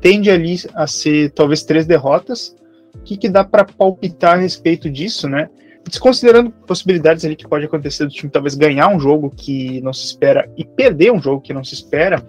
tende 0.01 0.29
ali 0.29 0.57
a 0.73 0.87
ser 0.87 1.31
talvez 1.31 1.63
três 1.63 1.85
derrotas. 1.85 2.55
O 2.93 2.99
que, 3.03 3.15
que 3.15 3.29
dá 3.29 3.43
para 3.43 3.63
palpitar 3.63 4.37
a 4.37 4.41
respeito 4.41 4.89
disso, 4.89 5.29
né? 5.29 5.49
Desconsiderando 5.87 6.51
possibilidades 6.51 7.23
ali 7.23 7.35
que 7.35 7.47
pode 7.47 7.65
acontecer 7.65 8.05
do 8.05 8.11
time 8.11 8.31
talvez 8.31 8.55
ganhar 8.55 8.89
um 8.89 8.99
jogo 8.99 9.29
que 9.29 9.79
não 9.81 9.93
se 9.93 10.05
espera 10.05 10.49
e 10.57 10.65
perder 10.65 11.11
um 11.11 11.21
jogo 11.21 11.41
que 11.41 11.53
não 11.53 11.63
se 11.63 11.73
espera, 11.73 12.23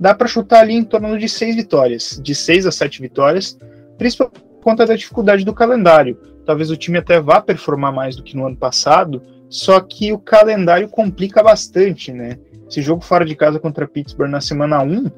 dá 0.00 0.14
para 0.14 0.26
chutar 0.26 0.60
ali 0.60 0.74
em 0.74 0.84
torno 0.84 1.18
de 1.18 1.28
seis 1.28 1.54
vitórias, 1.54 2.20
de 2.22 2.34
seis 2.34 2.66
a 2.66 2.72
sete 2.72 3.00
vitórias, 3.02 3.58
principalmente 3.98 4.40
por 4.40 4.62
conta 4.62 4.86
da 4.86 4.96
dificuldade 4.96 5.44
do 5.44 5.52
calendário. 5.52 6.18
Talvez 6.44 6.70
o 6.70 6.76
time 6.76 6.98
até 6.98 7.20
vá 7.20 7.40
performar 7.40 7.92
mais 7.92 8.16
do 8.16 8.22
que 8.22 8.36
no 8.36 8.46
ano 8.46 8.56
passado, 8.56 9.22
só 9.48 9.80
que 9.80 10.12
o 10.12 10.18
calendário 10.18 10.88
complica 10.88 11.42
bastante, 11.42 12.12
né? 12.12 12.38
Esse 12.68 12.82
jogo 12.82 13.02
fora 13.02 13.24
de 13.24 13.34
casa 13.34 13.58
contra 13.58 13.86
Pittsburgh 13.88 14.30
na 14.30 14.40
semana 14.40 14.82
1 14.82 15.10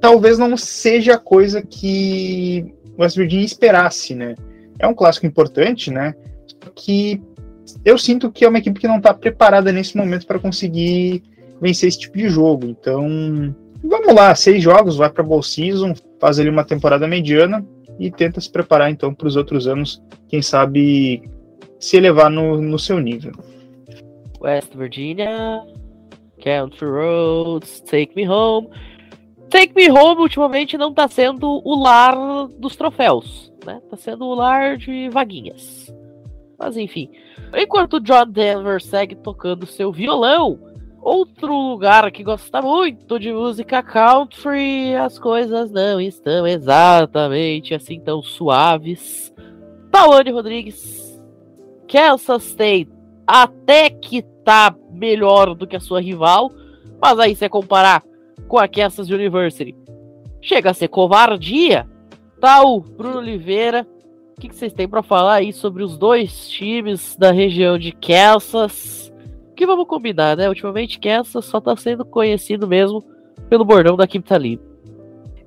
talvez 0.00 0.38
não 0.38 0.56
seja 0.56 1.14
a 1.14 1.18
coisa 1.18 1.62
que 1.62 2.74
West 2.98 3.16
Virginia 3.16 3.44
esperasse, 3.44 4.14
né? 4.14 4.34
É 4.78 4.86
um 4.86 4.94
clássico 4.94 5.26
importante, 5.26 5.90
né? 5.90 6.14
Que 6.74 7.20
eu 7.84 7.98
sinto 7.98 8.30
que 8.30 8.44
é 8.44 8.48
uma 8.48 8.58
equipe 8.58 8.80
que 8.80 8.88
não 8.88 8.96
está 8.96 9.12
preparada 9.12 9.70
nesse 9.70 9.96
momento 9.96 10.26
para 10.26 10.38
conseguir 10.38 11.22
vencer 11.60 11.88
esse 11.88 11.98
tipo 11.98 12.16
de 12.16 12.28
jogo. 12.28 12.66
Então, 12.66 13.54
vamos 13.82 14.14
lá, 14.14 14.34
seis 14.34 14.62
jogos, 14.62 14.96
vai 14.96 15.10
para 15.10 15.22
Bowl 15.22 15.42
Season, 15.42 15.94
faz 16.18 16.38
ali 16.38 16.48
uma 16.48 16.64
temporada 16.64 17.06
mediana 17.06 17.64
e 17.98 18.10
tenta 18.10 18.40
se 18.40 18.50
preparar 18.50 18.90
então 18.90 19.12
para 19.14 19.28
os 19.28 19.36
outros 19.36 19.66
anos, 19.66 20.02
quem 20.28 20.40
sabe 20.40 21.22
se 21.78 21.96
elevar 21.96 22.30
no, 22.30 22.60
no 22.60 22.78
seu 22.78 22.98
nível. 22.98 23.32
West 24.40 24.74
Virginia, 24.74 25.62
Country 26.42 26.88
Roads, 26.88 27.82
Take 27.82 28.12
Me 28.16 28.26
Home. 28.26 28.68
Take 29.50 29.74
Me 29.74 29.90
Home 29.90 30.22
ultimamente 30.22 30.78
não 30.78 30.94
tá 30.94 31.08
sendo 31.08 31.60
o 31.64 31.74
lar 31.74 32.14
dos 32.58 32.76
troféus, 32.76 33.52
né? 33.66 33.82
Tá 33.90 33.96
sendo 33.96 34.24
o 34.24 34.34
lar 34.34 34.76
de 34.76 35.08
vaguinhas. 35.08 35.92
Mas 36.58 36.76
enfim. 36.76 37.10
Enquanto 37.54 38.00
John 38.00 38.26
Denver 38.26 38.80
segue 38.80 39.16
tocando 39.16 39.66
seu 39.66 39.90
violão, 39.90 40.58
outro 41.02 41.52
lugar 41.52 42.10
que 42.12 42.22
gosta 42.22 42.62
muito 42.62 43.18
de 43.18 43.32
música 43.32 43.82
country, 43.82 44.94
as 44.94 45.18
coisas 45.18 45.70
não 45.70 46.00
estão 46.00 46.46
exatamente 46.46 47.74
assim 47.74 47.98
tão 47.98 48.22
suaves. 48.22 49.34
Tawane 49.90 50.30
Rodrigues, 50.30 51.20
Kansas 51.88 52.44
State 52.44 53.00
até 53.26 53.90
que 53.90 54.22
tá 54.44 54.74
melhor 54.92 55.54
do 55.54 55.66
que 55.66 55.76
a 55.76 55.80
sua 55.80 56.00
rival, 56.00 56.52
mas 57.00 57.18
aí 57.18 57.34
você 57.34 57.48
comparar 57.48 58.02
com 58.48 58.58
a 58.58 58.68
Kansas 58.68 59.08
University. 59.08 59.74
Chega 60.40 60.70
a 60.70 60.74
ser 60.74 60.88
covardia. 60.88 61.86
Tal, 62.40 62.80
Bruno 62.80 63.18
Oliveira, 63.18 63.86
o 64.36 64.40
que, 64.40 64.48
vocês 64.48 64.72
têm 64.72 64.88
para 64.88 65.02
falar 65.02 65.34
aí 65.34 65.52
sobre 65.52 65.82
os 65.82 65.98
dois 65.98 66.48
times 66.48 67.14
da 67.16 67.30
região 67.30 67.78
de 67.78 67.92
Kansas? 67.92 69.12
Que 69.54 69.66
vamos 69.66 69.86
combinar, 69.86 70.36
né? 70.36 70.48
Ultimamente 70.48 70.98
Kansas 70.98 71.44
só 71.44 71.60
tá 71.60 71.76
sendo 71.76 72.04
conhecido 72.04 72.66
mesmo 72.66 73.04
pelo 73.50 73.64
bordão 73.64 73.96
da 73.96 74.06
Kim 74.06 74.22
Talib. 74.22 74.58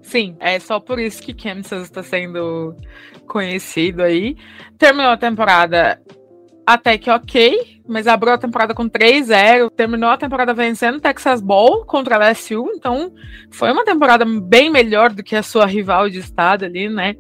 Sim, 0.04 0.36
é 0.40 0.60
só 0.60 0.80
por 0.80 1.00
isso 1.00 1.24
que 1.24 1.34
Kansas 1.34 1.84
está 1.84 2.04
sendo 2.04 2.76
conhecido 3.26 4.04
aí. 4.04 4.36
Terminou 4.78 5.12
a 5.12 5.18
temporada 5.18 6.00
até 6.66 6.98
que 6.98 7.10
ok, 7.10 7.82
mas 7.88 8.08
abriu 8.08 8.34
a 8.34 8.38
temporada 8.38 8.74
com 8.74 8.90
3-0, 8.90 9.70
terminou 9.72 10.10
a 10.10 10.18
temporada 10.18 10.54
vencendo 10.54 10.96
o 10.96 11.02
Texas 11.02 11.42
Bowl 11.42 11.86
contra 11.86 12.16
a 12.16 12.30
LSU, 12.30 12.72
então 12.76 13.12
foi 13.52 13.72
uma 13.72 13.84
temporada 13.84 14.26
bem 14.26 14.70
melhor 14.70 15.12
do 15.12 15.24
que 15.24 15.36
a 15.36 15.44
sua 15.44 15.66
rival 15.66 16.10
de 16.10 16.20
estado 16.20 16.66
ali, 16.66 16.88
né? 16.88 17.16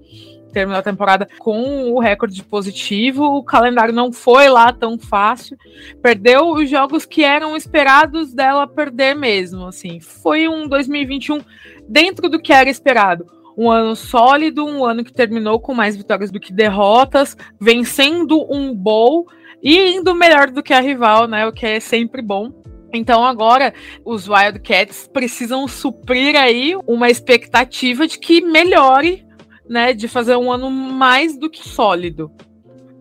Terminou 0.53 0.79
a 0.79 0.83
temporada 0.83 1.27
com 1.39 1.91
o 1.91 1.99
recorde 1.99 2.41
positivo, 2.43 3.23
o 3.23 3.43
calendário 3.43 3.93
não 3.93 4.13
foi 4.13 4.47
lá 4.49 4.71
tão 4.71 4.97
fácil, 4.99 5.57
perdeu 6.01 6.51
os 6.51 6.69
jogos 6.69 7.05
que 7.05 7.23
eram 7.23 7.57
esperados 7.57 8.33
dela 8.33 8.67
perder 8.67 9.15
mesmo, 9.15 9.65
assim. 9.65 9.99
Foi 9.99 10.47
um 10.47 10.67
2021 10.67 11.41
dentro 11.89 12.29
do 12.29 12.39
que 12.39 12.53
era 12.53 12.69
esperado 12.69 13.25
um 13.57 13.69
ano 13.69 13.95
sólido, 13.95 14.65
um 14.65 14.83
ano 14.83 15.03
que 15.03 15.13
terminou 15.13 15.59
com 15.59 15.73
mais 15.73 15.95
vitórias 15.95 16.31
do 16.31 16.39
que 16.39 16.53
derrotas, 16.53 17.37
vencendo 17.59 18.45
um 18.51 18.73
bowl 18.73 19.27
e 19.61 19.95
indo 19.95 20.13
melhor 20.13 20.49
do 20.51 20.63
que 20.63 20.73
a 20.73 20.79
rival, 20.79 21.27
né? 21.27 21.47
O 21.47 21.53
que 21.53 21.65
é 21.65 21.79
sempre 21.79 22.21
bom. 22.21 22.51
Então 22.93 23.25
agora 23.25 23.73
os 24.05 24.27
Wildcats 24.27 25.09
precisam 25.11 25.67
suprir 25.67 26.35
aí 26.35 26.75
uma 26.85 27.09
expectativa 27.09 28.07
de 28.07 28.19
que 28.19 28.41
melhore, 28.41 29.25
né, 29.67 29.93
de 29.93 30.07
fazer 30.07 30.35
um 30.35 30.51
ano 30.51 30.69
mais 30.69 31.37
do 31.37 31.49
que 31.49 31.67
sólido. 31.67 32.31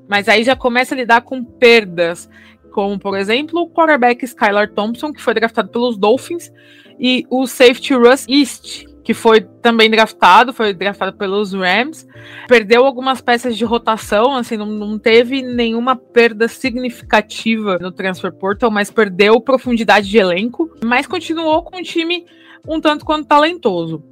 Mas 0.09 0.29
aí 0.29 0.45
já 0.45 0.57
começa 0.57 0.95
a 0.95 0.99
lidar 0.99 1.21
com 1.21 1.45
perdas, 1.45 2.29
como 2.73 2.99
por 2.99 3.19
exemplo 3.19 3.61
o 3.61 3.71
quarterback 3.71 4.25
Skylar 4.25 4.73
Thompson, 4.73 5.13
que 5.13 5.21
foi 5.21 5.35
draftado 5.35 5.69
pelos 5.69 5.99
Dolphins, 5.99 6.51
e 6.99 7.27
o 7.29 7.47
safety 7.47 7.95
Russ 7.95 8.27
East, 8.29 8.87
que 9.03 9.13
foi 9.13 9.41
também 9.41 9.91
draftado, 9.91 10.53
foi 10.53 10.73
draftado 10.73 11.17
pelos 11.17 11.53
Rams, 11.53 12.07
perdeu 12.47 12.85
algumas 12.85 13.21
peças 13.21 13.57
de 13.57 13.65
rotação, 13.65 14.37
assim, 14.37 14.57
não, 14.57 14.67
não, 14.67 14.99
teve 14.99 15.43
nenhuma 15.43 15.97
perda 15.97 16.47
significativa 16.47 17.79
no 17.79 17.91
transfer 17.91 18.33
portal, 18.33 18.71
mas 18.71 18.91
perdeu 18.91 19.41
profundidade 19.41 20.09
de 20.09 20.19
elenco, 20.19 20.71
mas 20.85 21.07
continuou 21.07 21.63
com 21.63 21.79
um 21.79 21.83
time 21.83 22.25
um 22.67 22.81
tanto 22.81 23.05
quanto 23.05 23.27
talentoso. 23.27 24.05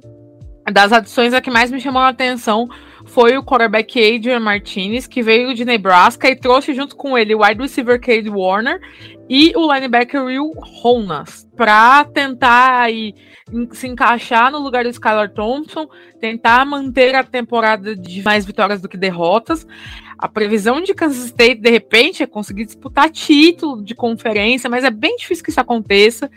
Das 0.71 0.91
adições, 0.91 1.33
a 1.33 1.41
que 1.41 1.49
mais 1.49 1.71
me 1.71 1.79
chamou 1.79 2.01
a 2.01 2.09
atenção 2.09 2.69
foi 3.13 3.37
o 3.37 3.43
quarterback 3.43 3.99
Adrian 3.99 4.39
Martinez, 4.39 5.05
que 5.05 5.21
veio 5.21 5.53
de 5.53 5.65
Nebraska 5.65 6.29
e 6.29 6.35
trouxe 6.35 6.73
junto 6.73 6.95
com 6.95 7.17
ele 7.17 7.35
o 7.35 7.43
wide 7.43 7.61
receiver 7.61 7.99
Cade 7.99 8.29
Warner 8.29 8.79
e 9.29 9.53
o 9.55 9.73
linebacker 9.73 10.23
Will 10.23 10.51
Honas, 10.83 11.47
para 11.55 12.03
tentar 12.05 12.81
aí, 12.81 13.13
se 13.71 13.87
encaixar 13.87 14.51
no 14.51 14.59
lugar 14.59 14.83
do 14.83 14.89
Skylar 14.89 15.31
Thompson, 15.33 15.87
tentar 16.19 16.65
manter 16.65 17.15
a 17.15 17.23
temporada 17.23 17.95
de 17.95 18.21
mais 18.23 18.45
vitórias 18.45 18.81
do 18.81 18.89
que 18.89 18.97
derrotas. 18.97 19.67
A 20.17 20.27
previsão 20.27 20.81
de 20.81 20.93
Kansas 20.93 21.25
State, 21.25 21.61
de 21.61 21.69
repente, 21.69 22.23
é 22.23 22.27
conseguir 22.27 22.65
disputar 22.65 23.09
título 23.09 23.83
de 23.83 23.95
conferência, 23.95 24.69
mas 24.69 24.83
é 24.83 24.91
bem 24.91 25.15
difícil 25.17 25.43
que 25.43 25.49
isso 25.49 25.59
aconteça. 25.59 26.29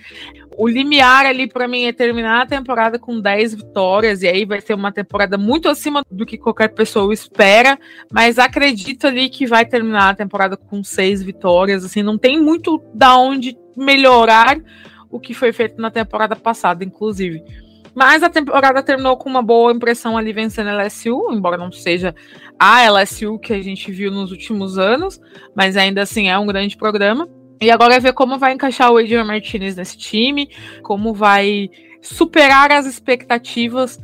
O 0.56 0.68
limiar 0.68 1.26
ali 1.26 1.48
para 1.48 1.66
mim 1.66 1.84
é 1.84 1.92
terminar 1.92 2.42
a 2.42 2.46
temporada 2.46 2.98
com 2.98 3.20
10 3.20 3.54
vitórias, 3.54 4.22
e 4.22 4.28
aí 4.28 4.44
vai 4.44 4.60
ser 4.60 4.74
uma 4.74 4.92
temporada 4.92 5.36
muito 5.36 5.68
acima 5.68 6.02
do 6.10 6.24
que 6.24 6.38
qualquer 6.38 6.68
pessoa 6.68 7.12
espera, 7.12 7.78
mas 8.12 8.38
acredito 8.38 9.06
ali 9.06 9.28
que 9.28 9.46
vai 9.46 9.66
terminar 9.66 10.10
a 10.10 10.14
temporada 10.14 10.56
com 10.56 10.82
6 10.82 11.22
vitórias, 11.22 11.84
assim, 11.84 12.02
não 12.02 12.16
tem 12.16 12.40
muito 12.40 12.80
da 12.94 13.16
onde 13.16 13.56
melhorar 13.76 14.58
o 15.10 15.18
que 15.18 15.34
foi 15.34 15.52
feito 15.52 15.80
na 15.80 15.90
temporada 15.90 16.36
passada, 16.36 16.84
inclusive. 16.84 17.42
Mas 17.94 18.22
a 18.22 18.28
temporada 18.28 18.82
terminou 18.82 19.16
com 19.16 19.28
uma 19.28 19.42
boa 19.42 19.72
impressão 19.72 20.18
ali 20.18 20.32
vencendo 20.32 20.68
a 20.68 20.82
LSU, 20.82 21.32
embora 21.32 21.56
não 21.56 21.70
seja 21.70 22.14
a 22.58 22.88
LSU 22.88 23.38
que 23.38 23.52
a 23.52 23.62
gente 23.62 23.90
viu 23.92 24.10
nos 24.10 24.32
últimos 24.32 24.78
anos, 24.78 25.20
mas 25.54 25.76
ainda 25.76 26.02
assim 26.02 26.28
é 26.28 26.38
um 26.38 26.46
grande 26.46 26.76
programa. 26.76 27.28
E 27.60 27.70
agora 27.70 27.94
é 27.94 28.00
ver 28.00 28.12
como 28.12 28.38
vai 28.38 28.52
encaixar 28.52 28.90
o 28.92 28.98
Adrian 28.98 29.24
Martinez 29.24 29.76
nesse 29.76 29.96
time, 29.96 30.50
como 30.82 31.14
vai 31.14 31.70
superar 32.00 32.70
as 32.70 32.86
expectativas 32.86 33.98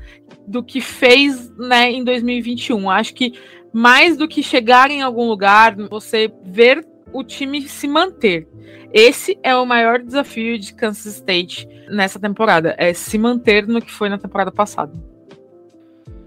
do 0.46 0.62
que 0.62 0.80
fez 0.80 1.50
né, 1.56 1.90
em 1.90 2.02
2021. 2.02 2.90
Acho 2.90 3.14
que 3.14 3.34
mais 3.72 4.16
do 4.16 4.26
que 4.26 4.42
chegar 4.42 4.90
em 4.90 5.02
algum 5.02 5.28
lugar, 5.28 5.76
você 5.76 6.32
ver 6.44 6.86
o 7.12 7.22
time 7.22 7.62
se 7.68 7.86
manter. 7.86 8.48
Esse 8.92 9.38
é 9.42 9.54
o 9.54 9.66
maior 9.66 10.00
desafio 10.00 10.58
de 10.58 10.74
Kansas 10.74 11.16
State 11.16 11.68
nessa 11.88 12.18
temporada, 12.18 12.74
é 12.78 12.92
se 12.92 13.18
manter 13.18 13.66
no 13.66 13.80
que 13.80 13.92
foi 13.92 14.08
na 14.08 14.18
temporada 14.18 14.50
passada. 14.50 14.92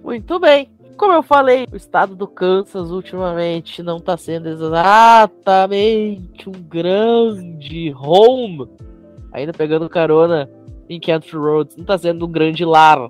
Muito 0.04 0.40
bem. 0.40 0.70
Como 0.98 1.14
eu 1.14 1.24
falei, 1.24 1.66
o 1.72 1.76
estado 1.76 2.16
do 2.16 2.28
Kansas 2.28 2.92
ultimamente 2.92 3.82
não 3.82 3.98
está 3.98 4.16
sendo 4.16 4.48
exatamente 4.48 6.48
um 6.48 6.52
grande 6.52 7.94
home. 7.98 8.68
Ainda 9.32 9.52
pegando 9.52 9.90
carona 9.90 10.50
em 10.88 11.00
Country 11.00 11.38
Roads, 11.38 11.76
não 11.76 11.84
está 11.84 11.98
sendo 11.98 12.26
um 12.26 12.32
grande 12.32 12.64
lar 12.64 13.10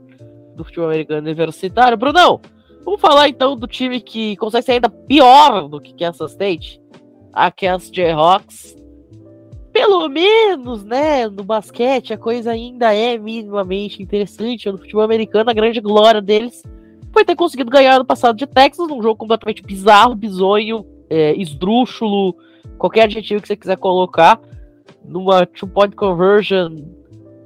do 0.56 0.64
futebol 0.64 0.88
americano 0.88 1.22
universitário. 1.22 1.98
Brunão, 1.98 2.40
vamos 2.86 3.02
falar 3.02 3.28
então 3.28 3.58
do 3.58 3.68
time 3.68 4.00
que 4.00 4.38
consegue 4.38 4.66
ser 4.66 4.72
ainda 4.74 4.90
pior 4.90 5.68
do 5.68 5.82
que 5.82 5.94
Kansas 5.94 6.32
State, 6.32 6.82
a 7.34 7.52
Kansas 7.52 7.92
Jayhawks. 7.92 8.78
Pelo 9.74 10.08
menos, 10.08 10.86
né, 10.86 11.28
no 11.28 11.44
basquete 11.44 12.14
a 12.14 12.18
coisa 12.18 12.52
ainda 12.52 12.94
é 12.94 13.18
minimamente 13.18 14.02
interessante. 14.02 14.72
No 14.72 14.78
futebol 14.78 15.04
americano, 15.04 15.50
a 15.50 15.54
grande 15.54 15.82
glória 15.82 16.22
deles 16.22 16.64
foi 17.14 17.24
ter 17.24 17.36
conseguido 17.36 17.70
ganhar 17.70 18.00
no 18.00 18.06
passado 18.06 18.36
de 18.36 18.48
Texas, 18.48 18.88
num 18.88 19.02
jogo 19.02 19.16
completamente 19.16 19.62
bizarro, 19.62 20.16
bizonho, 20.16 20.86
é, 21.10 21.34
esdrúxulo, 21.36 22.36
qualquer 22.78 23.04
adjetivo 23.04 23.42
que 23.42 23.48
você 23.48 23.56
quiser 23.56 23.78
colocar, 23.78 24.42
numa 25.06 25.46
two-point 25.46 25.96
conversion 25.96 26.84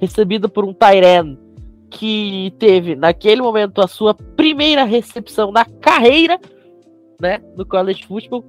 recebida 0.00 0.48
por 0.48 0.64
um 0.64 0.72
Tyren 0.72 1.38
que 1.90 2.52
teve, 2.58 2.94
naquele 2.94 3.42
momento, 3.42 3.80
a 3.80 3.88
sua 3.88 4.14
primeira 4.14 4.84
recepção 4.84 5.50
na 5.50 5.64
carreira, 5.64 6.38
né, 7.20 7.40
no 7.56 7.64
college 7.64 8.06
football. 8.06 8.44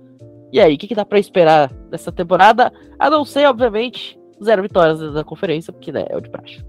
E 0.51 0.59
aí, 0.59 0.76
o 0.76 0.78
que, 0.78 0.88
que 0.88 0.95
dá 0.95 1.05
para 1.05 1.20
esperar 1.20 1.72
nessa 1.91 2.11
temporada? 2.11 2.72
A 2.97 3.09
não 3.09 3.24
ser, 3.24 3.45
obviamente, 3.45 4.20
zero 4.43 4.61
vitórias 4.61 4.99
da 5.13 5.24
conferência, 5.24 5.72
porque 5.72 5.91
né, 5.91 6.05
é 6.09 6.17
o 6.17 6.22
de 6.22 6.30
praxe. 6.30 6.63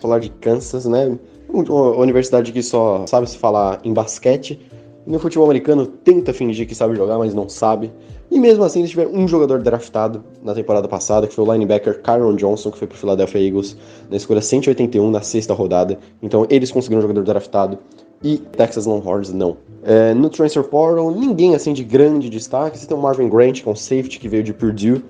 Falar 0.00 0.18
de 0.18 0.30
Kansas, 0.30 0.86
né? 0.86 1.18
Uma 1.52 1.96
universidade 1.96 2.52
que 2.52 2.62
só 2.62 3.06
sabe 3.06 3.28
se 3.28 3.38
falar 3.38 3.80
em 3.84 3.92
basquete. 3.92 4.60
No 5.06 5.18
futebol 5.18 5.46
americano 5.46 5.86
tenta 5.86 6.32
fingir 6.32 6.66
que 6.66 6.74
sabe 6.74 6.94
jogar, 6.94 7.18
mas 7.18 7.34
não 7.34 7.48
sabe. 7.48 7.90
E 8.30 8.38
mesmo 8.38 8.62
assim 8.62 8.78
eles 8.78 8.90
tiveram 8.90 9.12
um 9.12 9.26
jogador 9.26 9.60
draftado 9.60 10.22
na 10.42 10.54
temporada 10.54 10.86
passada, 10.86 11.26
que 11.26 11.34
foi 11.34 11.44
o 11.44 11.52
linebacker 11.52 12.00
Kyron 12.00 12.36
Johnson, 12.36 12.70
que 12.70 12.78
foi 12.78 12.86
pro 12.86 12.96
Philadelphia 12.96 13.40
Eagles 13.40 13.76
na 14.08 14.16
escolha 14.16 14.40
181 14.40 15.10
na 15.10 15.20
sexta 15.20 15.52
rodada. 15.52 15.98
Então 16.22 16.46
eles 16.48 16.70
conseguiram 16.70 17.00
um 17.00 17.02
jogador 17.02 17.24
draftado 17.24 17.78
e 18.22 18.38
Texas 18.38 18.86
Longhorns 18.86 19.32
não. 19.32 19.56
É, 19.82 20.14
no 20.14 20.28
transfer 20.28 20.62
portal, 20.62 21.10
ninguém 21.10 21.54
assim 21.54 21.72
de 21.72 21.82
grande 21.82 22.28
destaque. 22.28 22.78
Você 22.78 22.86
tem 22.86 22.96
o 22.96 23.00
Marvin 23.00 23.28
Grant, 23.28 23.62
que 23.62 23.68
é 23.68 23.72
um 23.72 23.76
safety 23.76 24.20
que 24.20 24.28
veio 24.28 24.44
de 24.44 24.52
Purdue, 24.52 25.02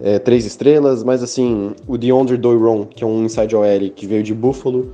é, 0.00 0.18
três 0.18 0.44
estrelas, 0.44 1.02
mas 1.02 1.22
assim, 1.22 1.72
o 1.88 1.96
DeAndre 1.96 2.36
Doiron, 2.36 2.84
que 2.84 3.02
é 3.02 3.06
um 3.06 3.24
inside 3.24 3.56
OL 3.56 3.90
que 3.94 4.06
veio 4.06 4.22
de 4.22 4.34
Buffalo, 4.34 4.92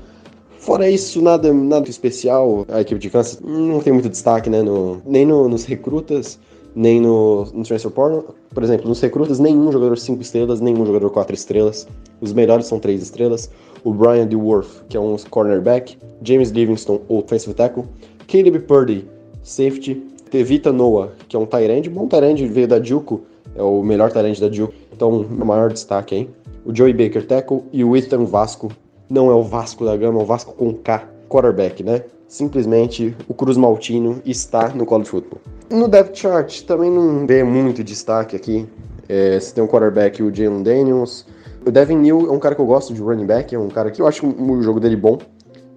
Fora 0.61 0.90
isso, 0.90 1.22
nada, 1.22 1.54
nada 1.54 1.88
especial. 1.88 2.66
A 2.68 2.82
equipe 2.82 3.00
de 3.00 3.08
Kansas 3.08 3.40
não 3.40 3.80
tem 3.80 3.94
muito 3.94 4.11
destaque, 4.11 4.50
né? 4.50 4.61
No, 4.61 5.00
nem 5.06 5.24
no, 5.24 5.48
nos 5.48 5.64
recrutas, 5.64 6.38
nem 6.74 7.00
no, 7.00 7.46
no 7.46 7.64
transfer 7.64 7.90
portal. 7.90 8.34
Por 8.52 8.62
exemplo, 8.62 8.86
nos 8.86 9.00
recrutas, 9.00 9.38
nenhum 9.38 9.72
jogador 9.72 9.96
5 9.96 10.20
estrelas, 10.20 10.61
nenhum 10.61 10.84
jogador 10.84 11.08
4 11.08 11.34
estrelas. 11.34 11.88
Os 12.20 12.34
melhores 12.34 12.66
são 12.66 12.78
3 12.78 13.02
estrelas. 13.02 13.50
O 13.82 13.94
Brian 13.94 14.26
DeWolf, 14.26 14.82
que 14.86 14.98
é 14.98 15.00
um 15.00 15.16
cornerback. 15.30 15.96
James 16.22 16.50
Livingston, 16.50 17.00
offensive 17.08 17.54
tackle. 17.54 17.84
Caleb 18.28 18.58
Purdy, 18.61 19.08
safety. 19.42 19.94
Tevita 20.30 20.70
Noah, 20.70 21.08
que 21.26 21.36
é 21.36 21.38
um 21.38 21.48
end. 21.58 21.88
Bom 21.88 22.06
end, 22.22 22.46
veio 22.48 22.68
da 22.68 22.80
Juco. 22.82 23.22
É 23.56 23.62
o 23.62 23.82
melhor 23.82 24.14
end 24.14 24.38
da 24.38 24.52
Juco. 24.52 24.74
Então, 24.92 25.22
o 25.22 25.46
maior 25.46 25.72
destaque 25.72 26.14
aí. 26.14 26.30
O 26.66 26.76
Joey 26.76 26.92
Baker, 26.92 27.26
tackle. 27.26 27.62
E 27.72 27.82
o 27.82 27.96
Ethan 27.96 28.26
Vasco, 28.26 28.70
não 29.11 29.30
é 29.30 29.34
o 29.34 29.42
Vasco 29.42 29.84
da 29.84 29.96
Gama, 29.96 30.20
é 30.20 30.22
o 30.22 30.26
Vasco 30.26 30.54
com 30.54 30.72
K, 30.72 31.06
quarterback, 31.28 31.82
né? 31.82 32.04
Simplesmente 32.28 33.16
o 33.28 33.34
Cruz 33.34 33.56
Maltino 33.56 34.22
está 34.24 34.68
no 34.68 34.86
college 34.86 35.11
football. 35.11 35.40
No 35.68 35.88
depth 35.88 36.16
chart 36.16 36.62
também 36.62 36.90
não 36.90 37.26
vê 37.26 37.42
muito 37.42 37.82
destaque 37.82 38.36
aqui. 38.36 38.68
É, 39.08 39.40
você 39.40 39.52
tem 39.52 39.64
um 39.64 39.66
quarterback, 39.66 40.22
o 40.22 40.32
Jalen 40.32 40.62
Daniels. 40.62 41.26
O 41.66 41.70
Devin 41.70 41.96
Neal 41.96 42.26
é 42.26 42.30
um 42.30 42.38
cara 42.38 42.54
que 42.54 42.61
eu 42.61 42.66
gosto 42.66 42.94
de 42.94 43.00
running 43.00 43.26
back, 43.26 43.54
é 43.54 43.58
um 43.58 43.68
cara 43.68 43.90
que 43.90 44.00
eu 44.00 44.06
acho 44.06 44.26
o 44.26 44.62
jogo 44.62 44.78
dele 44.78 44.96
bom. 44.96 45.18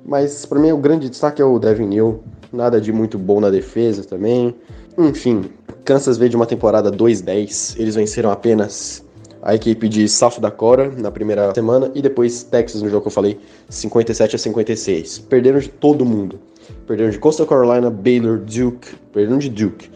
Mas 0.05 0.45
para 0.45 0.59
mim 0.59 0.71
o 0.71 0.77
grande 0.77 1.09
destaque 1.09 1.41
é 1.41 1.45
o 1.45 1.57
Devin 1.57 1.87
Neal. 1.87 2.19
Nada 2.51 2.79
de 2.79 2.93
muito 2.93 3.17
bom 3.17 3.39
na 3.39 3.49
defesa 3.49 4.03
também. 4.03 4.55
Enfim, 4.95 5.45
Kansas 5.83 6.17
veio 6.17 6.29
de 6.29 6.35
uma 6.35 6.45
temporada 6.45 6.91
2-10. 6.91 7.79
Eles 7.79 7.95
venceram 7.95 8.31
apenas 8.31 9.02
a 9.43 9.53
equipe 9.53 9.89
de 9.89 10.07
South 10.07 10.39
Dakota 10.39 10.89
na 10.97 11.11
primeira 11.11 11.53
semana 11.53 11.91
e 11.93 12.01
depois 12.01 12.43
Texas 12.43 12.81
no 12.81 12.89
jogo 12.89 13.01
que 13.01 13.07
eu 13.09 13.11
falei, 13.11 13.37
57 13.69 14.37
a 14.37 14.39
56. 14.39 15.19
Perderam 15.19 15.59
de 15.59 15.67
todo 15.67 16.05
mundo. 16.05 16.39
Perderam 16.87 17.11
de 17.11 17.19
Coastal 17.19 17.45
Carolina, 17.45 17.89
Baylor, 17.89 18.39
Duke, 18.39 18.95
perderam 19.11 19.37
de 19.37 19.49
Duke, 19.49 19.91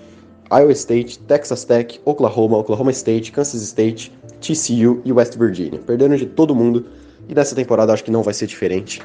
Iowa 0.51 0.71
State, 0.73 1.19
Texas 1.19 1.63
Tech, 1.63 1.99
Oklahoma, 2.03 2.57
Oklahoma 2.57 2.91
State, 2.91 3.31
Kansas 3.31 3.61
State, 3.61 4.11
TCU 4.41 5.01
e 5.05 5.13
West 5.13 5.37
Virginia. 5.37 5.79
Perderam 5.79 6.17
de 6.17 6.25
todo 6.25 6.53
mundo 6.53 6.85
e 7.29 7.33
nessa 7.33 7.55
temporada 7.55 7.93
acho 7.93 8.03
que 8.03 8.11
não 8.11 8.23
vai 8.23 8.33
ser 8.33 8.47
diferente. 8.47 9.01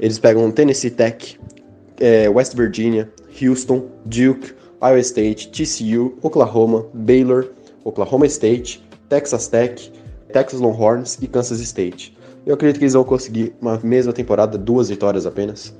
Eles 0.00 0.18
pegam 0.18 0.50
Tennessee 0.50 0.90
Tech, 0.90 1.38
é, 2.00 2.30
West 2.30 2.56
Virginia, 2.56 3.10
Houston, 3.42 3.88
Duke, 4.06 4.54
Iowa 4.82 4.98
State, 5.00 5.50
TCU, 5.50 6.16
Oklahoma, 6.22 6.86
Baylor, 6.94 7.50
Oklahoma 7.84 8.26
State, 8.26 8.82
Texas 9.12 9.46
Tech, 9.46 9.92
Texas 10.32 10.58
Longhorns 10.58 11.18
e 11.20 11.26
Kansas 11.26 11.60
State. 11.60 12.16
Eu 12.46 12.54
acredito 12.54 12.78
que 12.78 12.84
eles 12.84 12.94
vão 12.94 13.04
conseguir 13.04 13.54
uma 13.60 13.78
mesma 13.82 14.10
temporada, 14.10 14.56
duas 14.56 14.88
vitórias 14.88 15.26
apenas. 15.26 15.76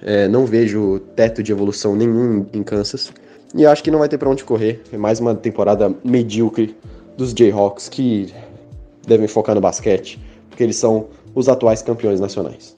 É, 0.00 0.28
não 0.28 0.46
vejo 0.46 1.00
teto 1.16 1.42
de 1.42 1.50
evolução 1.50 1.96
nenhum 1.96 2.46
em 2.52 2.62
Kansas. 2.62 3.12
E 3.52 3.66
acho 3.66 3.82
que 3.82 3.90
não 3.90 3.98
vai 3.98 4.08
ter 4.08 4.16
para 4.16 4.30
onde 4.30 4.44
correr. 4.44 4.80
É 4.92 4.96
mais 4.96 5.18
uma 5.18 5.34
temporada 5.34 5.92
medíocre 6.04 6.76
dos 7.16 7.32
Jayhawks 7.32 7.88
que 7.88 8.32
devem 9.04 9.26
focar 9.26 9.56
no 9.56 9.60
basquete, 9.60 10.20
porque 10.48 10.62
eles 10.62 10.76
são 10.76 11.08
os 11.34 11.48
atuais 11.48 11.82
campeões 11.82 12.20
nacionais. 12.20 12.76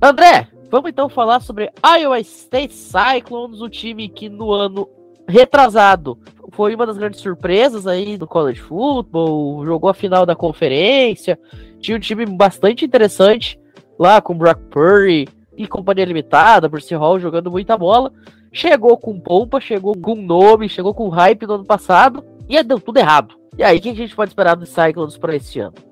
André, 0.00 0.48
vamos 0.70 0.88
então 0.88 1.10
falar 1.10 1.40
sobre 1.40 1.70
Iowa 1.84 2.18
State 2.20 2.72
Cyclones, 2.72 3.60
o 3.60 3.68
time 3.68 4.08
que 4.08 4.30
no 4.30 4.50
ano 4.50 4.88
retrasado 5.28 6.16
foi 6.52 6.74
uma 6.74 6.86
das 6.86 6.96
grandes 6.96 7.20
surpresas 7.20 7.86
aí 7.86 8.16
do 8.16 8.26
college 8.26 8.60
football, 8.60 9.64
jogou 9.64 9.90
a 9.90 9.94
final 9.94 10.24
da 10.24 10.36
conferência, 10.36 11.38
tinha 11.80 11.96
um 11.96 12.00
time 12.00 12.24
bastante 12.26 12.84
interessante 12.84 13.58
lá 13.98 14.20
com 14.20 14.36
Brock 14.36 14.60
Purdy 14.70 15.28
e 15.56 15.66
companhia 15.66 16.04
limitada, 16.04 16.68
Bruce 16.68 16.94
Hall 16.94 17.18
jogando 17.18 17.50
muita 17.50 17.76
bola. 17.76 18.12
Chegou 18.52 18.98
com 18.98 19.18
pompa, 19.18 19.60
chegou 19.60 19.96
com 19.96 20.14
nome, 20.14 20.68
chegou 20.68 20.92
com 20.92 21.08
hype 21.08 21.46
no 21.46 21.54
ano 21.54 21.64
passado 21.64 22.22
e 22.48 22.62
deu 22.62 22.78
tudo 22.78 22.98
errado. 22.98 23.34
E 23.56 23.62
aí, 23.62 23.78
o 23.78 23.80
que 23.80 23.90
a 23.90 23.94
gente 23.94 24.14
pode 24.14 24.30
esperar 24.30 24.56
do 24.56 24.66
Cyclones 24.66 25.16
para 25.16 25.36
esse 25.36 25.58
ano? 25.58 25.91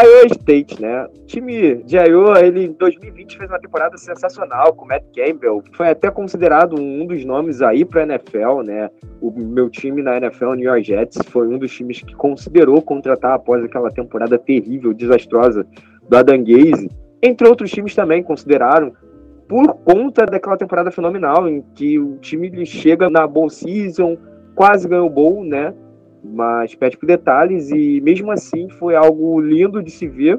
Iowa 0.00 0.26
State, 0.26 0.80
né? 0.80 1.04
O 1.04 1.26
time 1.26 1.82
de 1.84 1.96
Iowa, 1.96 2.40
ele 2.40 2.64
em 2.64 2.72
2020 2.72 3.36
fez 3.36 3.50
uma 3.50 3.58
temporada 3.58 3.98
sensacional 3.98 4.72
com 4.72 4.86
o 4.86 4.88
Matt 4.88 5.04
Campbell. 5.14 5.62
Foi 5.72 5.90
até 5.90 6.10
considerado 6.10 6.80
um 6.80 7.04
dos 7.06 7.24
nomes 7.24 7.60
aí 7.60 7.84
para 7.84 8.04
NFL, 8.04 8.62
né? 8.64 8.88
O 9.20 9.30
meu 9.30 9.68
time 9.68 10.00
na 10.00 10.16
NFL, 10.16 10.54
New 10.54 10.64
York 10.64 10.84
Jets, 10.84 11.18
foi 11.28 11.46
um 11.46 11.58
dos 11.58 11.70
times 11.72 12.00
que 12.00 12.14
considerou 12.14 12.80
contratar 12.80 13.34
após 13.34 13.62
aquela 13.62 13.90
temporada 13.90 14.38
terrível, 14.38 14.94
desastrosa 14.94 15.66
do 16.08 16.16
Adam 16.16 16.42
Gaze. 16.42 16.88
Entre 17.22 17.46
outros 17.46 17.70
times 17.70 17.94
também 17.94 18.22
consideraram 18.22 18.92
por 19.46 19.74
conta 19.84 20.24
daquela 20.24 20.56
temporada 20.56 20.90
fenomenal 20.90 21.46
em 21.46 21.60
que 21.74 21.98
o 21.98 22.16
time 22.16 22.64
chega 22.64 23.10
na 23.10 23.26
bowl 23.26 23.50
season, 23.50 24.16
quase 24.54 24.88
ganhou 24.88 25.06
o 25.06 25.10
bowl, 25.10 25.44
né? 25.44 25.74
Mas 26.22 26.74
pede 26.74 26.96
por 26.96 27.06
detalhes 27.06 27.70
e 27.70 28.00
mesmo 28.00 28.30
assim 28.30 28.68
foi 28.68 28.94
algo 28.94 29.40
lindo 29.40 29.82
de 29.82 29.90
se 29.90 30.06
ver. 30.06 30.38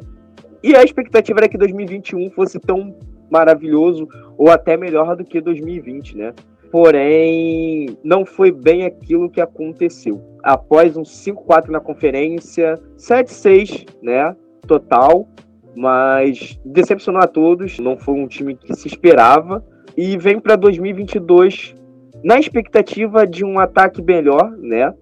E 0.63 0.75
a 0.75 0.83
expectativa 0.83 1.39
era 1.39 1.49
que 1.49 1.57
2021 1.57 2.31
fosse 2.31 2.59
tão 2.59 2.95
maravilhoso 3.29 4.07
ou 4.37 4.49
até 4.49 4.77
melhor 4.77 5.15
do 5.15 5.25
que 5.25 5.41
2020, 5.41 6.17
né? 6.17 6.33
Porém, 6.71 7.97
não 8.03 8.25
foi 8.25 8.51
bem 8.51 8.85
aquilo 8.85 9.29
que 9.29 9.41
aconteceu. 9.41 10.21
Após 10.41 10.97
um 10.97 11.03
5-4 11.03 11.69
na 11.69 11.79
conferência, 11.79 12.79
7-6, 12.97 13.85
né, 14.01 14.35
total, 14.65 15.27
mas 15.75 16.59
decepcionou 16.65 17.21
a 17.21 17.27
todos, 17.27 17.77
não 17.79 17.97
foi 17.97 18.15
um 18.15 18.27
time 18.27 18.55
que 18.55 18.73
se 18.75 18.87
esperava 18.87 19.63
e 19.95 20.17
vem 20.17 20.39
para 20.39 20.55
2022 20.55 21.75
na 22.23 22.39
expectativa 22.39 23.27
de 23.27 23.43
um 23.43 23.59
ataque 23.59 24.01
melhor, 24.01 24.51
né? 24.57 24.93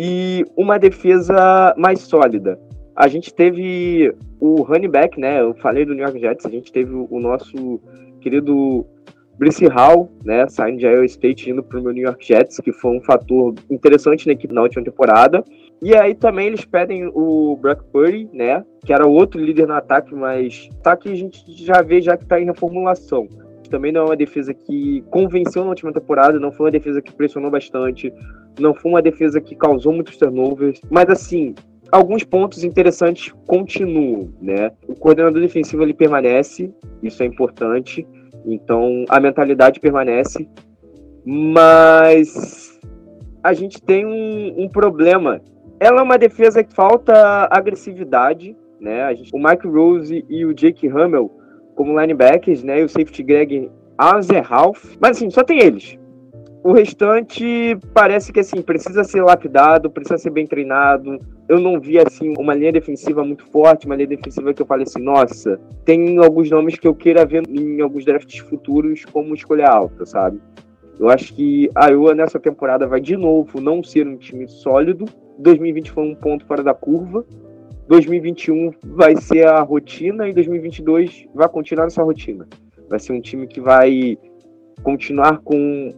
E 0.00 0.44
uma 0.56 0.78
defesa 0.78 1.74
mais 1.76 1.98
sólida. 2.02 2.56
A 2.94 3.08
gente 3.08 3.34
teve 3.34 4.14
o 4.38 4.62
running 4.62 4.90
back, 4.90 5.18
né? 5.18 5.40
Eu 5.40 5.54
falei 5.54 5.84
do 5.84 5.92
New 5.92 6.04
York 6.04 6.20
Jets, 6.20 6.46
a 6.46 6.50
gente 6.50 6.70
teve 6.70 6.94
o 6.94 7.18
nosso 7.18 7.80
querido 8.20 8.86
Brice 9.36 9.66
Hall, 9.66 10.08
né, 10.24 10.46
saindo 10.48 10.78
de 10.78 10.86
Iowa 10.86 11.04
State 11.04 11.50
indo 11.50 11.62
para 11.62 11.78
o 11.78 11.90
New 11.90 12.04
York 12.04 12.24
Jets, 12.24 12.58
que 12.58 12.72
foi 12.72 12.96
um 12.96 13.00
fator 13.00 13.54
interessante 13.70 14.26
na 14.26 14.32
equipe 14.32 14.54
na 14.54 14.62
última 14.62 14.84
temporada. 14.84 15.44
E 15.80 15.94
aí 15.94 16.14
também 16.14 16.48
eles 16.48 16.64
pedem 16.64 17.08
o 17.14 17.56
Brock 17.56 17.84
Purdy, 17.92 18.28
né, 18.32 18.64
que 18.84 18.92
era 18.92 19.06
outro 19.06 19.40
líder 19.40 19.66
no 19.66 19.74
ataque, 19.74 20.14
mas 20.14 20.68
ataque 20.80 21.10
a 21.10 21.14
gente 21.14 21.40
já 21.64 21.82
vê 21.82 22.00
já 22.00 22.16
que 22.16 22.24
está 22.24 22.40
em 22.40 22.46
reformulação. 22.46 23.28
Também 23.70 23.92
não 23.92 24.02
é 24.02 24.04
uma 24.04 24.16
defesa 24.16 24.54
que 24.54 25.04
convenceu 25.10 25.62
na 25.62 25.70
última 25.70 25.92
temporada, 25.92 26.38
não 26.38 26.50
foi 26.50 26.66
uma 26.66 26.72
defesa 26.72 27.02
que 27.02 27.12
pressionou 27.12 27.50
bastante, 27.50 28.12
não 28.58 28.74
foi 28.74 28.90
uma 28.90 29.02
defesa 29.02 29.40
que 29.40 29.54
causou 29.54 29.92
muitos 29.92 30.16
turnovers, 30.16 30.80
mas 30.90 31.08
assim, 31.10 31.54
alguns 31.90 32.24
pontos 32.24 32.64
interessantes 32.64 33.32
continuam, 33.46 34.32
né? 34.40 34.72
O 34.86 34.94
coordenador 34.94 35.40
defensivo 35.40 35.82
ele 35.82 35.94
permanece, 35.94 36.72
isso 37.02 37.22
é 37.22 37.26
importante. 37.26 38.06
Então 38.46 39.04
a 39.08 39.20
mentalidade 39.20 39.80
permanece, 39.80 40.48
mas 41.24 42.78
a 43.42 43.52
gente 43.52 43.82
tem 43.82 44.06
um, 44.06 44.64
um 44.64 44.68
problema. 44.68 45.40
Ela 45.80 46.00
é 46.00 46.02
uma 46.02 46.18
defesa 46.18 46.64
que 46.64 46.74
falta 46.74 47.48
agressividade, 47.50 48.56
né? 48.80 49.14
Gente, 49.14 49.34
o 49.34 49.38
Mike 49.38 49.66
Rose 49.66 50.24
e 50.28 50.44
o 50.44 50.54
Jake 50.54 50.88
Hummel 50.88 51.37
como 51.78 51.98
linebackers, 51.98 52.64
né? 52.64 52.80
E 52.80 52.84
o 52.84 52.88
safety 52.88 53.22
Greg 53.22 53.70
Azerhalf. 53.96 54.96
Mas 55.00 55.16
assim, 55.16 55.30
só 55.30 55.44
tem 55.44 55.60
eles. 55.60 55.96
O 56.64 56.72
restante 56.72 57.78
parece 57.94 58.32
que 58.32 58.40
assim 58.40 58.60
precisa 58.60 59.04
ser 59.04 59.22
lapidado, 59.22 59.88
precisa 59.88 60.18
ser 60.18 60.30
bem 60.30 60.44
treinado. 60.44 61.20
Eu 61.48 61.60
não 61.60 61.80
vi 61.80 61.96
assim 61.96 62.34
uma 62.36 62.52
linha 62.52 62.72
defensiva 62.72 63.24
muito 63.24 63.46
forte, 63.46 63.86
uma 63.86 63.94
linha 63.94 64.08
defensiva 64.08 64.52
que 64.52 64.60
eu 64.60 64.66
falei 64.66 64.82
assim, 64.82 65.00
nossa, 65.00 65.58
tem 65.84 66.18
alguns 66.18 66.50
nomes 66.50 66.76
que 66.76 66.88
eu 66.88 66.94
queira 66.96 67.24
ver 67.24 67.44
em 67.48 67.80
alguns 67.80 68.04
drafts 68.04 68.40
futuros 68.40 69.04
como 69.04 69.32
escolha 69.32 69.68
alta, 69.68 70.04
sabe? 70.04 70.40
Eu 70.98 71.08
acho 71.08 71.32
que 71.32 71.70
a 71.76 71.86
Iowa 71.90 72.12
nessa 72.12 72.40
temporada 72.40 72.88
vai 72.88 73.00
de 73.00 73.16
novo 73.16 73.60
não 73.60 73.84
ser 73.84 74.04
um 74.04 74.16
time 74.16 74.48
sólido. 74.48 75.04
2020 75.38 75.92
foi 75.92 76.02
um 76.02 76.14
ponto 76.16 76.44
fora 76.44 76.64
da 76.64 76.74
curva. 76.74 77.24
2021 77.88 78.70
vai 78.84 79.16
ser 79.16 79.46
a 79.46 79.60
rotina 79.62 80.28
e 80.28 80.32
2022 80.34 81.26
vai 81.34 81.48
continuar 81.48 81.86
essa 81.86 82.02
rotina. 82.02 82.46
Vai 82.88 82.98
ser 82.98 83.12
um 83.12 83.20
time 83.20 83.46
que 83.46 83.60
vai 83.60 84.18
continuar 84.82 85.38
com 85.38 85.94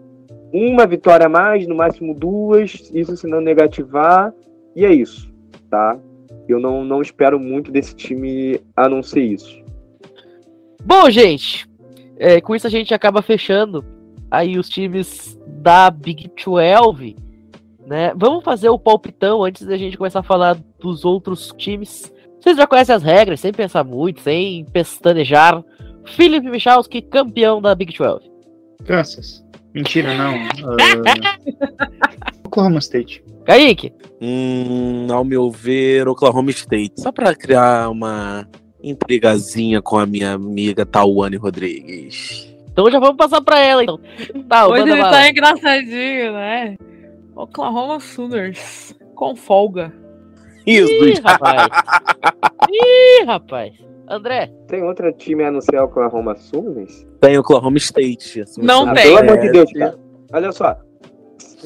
uma 0.52 0.86
vitória 0.86 1.26
a 1.26 1.28
mais, 1.28 1.66
no 1.66 1.74
máximo 1.74 2.14
duas, 2.14 2.90
isso 2.94 3.16
se 3.16 3.26
não 3.26 3.40
negativar, 3.40 4.32
e 4.74 4.84
é 4.84 4.92
isso, 4.92 5.32
tá? 5.68 5.98
Eu 6.48 6.58
não, 6.60 6.84
não 6.84 7.02
espero 7.02 7.38
muito 7.38 7.70
desse 7.70 7.94
time 7.94 8.60
a 8.76 8.88
não 8.88 9.02
ser 9.02 9.22
isso. 9.22 9.60
Bom, 10.84 11.10
gente, 11.10 11.68
é, 12.18 12.40
com 12.40 12.54
isso 12.54 12.66
a 12.66 12.70
gente 12.70 12.94
acaba 12.94 13.20
fechando 13.20 13.84
aí 14.30 14.58
os 14.58 14.68
times 14.68 15.38
da 15.46 15.90
Big 15.90 16.30
12 16.44 17.16
né? 17.90 18.12
Vamos 18.16 18.44
fazer 18.44 18.68
o 18.68 18.78
palpitão 18.78 19.42
antes 19.42 19.66
da 19.66 19.76
gente 19.76 19.98
começar 19.98 20.20
a 20.20 20.22
falar 20.22 20.56
dos 20.78 21.04
outros 21.04 21.52
times. 21.58 22.10
Vocês 22.40 22.56
já 22.56 22.64
conhecem 22.64 22.94
as 22.94 23.02
regras, 23.02 23.40
sem 23.40 23.52
pensar 23.52 23.82
muito, 23.82 24.20
sem 24.20 24.64
pestanejar. 24.66 25.60
Felipe 26.04 26.48
Michalski, 26.48 27.02
campeão 27.02 27.60
da 27.60 27.74
Big 27.74 27.92
12. 27.92 28.30
Kansas. 28.84 29.44
Mentira, 29.74 30.14
não. 30.14 30.36
Uh... 30.36 30.76
Oklahoma 32.46 32.78
State. 32.78 33.24
Kaique. 33.44 33.92
Hum, 34.22 35.08
ao 35.10 35.24
meu 35.24 35.50
ver, 35.50 36.06
Oklahoma 36.06 36.50
State. 36.50 37.00
Só 37.00 37.10
para 37.10 37.34
criar 37.34 37.90
uma 37.90 38.46
intrigazinha 38.80 39.82
com 39.82 39.98
a 39.98 40.06
minha 40.06 40.32
amiga 40.32 40.86
Tawane 40.86 41.36
Rodrigues. 41.36 42.54
Então 42.72 42.88
já 42.88 43.00
vamos 43.00 43.16
passar 43.16 43.40
para 43.40 43.58
ela, 43.58 43.82
então. 43.82 43.98
Tá, 44.48 44.68
Hoje 44.68 44.88
ele 44.88 45.02
tá 45.02 45.28
engraçadinho, 45.28 46.32
né? 46.32 46.76
Oklahoma 47.42 47.98
Sooners. 48.00 48.94
Com 49.14 49.34
folga. 49.34 49.92
Isso, 50.66 50.92
Ih, 50.92 51.20
rapaz. 51.20 51.68
Ih, 52.70 53.24
rapaz. 53.24 53.72
André. 54.08 54.52
Tem 54.66 54.82
outro 54.82 55.10
time 55.12 55.44
a 55.44 55.50
não 55.50 55.60
ser 55.60 55.78
Oklahoma 55.80 56.36
Sooners? 56.36 57.06
Tem 57.20 57.38
Oklahoma 57.38 57.78
State. 57.78 58.42
Assim, 58.42 58.62
não 58.62 58.88
ah, 58.88 58.94
tem. 58.94 59.04
Pelo 59.04 59.18
amor 59.18 59.38
de 59.38 59.52
Deus, 59.52 59.72
cara. 59.72 59.98
Olha 60.32 60.52
só. 60.52 60.76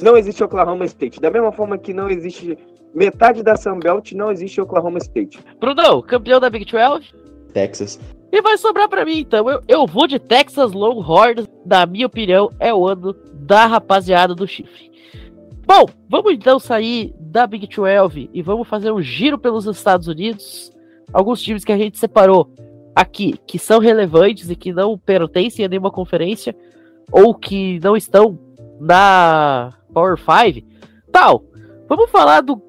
Não 0.00 0.16
existe 0.16 0.44
Oklahoma 0.44 0.84
State. 0.84 1.20
Da 1.20 1.30
mesma 1.30 1.50
forma 1.50 1.76
que 1.76 1.92
não 1.92 2.08
existe 2.08 2.56
metade 2.94 3.42
da 3.42 3.56
Sunbelt, 3.56 4.12
não 4.12 4.30
existe 4.30 4.60
Oklahoma 4.60 4.98
State. 4.98 5.40
Brunão, 5.58 6.00
campeão 6.02 6.38
da 6.38 6.48
Big 6.48 6.64
12? 6.64 7.12
Texas. 7.52 7.98
E 8.30 8.42
vai 8.42 8.58
sobrar 8.58 8.88
para 8.88 9.04
mim, 9.04 9.20
então. 9.20 9.48
Eu, 9.50 9.60
eu 9.66 9.86
vou 9.86 10.06
de 10.06 10.18
Texas 10.18 10.72
Longhorns. 10.72 11.46
Na 11.66 11.86
minha 11.86 12.06
opinião, 12.06 12.50
é 12.60 12.72
o 12.72 12.86
ano 12.86 13.14
da 13.32 13.66
rapaziada 13.66 14.34
do 14.34 14.46
chifre. 14.46 14.94
Bom, 15.66 15.86
vamos 16.08 16.32
então 16.34 16.58
sair 16.58 17.14
da 17.18 17.46
Big 17.46 17.66
12 17.66 18.30
e 18.32 18.42
vamos 18.42 18.68
fazer 18.68 18.92
um 18.92 19.00
giro 19.00 19.38
pelos 19.38 19.64
Estados 19.66 20.06
Unidos. 20.06 20.70
Alguns 21.12 21.40
times 21.40 21.64
que 21.64 21.72
a 21.72 21.78
gente 21.78 21.98
separou 21.98 22.50
aqui, 22.94 23.38
que 23.46 23.58
são 23.58 23.78
relevantes 23.78 24.50
e 24.50 24.56
que 24.56 24.72
não 24.72 24.98
pertencem 24.98 25.64
a 25.64 25.68
nenhuma 25.68 25.90
conferência, 25.90 26.54
ou 27.10 27.34
que 27.34 27.80
não 27.80 27.96
estão 27.96 28.38
na 28.78 29.72
Power 29.92 30.18
5. 30.18 30.66
Tal, 31.10 31.44
vamos 31.88 32.10
falar 32.10 32.42
do 32.42 32.60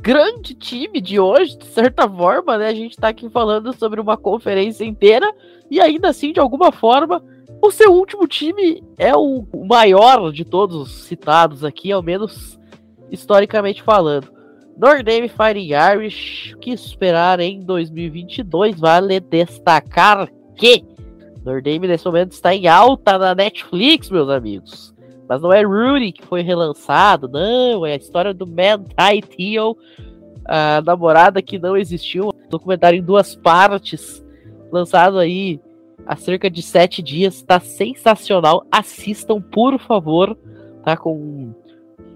grande 0.00 0.54
time 0.54 1.00
de 1.00 1.18
hoje, 1.18 1.58
de 1.58 1.66
certa 1.66 2.08
forma, 2.08 2.56
né? 2.58 2.68
A 2.68 2.74
gente 2.74 2.96
tá 2.96 3.08
aqui 3.08 3.28
falando 3.28 3.72
sobre 3.72 4.00
uma 4.00 4.16
conferência 4.16 4.84
inteira 4.84 5.32
e 5.70 5.80
ainda 5.80 6.10
assim, 6.10 6.32
de 6.32 6.38
alguma 6.38 6.70
forma, 6.70 7.22
o 7.66 7.70
seu 7.70 7.92
último 7.92 8.28
time 8.28 8.82
é 8.98 9.16
o 9.16 9.46
maior 9.66 10.30
de 10.30 10.44
todos 10.44 11.04
citados 11.04 11.64
aqui, 11.64 11.90
ao 11.90 12.02
menos 12.02 12.60
historicamente 13.10 13.82
falando. 13.82 14.28
Nordame 14.76 15.28
Fighting 15.28 15.70
Irish, 15.72 16.52
o 16.54 16.58
que 16.58 16.70
esperar 16.70 17.40
em 17.40 17.60
2022? 17.60 18.78
Vale 18.78 19.18
destacar 19.18 20.28
que 20.54 20.84
Nordame 21.42 21.88
nesse 21.88 22.04
momento 22.04 22.32
está 22.32 22.54
em 22.54 22.66
alta 22.66 23.16
na 23.16 23.34
Netflix, 23.34 24.10
meus 24.10 24.28
amigos. 24.28 24.94
Mas 25.26 25.40
não 25.40 25.52
é 25.52 25.62
Rudy 25.62 26.12
que 26.12 26.26
foi 26.26 26.42
relançado, 26.42 27.28
não. 27.28 27.86
É 27.86 27.94
a 27.94 27.96
história 27.96 28.34
do 28.34 28.46
Man 28.46 28.82
Tai 28.94 29.22
Teo, 29.22 29.76
a 30.46 30.82
namorada 30.82 31.40
que 31.40 31.58
não 31.58 31.76
existiu 31.76 32.30
documentário 32.50 32.98
em 32.98 33.02
duas 33.02 33.34
partes, 33.34 34.22
lançado 34.70 35.18
aí 35.18 35.60
há 36.06 36.16
cerca 36.16 36.50
de 36.50 36.62
sete 36.62 37.02
dias, 37.02 37.42
tá 37.42 37.58
sensacional. 37.60 38.66
Assistam, 38.70 39.40
por 39.40 39.78
favor, 39.78 40.36
tá? 40.84 40.96
Com, 40.96 41.54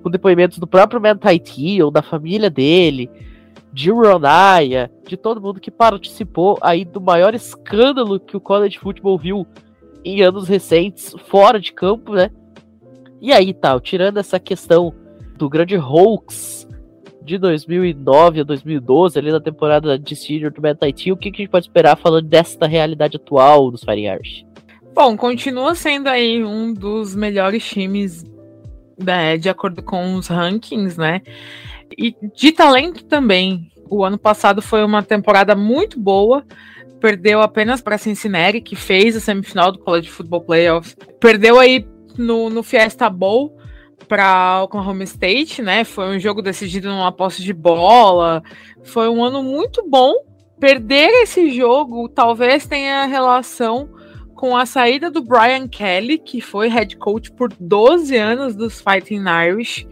com 0.02 0.10
depoimentos 0.10 0.58
do 0.58 0.66
próprio 0.66 1.00
Mentai 1.00 1.40
ou 1.82 1.90
da 1.90 2.02
família 2.02 2.50
dele, 2.50 3.10
de 3.72 3.90
Ronaya, 3.90 4.90
de 5.06 5.16
todo 5.16 5.40
mundo 5.40 5.60
que 5.60 5.70
participou 5.70 6.58
aí 6.60 6.84
do 6.84 7.00
maior 7.00 7.34
escândalo 7.34 8.20
que 8.20 8.36
o 8.36 8.40
college 8.40 8.78
football 8.78 9.18
viu 9.18 9.46
em 10.04 10.22
anos 10.22 10.48
recentes, 10.48 11.14
fora 11.26 11.60
de 11.60 11.72
campo, 11.72 12.14
né? 12.14 12.30
E 13.20 13.32
aí, 13.32 13.52
tal, 13.52 13.80
tirando 13.80 14.18
essa 14.18 14.38
questão 14.38 14.94
do 15.36 15.48
grande 15.48 15.76
hoax 15.76 16.67
de 17.28 17.38
2009 17.38 18.40
a 18.40 18.44
2012, 18.44 19.18
ali 19.18 19.30
na 19.30 19.40
temporada 19.40 19.98
de 19.98 20.16
senior 20.16 20.50
do 20.50 20.62
Mentai 20.62 20.90
o 21.12 21.16
que, 21.16 21.30
que 21.30 21.42
a 21.42 21.44
gente 21.44 21.50
pode 21.50 21.66
esperar 21.66 21.96
falando 21.96 22.26
desta 22.26 22.66
realidade 22.66 23.16
atual 23.16 23.70
dos 23.70 23.84
Fighting 23.84 24.06
Irish? 24.06 24.46
Bom, 24.94 25.16
continua 25.16 25.74
sendo 25.74 26.08
aí 26.08 26.42
um 26.42 26.72
dos 26.72 27.14
melhores 27.14 27.64
times 27.68 28.24
né, 28.98 29.36
de 29.36 29.48
acordo 29.48 29.82
com 29.82 30.14
os 30.14 30.26
rankings, 30.26 30.96
né? 30.96 31.20
E 31.96 32.16
de 32.34 32.50
talento 32.50 33.04
também. 33.04 33.70
O 33.90 34.04
ano 34.04 34.18
passado 34.18 34.60
foi 34.60 34.82
uma 34.84 35.02
temporada 35.02 35.54
muito 35.54 36.00
boa. 36.00 36.44
Perdeu 37.00 37.40
apenas 37.40 37.80
para 37.80 37.96
Cincinnati, 37.96 38.60
que 38.60 38.74
fez 38.74 39.16
a 39.16 39.20
semifinal 39.20 39.70
do 39.70 39.78
College 39.78 40.10
Football 40.10 40.40
Playoffs. 40.40 40.96
Perdeu 41.20 41.60
aí 41.60 41.86
no, 42.16 42.50
no 42.50 42.62
Fiesta 42.62 43.08
Bowl 43.08 43.57
para 44.06 44.62
Oklahoma 44.64 45.04
State, 45.04 45.62
né? 45.62 45.84
Foi 45.84 46.16
um 46.16 46.18
jogo 46.18 46.42
decidido 46.42 46.88
numa 46.88 47.12
posse 47.12 47.42
de 47.42 47.52
bola. 47.52 48.42
Foi 48.84 49.08
um 49.08 49.24
ano 49.24 49.42
muito 49.42 49.88
bom. 49.88 50.14
Perder 50.58 51.10
esse 51.22 51.50
jogo 51.50 52.08
talvez 52.08 52.66
tenha 52.66 53.06
relação 53.06 53.88
com 54.34 54.56
a 54.56 54.64
saída 54.64 55.10
do 55.10 55.22
Brian 55.22 55.66
Kelly, 55.66 56.18
que 56.18 56.40
foi 56.40 56.68
head 56.68 56.96
coach 56.96 57.32
por 57.32 57.52
12 57.58 58.16
anos 58.16 58.54
dos 58.54 58.80
Fighting 58.80 59.24
Irish, 59.48 59.86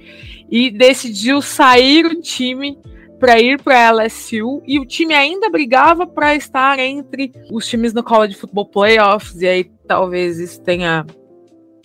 e 0.48 0.70
decidiu 0.70 1.42
sair 1.42 2.06
o 2.06 2.20
time 2.20 2.78
para 3.18 3.40
ir 3.40 3.60
para 3.60 3.88
a 3.88 3.92
LSU 3.92 4.62
e 4.66 4.78
o 4.78 4.86
time 4.86 5.14
ainda 5.14 5.50
brigava 5.50 6.06
para 6.06 6.34
estar 6.34 6.78
entre 6.78 7.32
os 7.50 7.66
times 7.66 7.92
no 7.92 8.04
College 8.04 8.34
Football 8.34 8.66
Playoffs 8.66 9.40
e 9.40 9.46
aí 9.46 9.64
talvez 9.86 10.38
isso 10.38 10.62
tenha 10.62 11.04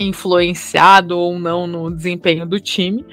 influenciado 0.02 1.18
ou 1.18 1.38
não 1.40 1.68
no 1.68 1.92
desempenho 1.92 2.46
do 2.46 2.60
time. 2.60 3.06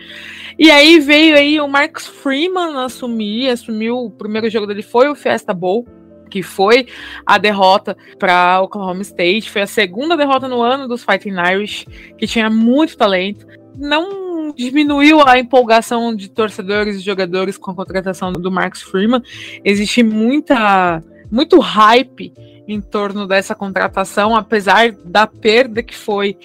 E 0.59 0.71
aí 0.71 0.99
veio 0.99 1.37
aí 1.37 1.61
o 1.61 1.69
Marcus 1.69 2.07
Freeman 2.07 2.77
assumir, 2.79 3.51
assumiu 3.51 3.99
o 3.99 4.11
primeiro 4.11 4.51
jogo 4.51 4.67
dele 4.67 4.83
foi 4.83 5.09
o 5.09 5.15
Fiesta 5.15 5.55
Bowl 5.55 5.87
que 6.29 6.43
foi 6.43 6.87
a 7.25 7.39
derrota 7.39 7.97
para 8.19 8.61
Oklahoma 8.61 9.03
State. 9.03 9.51
Foi 9.51 9.63
a 9.63 9.67
segunda 9.67 10.17
derrota 10.17 10.47
no 10.47 10.61
ano 10.63 10.87
dos 10.87 11.03
Fighting 11.03 11.37
Irish, 11.53 11.87
que 12.17 12.27
tinha 12.27 12.51
muito 12.51 12.97
talento. 12.97 13.47
Não 13.77 14.53
diminuiu 14.53 15.27
a 15.27 15.39
empolgação 15.39 16.15
de 16.15 16.29
torcedores 16.29 16.97
e 16.97 17.01
jogadores 17.01 17.57
com 17.57 17.71
a 17.71 17.75
contratação 17.75 18.33
do 18.33 18.51
Marcus 18.51 18.83
Freeman. 18.83 19.23
Existe 19.65 20.03
muita, 20.03 21.03
muito 21.31 21.59
hype 21.59 22.33
em 22.67 22.81
torno 22.81 23.27
dessa 23.27 23.55
contratação, 23.55 24.37
apesar 24.37 24.93
da 24.93 25.27
perda 25.27 25.83
que 25.83 25.95
foi 25.95 26.37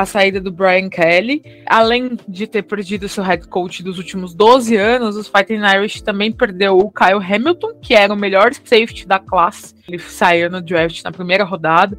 a 0.00 0.04
saída 0.04 0.38
do 0.38 0.52
Brian 0.52 0.90
Kelly. 0.90 1.42
Além 1.64 2.18
de 2.28 2.46
ter 2.46 2.62
perdido 2.62 3.08
seu 3.08 3.24
head 3.24 3.48
coach 3.48 3.82
dos 3.82 3.96
últimos 3.96 4.34
12 4.34 4.76
anos, 4.76 5.16
os 5.16 5.26
Fighting 5.26 5.62
Irish 5.74 6.02
também 6.02 6.30
perdeu 6.30 6.76
o 6.76 6.90
Kyle 6.90 7.22
Hamilton, 7.22 7.78
que 7.80 7.94
era 7.94 8.12
o 8.12 8.16
melhor 8.16 8.52
safety 8.52 9.06
da 9.06 9.18
classe. 9.18 9.74
Ele 9.88 9.98
saiu 9.98 10.50
no 10.50 10.60
draft 10.60 11.02
na 11.02 11.10
primeira 11.10 11.44
rodada. 11.44 11.96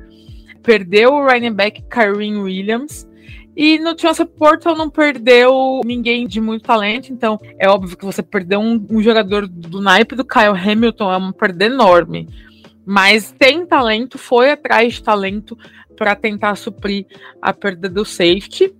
Perdeu 0.61 1.13
o 1.13 1.25
running 1.25 1.53
back 1.53 1.81
Kyrene 1.89 2.37
Williams. 2.37 3.07
E 3.55 3.79
no 3.79 3.95
Transfer 3.95 4.27
Portal 4.27 4.75
não 4.75 4.91
perdeu 4.91 5.81
ninguém 5.83 6.27
de 6.27 6.39
muito 6.39 6.65
talento, 6.65 7.11
então 7.11 7.39
é 7.57 7.67
óbvio 7.67 7.97
que 7.97 8.05
você 8.05 8.21
perdeu 8.21 8.59
um, 8.59 8.85
um 8.91 9.01
jogador 9.01 9.47
do 9.47 9.81
naipe 9.81 10.15
do 10.15 10.23
Kyle 10.23 10.55
Hamilton 10.55 11.11
é 11.11 11.17
uma 11.17 11.33
perda 11.33 11.65
enorme. 11.65 12.29
Mas 12.85 13.31
tem 13.31 13.65
talento, 13.65 14.19
foi 14.19 14.51
atrás 14.51 14.93
de 14.93 15.03
talento, 15.03 15.57
para 15.97 16.15
tentar 16.15 16.55
suprir 16.55 17.05
a 17.41 17.51
perda 17.51 17.89
do 17.89 18.05
safety. 18.05 18.73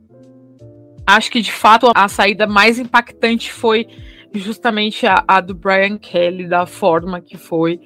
Acho 1.05 1.31
que 1.31 1.41
de 1.41 1.51
fato 1.51 1.91
a 1.95 2.07
saída 2.07 2.47
mais 2.47 2.79
impactante 2.79 3.51
foi 3.51 3.87
justamente 4.33 5.07
a, 5.07 5.23
a 5.27 5.41
do 5.41 5.55
Brian 5.55 5.97
Kelly, 5.97 6.47
da 6.47 6.65
forma 6.65 7.19
que 7.19 7.37
foi. 7.37 7.79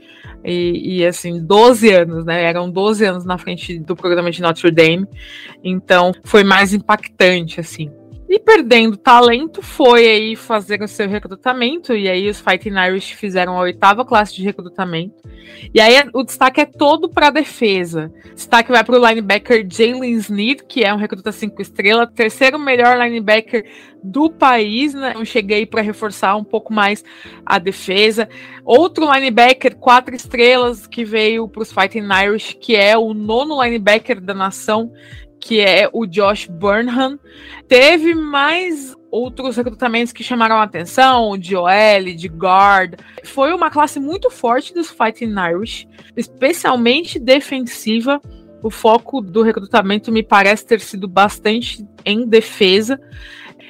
E, 0.44 0.98
e, 0.98 1.06
assim, 1.06 1.44
12 1.46 1.94
anos, 1.94 2.26
né? 2.26 2.44
Eram 2.44 2.70
12 2.70 3.06
anos 3.06 3.26
na 3.26 3.38
frente 3.38 3.80
do 3.80 3.96
programa 3.96 4.32
de 4.32 4.42
Notre 4.42 4.72
Dame. 4.72 5.08
Então 5.64 6.12
foi 6.24 6.44
mais 6.44 6.74
impactante, 6.74 7.60
assim. 7.60 7.92
E 8.32 8.40
perdendo 8.40 8.96
talento, 8.96 9.62
foi 9.62 10.08
aí 10.08 10.36
fazer 10.38 10.82
o 10.82 10.88
seu 10.88 11.06
recrutamento. 11.06 11.94
E 11.94 12.08
aí 12.08 12.30
os 12.30 12.40
Fighting 12.40 12.80
Irish 12.88 13.12
fizeram 13.12 13.58
a 13.58 13.60
oitava 13.64 14.06
classe 14.06 14.34
de 14.34 14.42
recrutamento. 14.42 15.16
E 15.74 15.82
aí 15.82 16.02
o 16.14 16.24
destaque 16.24 16.62
é 16.62 16.66
todo 16.66 17.10
para 17.10 17.28
a 17.28 17.30
defesa. 17.30 18.10
Destaque 18.34 18.72
vai 18.72 18.86
para 18.86 18.98
o 18.98 19.06
linebacker 19.06 19.68
Jalen 19.70 20.14
Sneed, 20.14 20.62
que 20.66 20.82
é 20.82 20.94
um 20.94 20.98
recruta 20.98 21.30
cinco 21.34 21.62
estrelas, 21.62 22.08
terceiro 22.16 22.58
melhor 22.58 22.98
linebacker 22.98 23.66
do 24.02 24.30
país. 24.30 24.94
Né? 24.94 25.12
Eu 25.14 25.26
cheguei 25.26 25.66
para 25.66 25.82
reforçar 25.82 26.38
um 26.38 26.44
pouco 26.46 26.74
mais 26.74 27.04
a 27.46 27.60
defesa. 27.60 28.30
Outro 28.64 29.14
linebacker, 29.14 29.76
quatro 29.76 30.16
estrelas, 30.16 30.88
que 30.88 31.04
veio 31.04 31.50
para 31.50 31.64
os 31.64 31.74
Fighting 31.74 32.08
Irish, 32.26 32.54
que 32.62 32.78
é 32.78 32.98
o 32.98 33.14
nono 33.14 33.62
linebacker 33.62 34.22
da 34.22 34.34
nação 34.34 34.90
que 35.42 35.60
é 35.60 35.89
o 35.92 36.06
Josh 36.06 36.48
Burnham. 36.48 37.20
Teve 37.68 38.14
mais 38.14 38.96
outros 39.10 39.58
recrutamentos 39.58 40.14
que 40.14 40.24
chamaram 40.24 40.56
a 40.56 40.64
atenção, 40.64 41.38
de 41.38 41.56
OL, 41.56 42.16
de 42.16 42.28
guard. 42.28 42.94
Foi 43.26 43.52
uma 43.52 43.72
classe 43.72 44.00
muito 44.00 44.30
forte 44.30 44.74
dos 44.74 44.92
Fighting 44.92 45.34
Irish, 45.52 45.88
especialmente 46.16 47.20
defensiva. 47.20 48.22
O 48.64 48.70
foco 48.70 49.20
do 49.20 49.42
recrutamento 49.42 50.12
me 50.12 50.22
parece 50.22 50.66
ter 50.66 50.80
sido 50.80 51.08
bastante 51.08 51.84
em 52.06 52.28
defesa. 52.28 53.02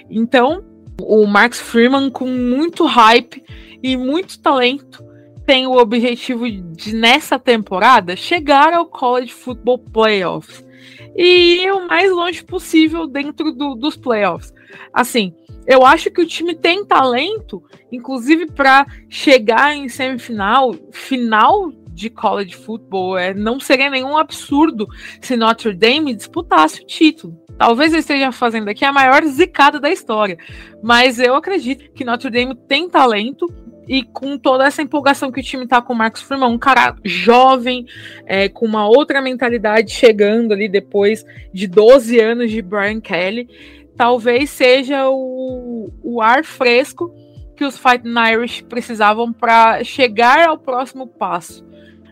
Então, 0.10 0.64
o 1.02 1.26
Max 1.26 1.60
Freeman, 1.60 2.12
com 2.12 2.28
muito 2.28 2.86
hype 2.86 3.42
e 3.82 3.96
muito 3.96 4.40
talento, 4.42 5.04
tem 5.46 5.66
o 5.66 5.78
objetivo 5.78 6.52
de, 6.52 6.94
nessa 6.94 7.40
temporada, 7.40 8.16
chegar 8.18 8.74
ao 8.74 8.86
College 8.86 9.32
Football 9.32 9.80
Playoffs 9.80 10.71
e 11.16 11.64
ir 11.64 11.72
o 11.72 11.88
mais 11.88 12.12
longe 12.12 12.44
possível 12.44 13.08
dentro 13.08 13.52
do, 13.52 13.76
dos 13.76 13.98
playoffs. 13.98 14.54
Assim, 14.94 15.34
eu 15.68 15.86
acho 15.86 16.10
que 16.10 16.22
o 16.22 16.28
time 16.28 16.56
tem 16.56 16.86
talento, 16.86 17.64
inclusive 17.92 18.48
para 18.48 18.86
chegar 19.10 19.76
em 19.76 19.88
semifinal, 19.88 20.74
final 20.92 21.72
de 21.94 22.10
college 22.10 22.56
football. 22.56 23.18
É, 23.18 23.34
não 23.34 23.60
seria 23.60 23.90
nenhum 23.90 24.18
absurdo 24.18 24.88
se 25.22 25.36
Notre 25.36 25.74
Dame 25.74 26.16
disputasse 26.16 26.82
o 26.82 26.86
título. 26.86 27.38
Talvez 27.58 27.94
eu 27.94 28.00
esteja 28.00 28.32
fazendo 28.32 28.70
aqui 28.70 28.84
a 28.84 28.92
maior 28.92 29.24
zicada 29.26 29.80
da 29.80 29.92
história, 29.92 30.38
mas 30.82 31.20
eu 31.20 31.36
acredito 31.36 31.92
que 31.92 32.04
Notre 32.04 32.32
Dame 32.32 32.56
tem 32.56 32.90
talento 32.90 33.48
e 33.92 34.04
com 34.04 34.38
toda 34.38 34.66
essa 34.66 34.82
empolgação 34.82 35.30
que 35.30 35.42
o 35.42 35.44
time 35.44 35.68
tá 35.68 35.82
com 35.82 35.92
o 35.92 35.96
Marcos 35.98 36.22
Freeman, 36.22 36.48
um 36.48 36.58
cara 36.58 36.96
jovem, 37.04 37.86
é, 38.26 38.48
com 38.48 38.66
uma 38.66 38.88
outra 38.88 39.22
mentalidade 39.22 39.92
chegando 39.92 40.54
ali 40.54 40.70
depois 40.70 41.26
de 41.54 41.68
12 41.68 42.18
anos 42.18 42.50
de 42.50 42.62
Brian 42.62 43.02
Kelly, 43.02 43.50
talvez 43.98 44.50
seja 44.50 45.10
o, 45.10 45.92
o 46.02 46.22
ar 46.22 46.46
fresco 46.46 47.14
que 47.54 47.66
os 47.66 47.78
Fighting 47.78 48.14
Irish 48.32 48.62
precisavam 48.62 49.34
para 49.34 49.84
chegar 49.84 50.48
ao 50.48 50.58
próximo 50.58 51.06
passo 51.06 51.70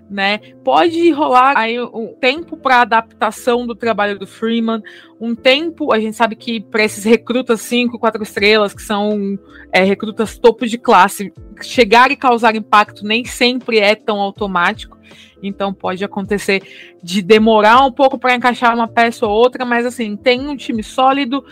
né? 0.09 0.39
Pode 0.63 1.11
rolar 1.11 1.57
aí 1.57 1.79
um 1.79 2.15
tempo 2.19 2.57
para 2.57 2.81
adaptação 2.81 3.67
do 3.67 3.75
trabalho 3.75 4.17
do 4.17 4.25
Freeman, 4.25 4.81
um 5.19 5.35
tempo, 5.35 5.93
a 5.93 5.99
gente 5.99 6.15
sabe 6.15 6.35
que 6.35 6.59
para 6.59 6.83
esses 6.83 7.03
recrutas 7.03 7.61
5, 7.61 7.99
4 7.99 8.23
estrelas, 8.23 8.73
que 8.73 8.81
são 8.81 9.37
é, 9.71 9.83
recrutas 9.83 10.37
topo 10.37 10.65
de 10.65 10.77
classe, 10.77 11.31
chegar 11.61 12.09
e 12.11 12.15
causar 12.15 12.55
impacto 12.55 13.05
nem 13.05 13.23
sempre 13.25 13.79
é 13.79 13.95
tão 13.95 14.19
automático. 14.19 14.97
Então 15.41 15.73
pode 15.73 16.03
acontecer 16.03 16.63
de 17.01 17.21
demorar 17.21 17.85
um 17.85 17.91
pouco 17.91 18.17
para 18.17 18.35
encaixar 18.35 18.73
uma 18.73 18.87
peça 18.87 19.25
ou 19.25 19.31
outra, 19.31 19.63
mas 19.63 19.85
assim, 19.85 20.15
tem 20.15 20.47
um 20.47 20.55
time 20.55 20.83
sólido, 20.83 21.43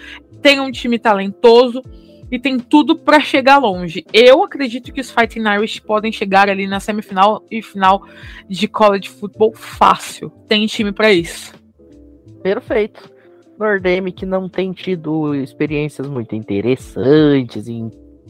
tem 0.41 0.59
um 0.59 0.71
time 0.71 0.99
talentoso 0.99 1.83
e 2.31 2.37
tem 2.37 2.59
tudo 2.59 2.95
para 2.95 3.19
chegar 3.19 3.57
longe. 3.57 4.05
Eu 4.13 4.43
acredito 4.43 4.91
que 4.91 5.01
os 5.01 5.11
Fighting 5.11 5.47
Irish 5.47 5.79
podem 5.79 6.11
chegar 6.11 6.49
ali 6.49 6.67
na 6.67 6.79
semifinal 6.79 7.43
e 7.49 7.61
final 7.61 8.03
de 8.47 8.67
college 8.67 9.09
football 9.09 9.53
fácil. 9.53 10.29
Tem 10.47 10.65
time 10.65 10.91
para 10.91 11.11
isso. 11.11 11.53
Perfeito. 12.43 13.09
Nordame 13.57 14.11
que 14.11 14.25
não 14.25 14.47
tem 14.47 14.71
tido 14.71 15.33
experiências 15.33 16.07
muito 16.07 16.35
interessantes 16.35 17.67
em 17.67 17.89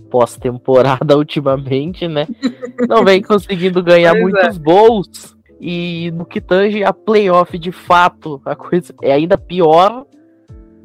pós-temporada 0.10 1.16
ultimamente, 1.18 2.08
né? 2.08 2.26
Não 2.88 3.04
vem 3.04 3.22
conseguindo 3.22 3.84
ganhar 3.84 4.14
Pois 4.14 4.24
muitos 4.24 4.58
bowls. 4.58 5.36
E 5.60 6.12
no 6.12 6.24
que 6.24 6.40
tange 6.40 6.84
a 6.84 6.94
playoff, 6.94 7.58
de 7.58 7.72
fato, 7.72 8.40
a 8.46 8.56
coisa 8.56 8.94
é 9.02 9.12
ainda 9.12 9.38
pior, 9.38 10.06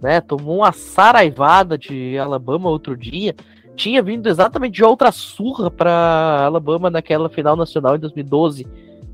né? 0.03 0.21
Tomou 0.21 0.59
uma 0.59 0.73
saraivada 0.73 1.79
de 1.79 2.19
Alabama 2.19 2.69
outro 2.69 2.97
dia. 2.97 3.35
Tinha 3.77 4.03
vindo 4.03 4.29
exatamente 4.29 4.75
de 4.75 4.85
outra 4.85 5.13
surra 5.13 5.71
para 5.71 6.45
Alabama 6.45 6.91
naquela 6.91 7.31
final 7.31 7.57
nacional 7.57 7.97
em 7.97 8.01
2012, 8.01 8.67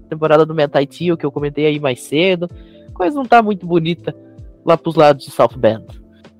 temporada 0.08 0.44
do 0.46 0.54
Mentai 0.54 0.86
Tio, 0.86 1.16
que 1.16 1.26
eu 1.26 1.30
comentei 1.30 1.66
aí 1.66 1.78
mais 1.78 2.02
cedo. 2.02 2.48
Coisa 2.94 3.14
não 3.14 3.26
tá 3.26 3.42
muito 3.42 3.66
bonita 3.66 4.16
lá 4.64 4.76
pros 4.76 4.96
lados 4.96 5.24
de 5.24 5.30
South 5.30 5.56
Bend. 5.56 5.86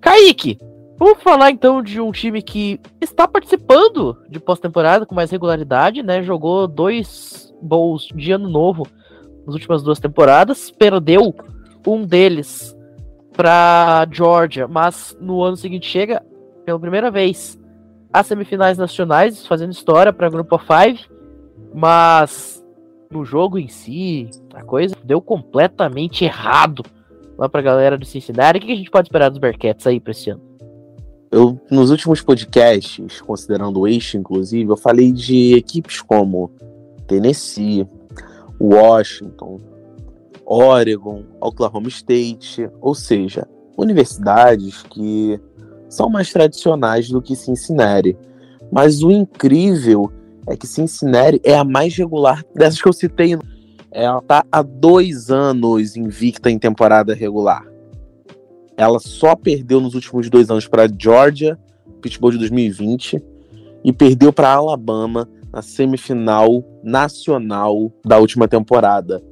Kaique, 0.01 0.59
vamos 0.99 1.23
falar 1.23 1.51
então 1.51 1.83
de 1.83 2.01
um 2.01 2.11
time 2.11 2.43
que 2.43 2.81
está 3.01 3.29
participando 3.29 4.17
de 4.29 4.41
pós-temporada 4.41 5.07
com 5.07 5.15
mais 5.15 5.31
regularidade, 5.31 6.03
né? 6.03 6.23
Jogou 6.23 6.67
dois 6.67 7.55
bowls 7.63 8.09
de 8.15 8.33
ano 8.33 8.49
novo 8.49 8.87
nas 9.47 9.55
últimas 9.55 9.83
duas 9.83 10.01
temporadas, 10.01 10.71
perdeu 10.71 11.35
um 11.87 12.05
deles 12.05 12.77
para 13.39 14.05
Georgia, 14.11 14.67
mas 14.67 15.17
no 15.21 15.45
ano 15.45 15.57
seguinte 15.57 15.87
chega 15.87 16.21
pela 16.65 16.81
primeira 16.81 17.09
vez 17.09 17.57
às 18.13 18.27
semifinais 18.27 18.77
nacionais, 18.77 19.47
fazendo 19.47 19.71
história 19.71 20.13
para 20.13 20.29
Grupo 20.29 20.57
of 20.57 20.67
Five, 20.67 21.07
mas 21.73 22.61
no 23.09 23.25
jogo 23.25 23.57
em 23.57 23.69
si, 23.69 24.29
a 24.53 24.65
coisa 24.65 24.97
deu 25.05 25.21
completamente 25.21 26.25
errado 26.25 26.83
lá 27.39 27.49
pra 27.49 27.63
galera 27.63 27.97
do 27.97 28.05
Cincinnati. 28.05 28.59
O 28.59 28.61
que 28.61 28.73
a 28.73 28.77
gente 28.77 28.91
pode 28.91 29.07
esperar 29.07 29.29
dos 29.29 29.39
Bearcats 29.39 29.87
aí 29.87 30.01
pra 30.01 30.11
esse 30.11 30.31
ano? 30.31 30.43
Eu, 31.31 31.61
nos 31.71 31.93
últimos 31.93 32.21
podcasts, 32.21 33.21
considerando 33.21 33.79
o 33.79 33.87
eixo, 33.87 34.17
inclusive, 34.17 34.69
eu 34.69 34.77
falei 34.77 35.13
de 35.13 35.55
equipes 35.55 36.03
como 36.03 36.51
Tennessee, 37.07 37.87
Washington, 38.61 39.61
Oregon, 40.51 41.25
Oklahoma 41.43 41.89
State, 41.89 42.71
ou 42.81 42.95
seja, 42.95 43.47
universidades 43.77 44.83
que 44.83 45.39
são 45.91 46.09
mais 46.09 46.33
tradicionais 46.33 47.11
do 47.11 47.21
que 47.21 47.37
Cincinnati. 47.37 48.17
Mas 48.73 49.03
o 49.03 49.11
incrível 49.11 50.11
é 50.47 50.57
que 50.57 50.67
Cincinnati 50.67 51.39
é 51.45 51.55
a 51.55 51.65
mais 51.65 51.95
regular 51.95 52.43
dessas 52.55 52.81
que 52.81 52.89
eu 52.89 52.93
citei. 52.95 53.39
Ela 53.91 54.23
tá 54.23 54.43
há 54.51 54.63
dois 54.63 55.31
anos 55.31 55.97
invicta 55.97 56.51
em 56.51 56.59
temporada 56.59 57.15
regular. 57.15 57.67
Ela 58.75 58.99
só 59.01 59.37
perdeu 59.37 59.81
nos 59.81 59.95
últimos 59.95 60.31
dois 60.31 60.51
anos 60.51 60.67
para 60.67 60.89
Georgia, 60.89 61.59
Pittsburgh 62.01 62.33
de 62.33 62.39
2020, 62.39 63.23
e 63.85 63.93
perdeu 63.93 64.33
para 64.33 64.53
Alabama 64.53 65.29
na 65.53 65.61
semifinal 65.61 66.65
nacional 66.83 67.93
da 68.05 68.19
última 68.19 68.49
temporada. 68.49 69.23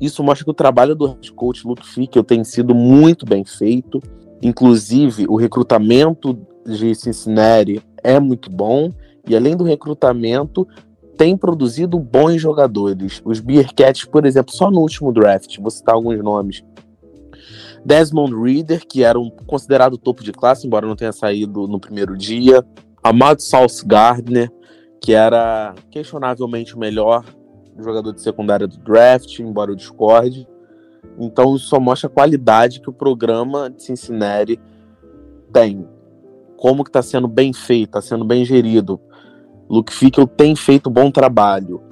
Isso 0.00 0.22
mostra 0.22 0.44
que 0.44 0.50
o 0.50 0.54
trabalho 0.54 0.94
do 0.94 1.06
head 1.06 1.32
coach 1.32 1.66
Luke 1.66 1.86
Fickle 1.86 2.22
tem 2.22 2.44
sido 2.44 2.74
muito 2.74 3.24
bem 3.24 3.44
feito. 3.44 4.00
Inclusive, 4.42 5.26
o 5.28 5.36
recrutamento 5.36 6.38
de 6.66 6.94
Cincinnati 6.94 7.82
é 8.02 8.20
muito 8.20 8.50
bom. 8.50 8.90
E 9.26 9.34
além 9.34 9.56
do 9.56 9.64
recrutamento, 9.64 10.66
tem 11.16 11.36
produzido 11.36 11.98
bons 11.98 12.40
jogadores. 12.40 13.22
Os 13.24 13.40
Bearcats, 13.40 14.04
por 14.04 14.26
exemplo, 14.26 14.54
só 14.54 14.70
no 14.70 14.80
último 14.80 15.12
draft, 15.12 15.58
vou 15.58 15.70
citar 15.70 15.94
alguns 15.94 16.22
nomes. 16.22 16.62
Desmond 17.84 18.34
Reader, 18.34 18.86
que 18.86 19.02
era 19.02 19.18
um 19.18 19.30
considerado 19.30 19.96
topo 19.96 20.22
de 20.22 20.32
classe, 20.32 20.66
embora 20.66 20.86
não 20.86 20.96
tenha 20.96 21.12
saído 21.12 21.66
no 21.66 21.80
primeiro 21.80 22.16
dia. 22.16 22.64
Ahmad 23.02 23.38
Sauce 23.40 23.86
Gardner, 23.86 24.50
que 25.00 25.12
era 25.12 25.74
questionavelmente 25.90 26.74
o 26.74 26.78
melhor 26.78 27.24
jogador 27.82 28.12
de 28.12 28.20
secundária 28.20 28.66
do 28.66 28.78
draft, 28.78 29.38
embora 29.38 29.70
eu 29.70 29.76
discorde. 29.76 30.48
Então 31.18 31.56
isso 31.56 31.66
só 31.66 31.80
mostra 31.80 32.08
a 32.08 32.12
qualidade 32.12 32.80
que 32.80 32.90
o 32.90 32.92
programa 32.92 33.70
de 33.70 33.82
Cincinnati 33.82 34.60
tem. 35.52 35.86
Como 36.56 36.82
que 36.82 36.90
está 36.90 37.02
sendo 37.02 37.28
bem 37.28 37.52
feito, 37.52 37.88
está 37.88 38.00
sendo 38.00 38.24
bem 38.24 38.44
gerido. 38.44 39.00
Luke 39.68 39.92
Fickle 39.92 40.26
tem 40.26 40.54
feito 40.54 40.88
bom 40.88 41.10
trabalho. 41.10 41.82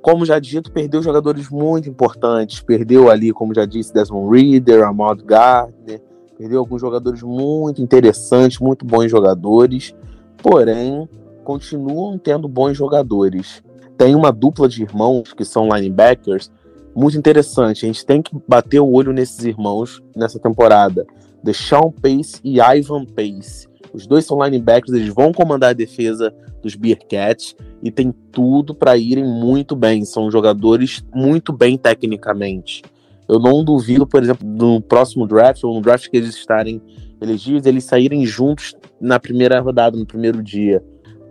Como 0.00 0.24
já 0.24 0.38
dito, 0.38 0.72
perdeu 0.72 1.02
jogadores 1.02 1.50
muito 1.50 1.88
importantes. 1.88 2.60
Perdeu 2.60 3.10
ali, 3.10 3.32
como 3.32 3.54
já 3.54 3.64
disse, 3.64 3.92
Desmond 3.92 4.30
Reader, 4.34 4.84
Ahmad 4.84 5.20
Gardner. 5.22 6.00
Perdeu 6.36 6.60
alguns 6.60 6.80
jogadores 6.80 7.22
muito 7.22 7.82
interessantes, 7.82 8.58
muito 8.58 8.84
bons 8.84 9.10
jogadores. 9.10 9.94
Porém, 10.42 11.08
continuam 11.44 12.16
tendo 12.16 12.48
bons 12.48 12.76
jogadores. 12.76 13.62
Tem 13.98 14.14
uma 14.14 14.30
dupla 14.30 14.68
de 14.68 14.82
irmãos 14.82 15.32
que 15.32 15.44
são 15.44 15.68
linebackers 15.68 16.50
muito 16.94 17.18
interessante. 17.18 17.84
A 17.84 17.88
gente 17.88 18.06
tem 18.06 18.22
que 18.22 18.30
bater 18.46 18.80
o 18.80 18.90
olho 18.90 19.12
nesses 19.12 19.44
irmãos 19.44 20.00
nessa 20.16 20.38
temporada. 20.38 21.04
Deshaun 21.42 21.90
Pace 21.90 22.40
e 22.44 22.60
Ivan 22.60 23.04
Pace. 23.04 23.68
Os 23.92 24.06
dois 24.06 24.24
são 24.24 24.42
linebackers, 24.42 24.94
eles 24.94 25.12
vão 25.12 25.32
comandar 25.32 25.70
a 25.70 25.74
defesa 25.74 26.32
dos 26.62 26.76
Bearcats 26.76 27.56
e 27.82 27.90
tem 27.90 28.12
tudo 28.32 28.74
para 28.74 28.96
irem 28.96 29.24
muito 29.24 29.74
bem. 29.74 30.04
São 30.04 30.30
jogadores 30.30 31.04
muito 31.12 31.52
bem 31.52 31.76
tecnicamente. 31.76 32.82
Eu 33.28 33.38
não 33.38 33.64
duvido, 33.64 34.06
por 34.06 34.22
exemplo, 34.22 34.46
no 34.48 34.80
próximo 34.80 35.26
draft, 35.26 35.62
ou 35.64 35.74
no 35.74 35.80
draft 35.80 36.08
que 36.08 36.16
eles 36.16 36.34
estarem 36.34 36.80
elegíveis, 37.20 37.66
eles 37.66 37.84
saírem 37.84 38.24
juntos 38.24 38.74
na 39.00 39.18
primeira 39.18 39.60
rodada, 39.60 39.96
no 39.96 40.06
primeiro 40.06 40.42
dia. 40.42 40.82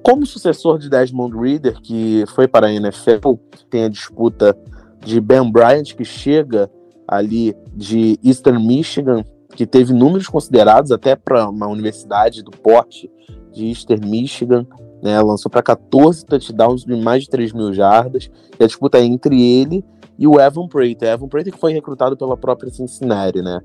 Como 0.07 0.25
sucessor 0.25 0.79
de 0.79 0.89
Desmond 0.89 1.37
Reader, 1.37 1.81
que 1.81 2.23
foi 2.27 2.47
para 2.47 2.67
a 2.67 2.71
NFL, 2.71 3.33
tem 3.69 3.83
a 3.83 3.89
disputa 3.89 4.57
de 5.03 5.19
Ben 5.19 5.51
Bryant, 5.51 5.83
que 5.97 6.05
chega 6.05 6.71
ali 7.05 7.53
de 7.75 8.17
Eastern 8.23 8.65
Michigan, 8.65 9.25
que 9.53 9.67
teve 9.67 9.91
números 9.91 10.29
considerados 10.29 10.93
até 10.93 11.13
para 11.13 11.49
uma 11.49 11.67
universidade 11.67 12.41
do 12.41 12.51
porte 12.51 13.11
de 13.51 13.67
Eastern 13.67 14.09
Michigan, 14.09 14.65
né, 15.03 15.19
lançou 15.21 15.51
para 15.51 15.61
14 15.61 16.25
touchdowns 16.25 16.85
de 16.85 16.95
mais 16.95 17.23
de 17.23 17.29
3 17.29 17.51
mil 17.51 17.73
jardas, 17.73 18.31
e 18.57 18.63
a 18.63 18.67
disputa 18.67 18.99
é 18.99 19.03
entre 19.03 19.41
ele 19.41 19.83
e 20.17 20.25
o 20.25 20.39
Evan 20.39 20.69
Prater. 20.69 21.09
Evan 21.09 21.27
Prater 21.27 21.51
que 21.51 21.59
foi 21.59 21.73
recrutado 21.73 22.15
pela 22.15 22.37
própria 22.37 22.71
Cincinnati, 22.71 23.41
né? 23.41 23.59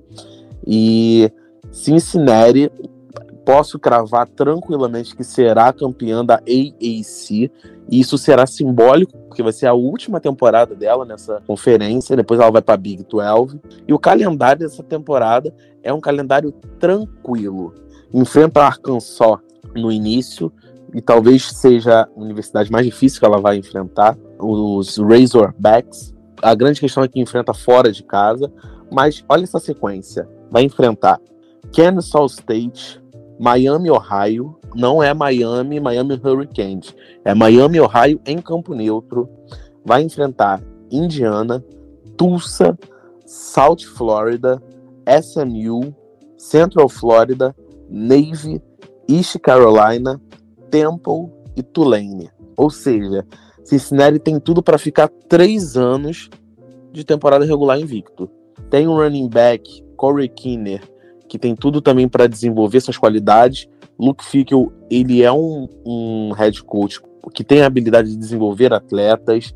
E 0.67 1.31
Cincinnati, 1.71 2.69
posso 3.45 3.79
cravar 3.79 4.29
tranquilamente 4.29 5.17
que 5.17 5.25
será 5.25 5.73
campeã 5.73 6.25
da 6.25 6.37
AAC, 6.37 7.51
e 7.91 8.01
isso 8.01 8.17
será 8.17 8.47
simbólico, 8.47 9.17
porque 9.29 9.43
vai 9.43 9.53
ser 9.53 9.67
a 9.67 9.75
última 9.75 10.21
temporada 10.21 10.75
dela 10.75 11.05
nessa 11.05 11.43
conferência, 11.47 12.17
depois 12.17 12.41
ela 12.41 12.51
vai 12.51 12.63
para 12.63 12.77
Big 12.77 13.05
12. 13.05 13.61
E 13.87 13.93
o 13.93 13.99
calendário 13.99 14.61
dessa 14.61 14.83
temporada 14.83 15.53
é 15.83 15.93
um 15.93 16.01
calendário 16.01 16.53
tranquilo. 16.79 17.75
Enfrenta 18.13 18.63
Arkansas 18.63 19.39
no 19.75 19.91
início, 19.91 20.53
e 20.95 21.01
talvez 21.01 21.49
seja 21.49 22.03
a 22.03 22.21
universidade 22.21 22.71
mais 22.71 22.85
difícil 22.85 23.19
que 23.19 23.27
ela 23.27 23.41
vai 23.41 23.57
enfrentar, 23.57 24.17
os 24.39 24.99
Razorbacks. 24.99 26.15
A 26.43 26.55
grande 26.55 26.81
questão 26.81 27.03
é 27.03 27.09
que 27.09 27.21
enfrenta 27.21 27.55
fora 27.55 27.91
de 27.91 28.03
casa, 28.03 28.53
mas 28.91 29.25
olha 29.29 29.45
essa 29.45 29.59
sequência. 29.59 30.29
Vai 30.51 30.65
enfrentar 30.65 31.19
Kennesaw 31.73 32.27
State, 32.27 33.02
Miami, 33.43 33.91
Ohio, 33.91 34.57
não 34.73 35.03
é 35.03 35.13
Miami, 35.13 35.81
Miami 35.81 36.15
Hurricanes, 36.15 36.95
é 37.25 37.35
Miami, 37.35 37.81
Ohio 37.81 38.21
em 38.25 38.39
campo 38.39 38.73
neutro. 38.73 39.29
Vai 39.85 40.05
enfrentar 40.05 40.63
Indiana, 40.93 41.61
Tulsa, 42.17 42.79
South 43.27 43.79
Florida, 43.97 44.63
SMU, 45.21 45.93
Central 46.39 46.89
Florida, 46.89 47.53
Navy, 47.91 48.63
East 49.09 49.37
Carolina, 49.41 50.21
Temple 50.71 51.29
e 51.57 51.65
Tulane. 51.65 52.31
Ou 52.57 52.71
seja, 52.71 53.27
Cincinnati 53.65 54.21
tem 54.21 54.39
tudo 54.39 54.63
para 54.63 54.79
ficar 54.79 55.09
três 55.29 55.77
anos 55.77 56.31
de 56.93 57.03
temporada 57.03 57.45
regular 57.45 57.81
invicto. 57.81 58.31
Tem 58.71 58.87
um 58.87 58.95
running 58.95 59.29
back, 59.29 59.85
Corey 59.97 60.29
Kinner, 60.29 60.92
que 61.33 61.39
tem 61.39 61.57
tudo 61.57 61.81
também 61.81 62.07
para 62.07 62.27
desenvolver 62.27 62.79
suas 62.83 62.99
qualidades. 62.99 63.67
Luke 63.99 64.23
Fickle, 64.23 64.71
ele 64.91 65.23
é 65.23 65.33
um, 65.33 65.67
um 65.83 66.33
head 66.33 66.63
coach 66.63 67.01
que 67.33 67.43
tem 67.43 67.63
a 67.63 67.67
habilidade 67.67 68.11
de 68.11 68.19
desenvolver 68.19 68.71
atletas. 68.71 69.55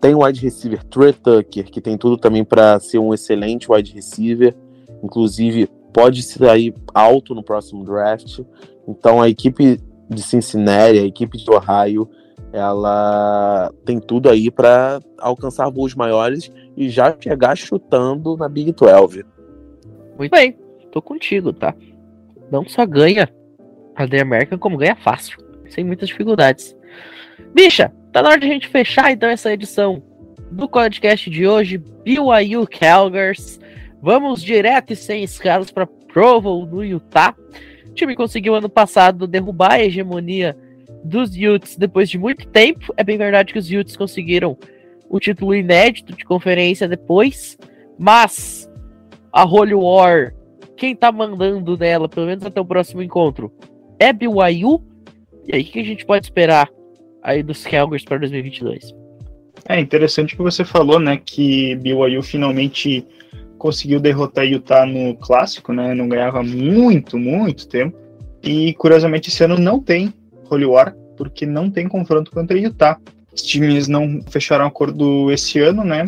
Tem 0.00 0.14
o 0.14 0.24
wide 0.24 0.40
receiver 0.40 0.82
Trey 0.84 1.12
Tucker, 1.12 1.70
que 1.70 1.82
tem 1.82 1.98
tudo 1.98 2.16
também 2.16 2.42
para 2.42 2.80
ser 2.80 2.98
um 2.98 3.12
excelente 3.12 3.70
wide 3.70 3.92
receiver. 3.92 4.56
Inclusive, 5.04 5.68
pode 5.92 6.22
sair 6.22 6.74
alto 6.94 7.34
no 7.34 7.42
próximo 7.42 7.84
draft. 7.84 8.40
Então, 8.88 9.20
a 9.20 9.28
equipe 9.28 9.78
de 10.08 10.22
Cincinnati, 10.22 10.98
a 10.98 11.04
equipe 11.04 11.36
de 11.36 11.50
Ohio, 11.50 12.08
ela 12.54 13.70
tem 13.84 14.00
tudo 14.00 14.30
aí 14.30 14.50
para 14.50 14.98
alcançar 15.18 15.68
voos 15.68 15.94
maiores 15.94 16.50
e 16.74 16.88
já 16.88 17.14
chegar 17.20 17.54
chutando 17.54 18.34
na 18.34 18.48
Big 18.48 18.72
12. 18.72 19.26
Muito 20.16 20.30
bem, 20.30 20.56
tô 20.92 21.02
contigo, 21.02 21.52
tá? 21.52 21.74
Não 22.50 22.68
só 22.68 22.86
ganha 22.86 23.28
a 23.96 24.06
The 24.06 24.20
American, 24.20 24.58
como 24.58 24.76
ganha 24.76 24.94
fácil. 24.94 25.38
sem 25.68 25.82
muitas 25.82 26.08
dificuldades. 26.08 26.76
Bicha, 27.54 27.90
tá 28.12 28.22
na 28.22 28.28
hora 28.28 28.38
de 28.40 28.46
a 28.46 28.50
gente 28.50 28.68
fechar 28.68 29.10
então 29.10 29.28
essa 29.28 29.52
edição 29.52 30.02
do 30.50 30.68
podcast 30.68 31.30
de 31.30 31.46
hoje, 31.46 31.78
BYU 31.78 32.66
Calgars. 32.68 33.58
Vamos 34.02 34.42
direto 34.42 34.92
e 34.92 34.96
sem 34.96 35.24
escalas 35.24 35.70
para 35.70 35.86
Provo 35.86 36.66
no 36.66 36.84
Utah. 36.84 37.34
O 37.86 37.94
time 37.94 38.14
conseguiu 38.14 38.54
ano 38.54 38.68
passado 38.68 39.26
derrubar 39.26 39.72
a 39.72 39.82
hegemonia 39.82 40.56
dos 41.02 41.30
Utes 41.34 41.76
depois 41.76 42.10
de 42.10 42.18
muito 42.18 42.46
tempo. 42.48 42.92
É 42.96 43.02
bem 43.02 43.16
verdade 43.16 43.52
que 43.52 43.58
os 43.58 43.70
Utes 43.70 43.96
conseguiram 43.96 44.58
o 45.08 45.18
título 45.18 45.54
inédito 45.54 46.14
de 46.14 46.24
conferência 46.24 46.88
depois, 46.88 47.56
mas 47.98 48.70
a 49.32 49.44
Holy 49.44 49.74
War, 49.74 50.34
quem 50.82 50.96
tá 50.96 51.12
mandando 51.12 51.78
nela, 51.78 52.08
pelo 52.08 52.26
menos 52.26 52.44
até 52.44 52.60
o 52.60 52.64
próximo 52.64 53.00
encontro, 53.00 53.52
é 54.00 54.12
BYU. 54.12 54.82
E 55.46 55.54
aí, 55.54 55.62
o 55.62 55.64
que 55.64 55.78
a 55.78 55.84
gente 55.84 56.04
pode 56.04 56.26
esperar 56.26 56.68
aí 57.22 57.40
dos 57.40 57.64
Calgars 57.64 58.04
para 58.04 58.18
2022? 58.18 58.92
É 59.68 59.78
interessante 59.78 60.34
que 60.34 60.42
você 60.42 60.64
falou, 60.64 60.98
né, 60.98 61.20
que 61.24 61.76
BYU 61.76 62.20
finalmente 62.24 63.06
conseguiu 63.58 64.00
derrotar 64.00 64.44
Utah 64.44 64.84
no 64.84 65.14
clássico, 65.14 65.72
né? 65.72 65.94
Não 65.94 66.08
ganhava 66.08 66.42
muito, 66.42 67.16
muito 67.16 67.68
tempo. 67.68 67.96
E 68.42 68.74
curiosamente 68.74 69.28
esse 69.28 69.44
ano 69.44 69.56
não 69.56 69.78
tem 69.78 70.12
Holy 70.50 70.64
War, 70.64 70.96
porque 71.16 71.46
não 71.46 71.70
tem 71.70 71.86
confronto 71.86 72.32
contra 72.32 72.58
Utah. 72.58 72.98
Os 73.32 73.40
times 73.40 73.86
não 73.86 74.20
fecharam 74.28 74.66
acordo 74.66 75.30
esse 75.30 75.60
ano, 75.60 75.84
né? 75.84 76.06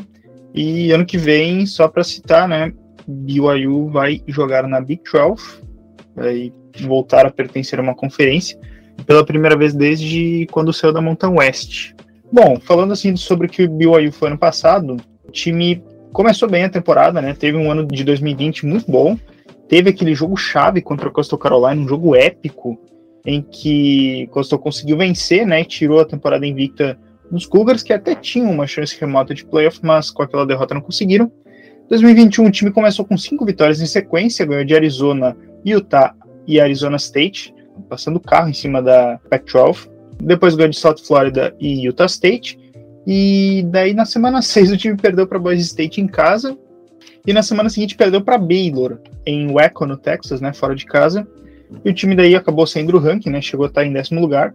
E 0.53 0.91
ano 0.91 1.07
que 1.07 1.17
vem, 1.17 1.65
só 1.65 1.87
para 1.87 2.03
citar, 2.03 2.49
né? 2.49 2.73
BYU 3.07 3.89
vai 3.89 4.23
jogar 4.27 4.67
na 4.67 4.81
Big 4.81 5.03
12, 5.11 5.63
vai 6.15 6.53
voltar 6.83 7.27
a 7.27 7.31
pertencer 7.31 7.79
a 7.79 7.83
uma 7.83 7.95
conferência 7.95 8.59
pela 9.07 9.25
primeira 9.25 9.57
vez 9.57 9.75
desde 9.75 10.47
quando 10.51 10.73
saiu 10.73 10.93
da 10.93 11.01
Mountain 11.01 11.35
West. 11.39 11.93
Bom, 12.33 12.59
falando 12.61 12.93
assim 12.93 13.15
sobre 13.17 13.47
o 13.47 13.51
que 13.51 13.65
o 13.65 13.71
BYU 13.71 14.13
foi 14.13 14.29
ano 14.29 14.39
passado, 14.39 14.97
o 15.27 15.31
time 15.31 15.83
começou 16.13 16.49
bem 16.49 16.65
a 16.65 16.69
temporada, 16.69 17.21
né? 17.21 17.35
Teve 17.35 17.57
um 17.57 17.71
ano 17.71 17.87
de 17.87 18.05
2020 18.05 18.67
muito 18.67 18.91
bom. 18.91 19.19
Teve 19.69 19.91
aquele 19.91 20.15
jogo 20.15 20.37
chave 20.37 20.81
contra 20.81 21.09
o 21.09 21.13
Coastal 21.13 21.39
Carolina, 21.39 21.81
um 21.81 21.89
jogo 21.89 22.15
épico, 22.15 22.79
em 23.27 23.43
que 23.43 24.29
Coastal 24.31 24.59
conseguiu 24.59 24.97
vencer, 24.97 25.47
né? 25.47 25.61
E 25.61 25.65
tirou 25.65 26.01
a 26.01 26.05
temporada 26.05 26.47
invicta 26.47 26.99
dos 27.31 27.47
Cougars, 27.47 27.83
que 27.83 27.93
até 27.93 28.15
tinham 28.15 28.51
uma 28.51 28.67
chance 28.67 28.99
remota 28.99 29.35
de 29.35 29.45
playoff, 29.45 29.81
mas 29.83 30.11
com 30.11 30.23
aquela 30.23 30.47
derrota 30.47 30.75
não 30.75 30.81
conseguiram. 30.81 31.31
2021 31.89 32.47
o 32.47 32.51
time 32.51 32.71
começou 32.71 33.05
com 33.05 33.17
cinco 33.17 33.45
vitórias 33.45 33.81
em 33.81 33.87
sequência, 33.87 34.47
ganhou 34.47 34.65
de 34.65 34.75
Arizona, 34.75 35.37
Utah 35.65 36.15
e 36.47 36.61
Arizona 36.61 36.97
State, 36.97 37.55
passando 37.89 38.17
o 38.17 38.21
carro 38.21 38.49
em 38.49 38.55
cima 38.55 38.83
da 38.83 39.19
Pac-12. 39.31 39.91
Depois 40.23 40.55
ganhou 40.55 40.71
de 40.71 40.79
South 40.79 40.99
Florida 41.05 41.55
e 41.61 41.87
Utah 41.87 42.07
State. 42.07 42.59
E 43.07 43.65
daí 43.69 43.93
na 43.93 44.05
semana 44.05 44.41
6 44.43 44.73
o 44.73 44.77
time 44.77 44.97
perdeu 44.97 45.27
para 45.27 45.39
Boise 45.39 45.63
State 45.63 46.01
em 46.01 46.07
casa. 46.07 46.57
E 47.27 47.33
na 47.33 47.43
semana 47.43 47.71
seguinte 47.71 47.97
perdeu 47.97 48.21
para 48.21 48.37
Baylor, 48.37 48.99
em 49.25 49.51
Waco, 49.51 49.87
no 49.87 49.97
Texas, 49.97 50.41
né, 50.41 50.53
fora 50.53 50.75
de 50.75 50.85
casa. 50.85 51.27
E 51.85 51.91
o 51.91 51.95
time 51.95 52.15
daí 52.15 52.35
acabou 52.35 52.67
saindo 52.67 52.93
do 52.93 52.99
ranking, 52.99 53.31
né, 53.31 53.41
chegou 53.41 53.65
a 53.65 53.69
estar 53.69 53.85
em 53.85 53.93
décimo 53.93 54.21
lugar. 54.21 54.55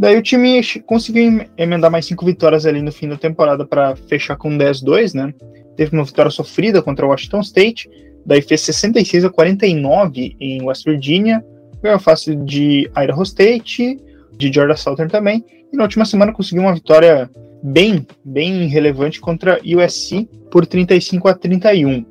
Daí 0.00 0.16
o 0.16 0.22
time 0.22 0.62
conseguiu 0.86 1.44
emendar 1.58 1.90
mais 1.90 2.06
cinco 2.06 2.24
vitórias 2.24 2.64
ali 2.64 2.80
no 2.80 2.90
fim 2.90 3.06
da 3.06 3.18
temporada 3.18 3.66
para 3.66 3.94
fechar 3.94 4.34
com 4.34 4.56
10-2, 4.56 5.12
né? 5.12 5.34
Teve 5.76 5.94
uma 5.94 6.06
vitória 6.06 6.30
sofrida 6.30 6.80
contra 6.80 7.04
o 7.04 7.10
Washington 7.10 7.40
State, 7.40 7.86
daí 8.24 8.40
fez 8.40 8.62
66 8.62 9.26
a 9.26 9.30
49 9.30 10.36
em 10.40 10.62
West 10.62 10.86
Virginia, 10.86 11.44
ganhou 11.82 11.98
fácil 11.98 12.42
de 12.46 12.90
Idaho 12.96 13.22
State, 13.24 13.98
de 14.38 14.50
Georgia 14.50 14.74
Southern 14.74 15.10
também, 15.10 15.44
e 15.70 15.76
na 15.76 15.82
última 15.82 16.06
semana 16.06 16.32
conseguiu 16.32 16.62
uma 16.62 16.72
vitória 16.72 17.28
bem, 17.62 18.06
bem 18.24 18.68
relevante 18.68 19.20
contra 19.20 19.60
USC 19.62 20.26
por 20.50 20.64
35 20.64 21.28
a 21.28 21.34
31. 21.34 22.06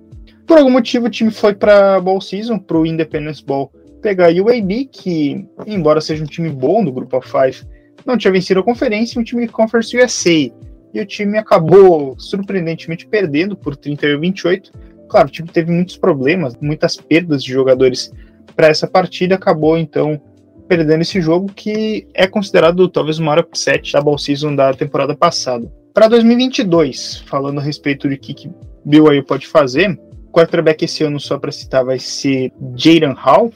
Por 0.45 0.59
algum 0.59 0.69
motivo 0.69 1.07
o 1.07 1.09
time 1.09 1.31
foi 1.31 1.55
para 1.55 1.99
Bowl 1.99 2.21
Season, 2.21 2.59
para 2.59 2.77
o 2.77 2.85
Independence 2.85 3.43
Bowl, 3.43 3.71
pegar 3.99 4.27
a 4.27 4.31
UAB, 4.31 4.85
que 4.91 5.43
embora 5.65 5.99
seja 5.99 6.23
um 6.23 6.27
time 6.27 6.51
bom 6.51 6.83
do 6.83 6.91
Grupo 6.91 7.19
A5, 7.19 7.65
não 8.05 8.17
tinha 8.17 8.31
vencido 8.31 8.59
a 8.59 8.63
conferência, 8.63 9.19
um 9.19 9.23
time 9.23 9.45
de 9.45 9.51
Conference 9.51 9.95
USA. 9.97 10.51
E 10.93 10.99
o 10.99 11.05
time 11.05 11.37
acabou 11.37 12.15
surpreendentemente 12.19 13.05
perdendo 13.05 13.55
por 13.55 13.75
31 13.75 14.15
a 14.15 14.19
28. 14.19 14.71
Claro, 15.07 15.27
o 15.27 15.31
time 15.31 15.47
teve 15.47 15.71
muitos 15.71 15.97
problemas, 15.97 16.55
muitas 16.59 16.95
perdas 16.95 17.43
de 17.43 17.51
jogadores 17.51 18.11
para 18.55 18.67
essa 18.67 18.87
partida, 18.87 19.35
acabou 19.35 19.77
então 19.77 20.19
perdendo 20.67 21.01
esse 21.01 21.19
jogo 21.19 21.51
que 21.51 22.07
é 22.13 22.27
considerado 22.27 22.87
talvez 22.87 23.17
o 23.17 23.23
maior 23.23 23.39
upset 23.39 23.91
da 23.91 24.01
ball 24.01 24.17
season 24.17 24.55
da 24.55 24.73
temporada 24.73 25.15
passada. 25.15 25.71
Para 25.93 26.07
2022, 26.07 27.23
falando 27.25 27.59
a 27.59 27.61
respeito 27.61 28.07
de 28.07 28.17
que, 28.17 28.33
que 28.33 28.51
BYU 28.85 29.23
pode 29.23 29.47
fazer, 29.47 29.99
o 30.27 30.31
quarterback 30.31 30.85
esse 30.85 31.03
ano, 31.03 31.19
só 31.19 31.39
para 31.39 31.51
citar, 31.51 31.83
vai 31.83 31.97
ser 31.97 32.51
Jaden 32.75 33.15
Hall. 33.17 33.51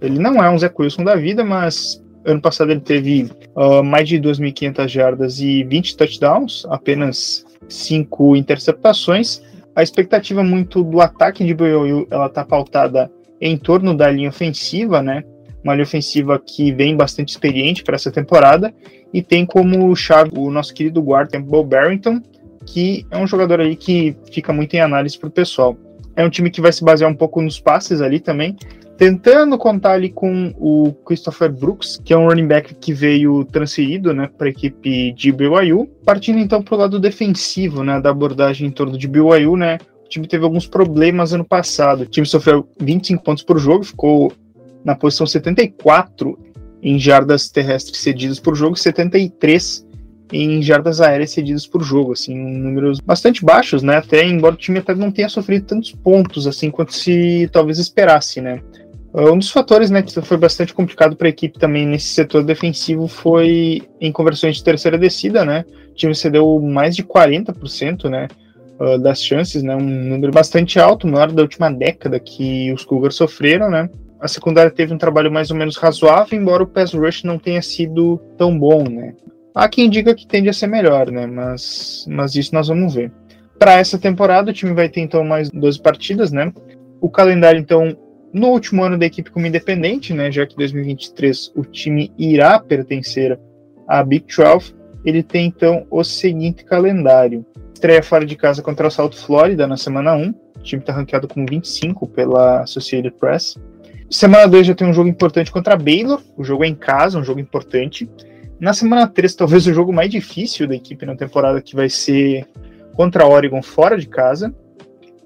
Ele 0.00 0.18
não 0.18 0.42
é 0.42 0.48
um 0.50 0.58
Zé 0.58 0.72
Wilson 0.78 1.04
da 1.04 1.14
vida, 1.14 1.44
mas 1.44 2.02
ano 2.26 2.40
passado 2.40 2.70
ele 2.70 2.80
teve 2.80 3.30
uh, 3.54 3.82
mais 3.82 4.08
de 4.08 4.18
2.500 4.20 4.88
jardas 4.88 5.40
e 5.40 5.64
20 5.64 5.96
touchdowns, 5.96 6.66
apenas 6.68 7.44
5 7.68 8.36
interceptações. 8.36 9.40
A 9.74 9.82
expectativa 9.82 10.42
muito 10.42 10.82
do 10.82 11.00
ataque 11.00 11.44
de 11.44 11.54
BYU, 11.54 12.06
ela 12.10 12.28
tá 12.28 12.44
pautada 12.44 13.10
em 13.40 13.56
torno 13.56 13.94
da 13.94 14.10
linha 14.10 14.28
ofensiva, 14.28 15.02
né? 15.02 15.22
uma 15.66 15.74
linha 15.74 15.84
ofensiva 15.84 16.38
que 16.38 16.72
vem 16.72 16.96
bastante 16.96 17.30
experiente 17.30 17.82
para 17.82 17.96
essa 17.96 18.10
temporada 18.10 18.72
e 19.12 19.20
tem 19.20 19.44
como 19.44 19.94
chave 19.96 20.30
o 20.36 20.50
nosso 20.50 20.72
querido 20.72 21.02
guarda 21.02 21.32
Campbell 21.32 21.64
Barrington, 21.64 22.22
que 22.64 23.04
é 23.10 23.18
um 23.18 23.26
jogador 23.26 23.60
ali 23.60 23.74
que 23.74 24.16
fica 24.32 24.52
muito 24.52 24.74
em 24.74 24.80
análise 24.80 25.18
para 25.18 25.28
o 25.28 25.32
pessoal. 25.32 25.76
É 26.14 26.24
um 26.24 26.30
time 26.30 26.50
que 26.50 26.60
vai 26.60 26.72
se 26.72 26.84
basear 26.84 27.10
um 27.10 27.14
pouco 27.14 27.42
nos 27.42 27.58
passes 27.60 28.00
ali 28.00 28.20
também, 28.20 28.56
tentando 28.96 29.58
contar 29.58 29.92
ali 29.92 30.10
com 30.10 30.54
o 30.58 30.92
Christopher 31.04 31.52
Brooks, 31.52 32.00
que 32.04 32.12
é 32.12 32.16
um 32.16 32.28
running 32.28 32.46
back 32.46 32.74
que 32.74 32.92
veio 32.92 33.44
transferido 33.44 34.12
né, 34.14 34.28
para 34.36 34.46
a 34.46 34.50
equipe 34.50 35.12
de 35.12 35.32
BYU. 35.32 35.86
Partindo 36.04 36.38
então 36.38 36.62
para 36.62 36.74
o 36.74 36.78
lado 36.78 36.98
defensivo 36.98 37.84
né, 37.84 38.00
da 38.00 38.10
abordagem 38.10 38.68
em 38.68 38.70
torno 38.70 38.96
de 38.96 39.06
BYU, 39.06 39.56
né, 39.56 39.78
o 40.04 40.08
time 40.08 40.26
teve 40.26 40.44
alguns 40.44 40.66
problemas 40.66 41.32
ano 41.32 41.44
passado. 41.44 42.02
O 42.02 42.06
time 42.06 42.26
sofreu 42.26 42.68
25 42.80 43.22
pontos 43.22 43.42
por 43.42 43.58
jogo, 43.58 43.84
ficou 43.84 44.32
na 44.84 44.94
posição 44.94 45.26
74 45.26 46.38
em 46.82 46.98
jardas 46.98 47.48
terrestres 47.48 47.98
cedidas 47.98 48.38
por 48.38 48.54
jogo 48.54 48.76
e 48.76 48.80
73 48.80 49.84
em 50.32 50.60
jardas 50.60 51.00
aéreas 51.00 51.30
cedidas 51.30 51.66
por 51.66 51.82
jogo, 51.82 52.12
assim, 52.12 52.34
números 52.34 53.00
bastante 53.00 53.44
baixos, 53.44 53.82
né? 53.82 53.96
Até 53.96 54.24
embora 54.24 54.54
o 54.54 54.58
time 54.58 54.78
até 54.78 54.94
não 54.94 55.10
tenha 55.10 55.28
sofrido 55.28 55.66
tantos 55.66 55.92
pontos 55.92 56.46
assim 56.46 56.70
quanto 56.70 56.92
se 56.92 57.48
talvez 57.52 57.78
esperasse, 57.78 58.40
né? 58.40 58.60
Uh, 59.16 59.32
um 59.32 59.38
dos 59.38 59.50
fatores, 59.50 59.90
né, 59.90 60.02
que 60.02 60.20
foi 60.20 60.36
bastante 60.36 60.74
complicado 60.74 61.16
para 61.16 61.26
a 61.26 61.30
equipe 61.30 61.58
também 61.58 61.86
nesse 61.86 62.08
setor 62.08 62.44
defensivo 62.44 63.08
foi 63.08 63.82
em 63.98 64.12
conversões 64.12 64.56
de 64.56 64.64
terceira 64.64 64.98
descida, 64.98 65.42
né? 65.42 65.64
O 65.90 65.94
time 65.94 66.14
cedeu 66.14 66.60
mais 66.60 66.94
de 66.94 67.02
40%, 67.02 68.10
né? 68.10 68.28
Uh, 68.78 68.98
das 68.98 69.24
chances, 69.24 69.62
né? 69.62 69.74
Um 69.74 69.80
número 69.80 70.30
bastante 70.30 70.78
alto, 70.78 71.08
maior 71.08 71.32
da 71.32 71.40
última 71.40 71.70
década 71.70 72.20
que 72.20 72.70
os 72.72 72.84
Cougars 72.84 73.14
sofreram, 73.14 73.70
né? 73.70 73.88
a 74.20 74.28
secundária 74.28 74.70
teve 74.70 74.92
um 74.92 74.98
trabalho 74.98 75.30
mais 75.30 75.50
ou 75.50 75.56
menos 75.56 75.76
razoável, 75.76 76.38
embora 76.38 76.62
o 76.62 76.66
pass 76.66 76.92
rush 76.92 77.22
não 77.24 77.38
tenha 77.38 77.62
sido 77.62 78.18
tão 78.36 78.58
bom, 78.58 78.84
né? 78.84 79.14
Há 79.54 79.68
quem 79.68 79.88
diga 79.88 80.14
que 80.14 80.26
tende 80.26 80.48
a 80.48 80.52
ser 80.52 80.66
melhor, 80.66 81.10
né? 81.10 81.26
Mas, 81.26 82.04
mas 82.08 82.34
isso 82.34 82.54
nós 82.54 82.68
vamos 82.68 82.94
ver. 82.94 83.10
Para 83.58 83.74
essa 83.74 83.98
temporada, 83.98 84.50
o 84.50 84.54
time 84.54 84.74
vai 84.74 84.88
ter 84.88 85.00
então 85.00 85.24
mais 85.24 85.50
12 85.50 85.80
partidas, 85.80 86.30
né? 86.30 86.52
O 87.00 87.08
calendário, 87.08 87.58
então, 87.58 87.96
no 88.36 88.48
último 88.48 88.84
ano 88.84 88.98
da 88.98 89.06
equipe 89.06 89.30
como 89.30 89.46
independente, 89.46 90.12
né? 90.12 90.30
Já 90.30 90.46
que 90.46 90.54
2023 90.56 91.52
o 91.56 91.64
time 91.64 92.12
irá 92.18 92.60
pertencer 92.60 93.40
à 93.88 94.04
Big 94.04 94.26
12, 94.26 94.74
ele 95.06 95.22
tem 95.22 95.46
então 95.46 95.86
o 95.90 96.04
seguinte 96.04 96.62
calendário: 96.62 97.46
estreia 97.72 98.02
fora 98.02 98.26
de 98.26 98.36
casa 98.36 98.62
contra 98.62 98.88
o 98.88 98.90
South 98.90 99.12
Florida 99.12 99.66
na 99.66 99.78
semana 99.78 100.14
1. 100.14 100.34
O 100.58 100.60
time 100.60 100.82
está 100.82 100.92
ranqueado 100.92 101.26
com 101.26 101.46
25 101.46 102.06
pela 102.08 102.60
Associated 102.60 103.14
Press. 103.18 103.56
Semana 104.10 104.46
2 104.46 104.66
já 104.66 104.74
tem 104.74 104.86
um 104.86 104.92
jogo 104.92 105.08
importante 105.08 105.50
contra 105.50 105.74
Baylor. 105.74 106.20
O 106.36 106.44
jogo 106.44 106.62
é 106.62 106.68
em 106.68 106.74
casa, 106.74 107.18
um 107.18 107.24
jogo 107.24 107.40
importante. 107.40 108.08
Na 108.60 108.74
semana 108.74 109.06
3, 109.06 109.34
talvez 109.34 109.66
o 109.66 109.72
jogo 109.72 109.94
mais 109.94 110.10
difícil 110.10 110.68
da 110.68 110.74
equipe 110.74 111.06
na 111.06 111.16
temporada, 111.16 111.62
que 111.62 111.74
vai 111.74 111.88
ser 111.88 112.46
contra 112.94 113.24
a 113.24 113.28
Oregon 113.28 113.62
fora 113.62 113.96
de 113.96 114.06
casa. 114.06 114.54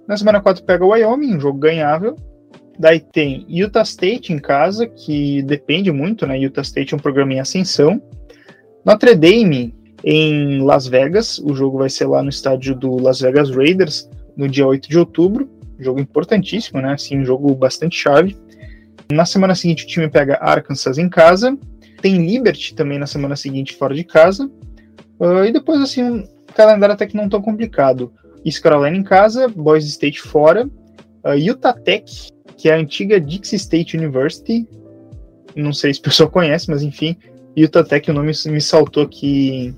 Na 0.07 0.17
semana 0.17 0.41
4 0.41 0.63
pega 0.63 0.85
o 0.85 0.91
Wyoming, 0.91 1.35
um 1.35 1.41
jogo 1.41 1.59
ganhável. 1.59 2.17
Daí 2.81 2.99
tem 2.99 3.45
Utah 3.47 3.83
State 3.83 4.33
em 4.33 4.39
casa, 4.39 4.87
que 4.87 5.43
depende 5.43 5.93
muito, 5.93 6.27
né? 6.27 6.39
Utah 6.39 6.63
State 6.63 6.95
é 6.95 6.97
um 6.97 7.01
programa 7.01 7.35
em 7.35 7.39
ascensão. 7.39 8.01
Notre 8.87 9.15
Dame 9.15 9.75
em 10.03 10.63
Las 10.63 10.87
Vegas, 10.87 11.39
o 11.41 11.55
jogo 11.55 11.77
vai 11.77 11.91
ser 11.91 12.07
lá 12.07 12.23
no 12.23 12.31
estádio 12.31 12.75
do 12.75 12.97
Las 12.97 13.21
Vegas 13.21 13.51
Raiders, 13.51 14.09
no 14.35 14.49
dia 14.49 14.67
8 14.67 14.89
de 14.89 14.99
outubro. 14.99 15.47
Jogo 15.79 16.01
importantíssimo, 16.01 16.81
né? 16.81 16.95
Assim, 16.95 17.19
um 17.19 17.25
jogo 17.25 17.55
bastante 17.55 17.99
chave. 17.99 18.35
Na 19.13 19.27
semana 19.27 19.55
seguinte, 19.55 19.85
o 19.85 19.87
time 19.87 20.09
pega 20.09 20.39
Arkansas 20.41 20.97
em 20.97 21.11
casa. 21.11 21.55
tem 22.01 22.17
Liberty 22.27 22.75
também 22.75 22.99
na 22.99 23.07
semana 23.07 23.37
seguinte 23.37 23.77
fora 23.77 23.95
de 23.95 24.05
casa. 24.05 24.51
Uh, 25.21 25.45
e 25.45 25.53
depois, 25.53 25.83
assim, 25.83 26.03
um 26.03 26.27
calendário 26.55 26.95
até 26.95 27.07
que 27.07 27.15
não 27.15 27.29
tão 27.29 27.43
complicado. 27.43 28.11
East 28.43 28.63
Carolina 28.63 28.97
em 28.97 29.03
casa, 29.03 29.49
Boise 29.49 29.89
State 29.89 30.23
fora, 30.23 30.67
uh, 31.27 31.35
Utah 31.35 31.75
Tech, 31.75 32.31
que 32.61 32.69
é 32.69 32.75
a 32.75 32.79
antiga 32.79 33.19
Dixie 33.19 33.57
State 33.57 33.97
University. 33.97 34.69
Não 35.57 35.73
sei 35.73 35.95
se 35.95 36.01
o 36.01 36.03
pessoal 36.03 36.29
conhece, 36.29 36.69
mas 36.69 36.83
enfim, 36.83 37.17
Utah 37.57 37.83
Tech, 37.83 38.11
o 38.11 38.15
nome 38.15 38.33
me 38.47 38.61
saltou 38.61 39.03
aqui 39.03 39.75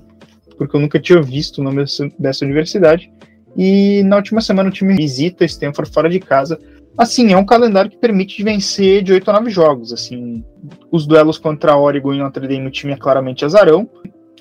porque 0.57 0.75
eu 0.75 0.81
nunca 0.81 0.99
tinha 0.99 1.21
visto 1.21 1.59
o 1.59 1.63
nome 1.63 1.85
dessa, 2.19 2.45
universidade. 2.45 3.09
E 3.55 4.03
na 4.03 4.17
última 4.17 4.41
semana 4.41 4.69
o 4.69 4.71
time 4.71 4.93
visita 4.95 5.45
Stanford 5.45 5.91
fora 5.91 6.09
de 6.09 6.19
casa. 6.19 6.59
Assim, 6.97 7.31
é 7.31 7.37
um 7.37 7.45
calendário 7.45 7.89
que 7.89 7.97
permite 7.97 8.43
vencer 8.43 9.01
de 9.01 9.13
8 9.13 9.31
a 9.31 9.33
9 9.33 9.49
jogos. 9.49 9.93
Assim, 9.93 10.43
os 10.91 11.07
duelos 11.07 11.37
contra 11.37 11.77
Oregon 11.77 12.13
e 12.13 12.19
Notre 12.19 12.47
Dame, 12.47 12.67
o 12.67 12.71
time 12.71 12.91
é 12.91 12.97
claramente 12.97 13.45
azarão. 13.45 13.89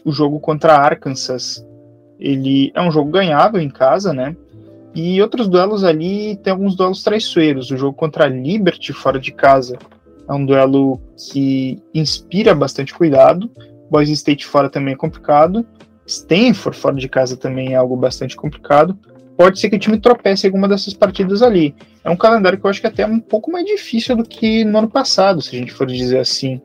O 0.04 0.10
jogo 0.10 0.40
contra 0.40 0.76
Arkansas, 0.76 1.64
ele 2.18 2.72
é 2.74 2.82
um 2.82 2.90
jogo 2.90 3.10
ganhável 3.10 3.60
em 3.60 3.70
casa, 3.70 4.12
né? 4.12 4.36
E 4.94 5.20
outros 5.22 5.48
duelos 5.48 5.84
ali, 5.84 6.36
tem 6.36 6.52
alguns 6.52 6.76
duelos 6.76 7.02
traiçoeiros. 7.02 7.70
O 7.70 7.76
jogo 7.76 7.96
contra 7.96 8.26
Liberty 8.26 8.92
fora 8.92 9.18
de 9.18 9.32
casa 9.32 9.78
é 10.28 10.32
um 10.32 10.44
duelo 10.44 11.00
que 11.32 11.82
inspira 11.94 12.54
bastante 12.54 12.94
cuidado. 12.94 13.50
Boise 13.90 14.12
State 14.12 14.46
fora 14.46 14.68
também 14.68 14.94
é 14.94 14.96
complicado. 14.96 15.66
Stanford 16.06 16.76
fora 16.76 16.96
de 16.96 17.08
casa 17.08 17.36
também 17.36 17.72
é 17.72 17.76
algo 17.76 17.96
bastante 17.96 18.36
complicado. 18.36 18.98
Pode 19.36 19.58
ser 19.58 19.70
que 19.70 19.76
o 19.76 19.78
time 19.78 19.98
tropece 19.98 20.46
em 20.46 20.50
alguma 20.50 20.68
dessas 20.68 20.92
partidas 20.92 21.42
ali. 21.42 21.74
É 22.04 22.10
um 22.10 22.16
calendário 22.16 22.58
que 22.58 22.66
eu 22.66 22.70
acho 22.70 22.80
que 22.80 22.86
é 22.86 22.90
até 22.90 23.02
é 23.02 23.06
um 23.06 23.18
pouco 23.18 23.50
mais 23.50 23.64
difícil 23.64 24.16
do 24.16 24.24
que 24.24 24.64
no 24.64 24.78
ano 24.78 24.90
passado, 24.90 25.40
se 25.40 25.56
a 25.56 25.58
gente 25.58 25.72
for 25.72 25.86
dizer 25.86 26.18
assim. 26.18 26.60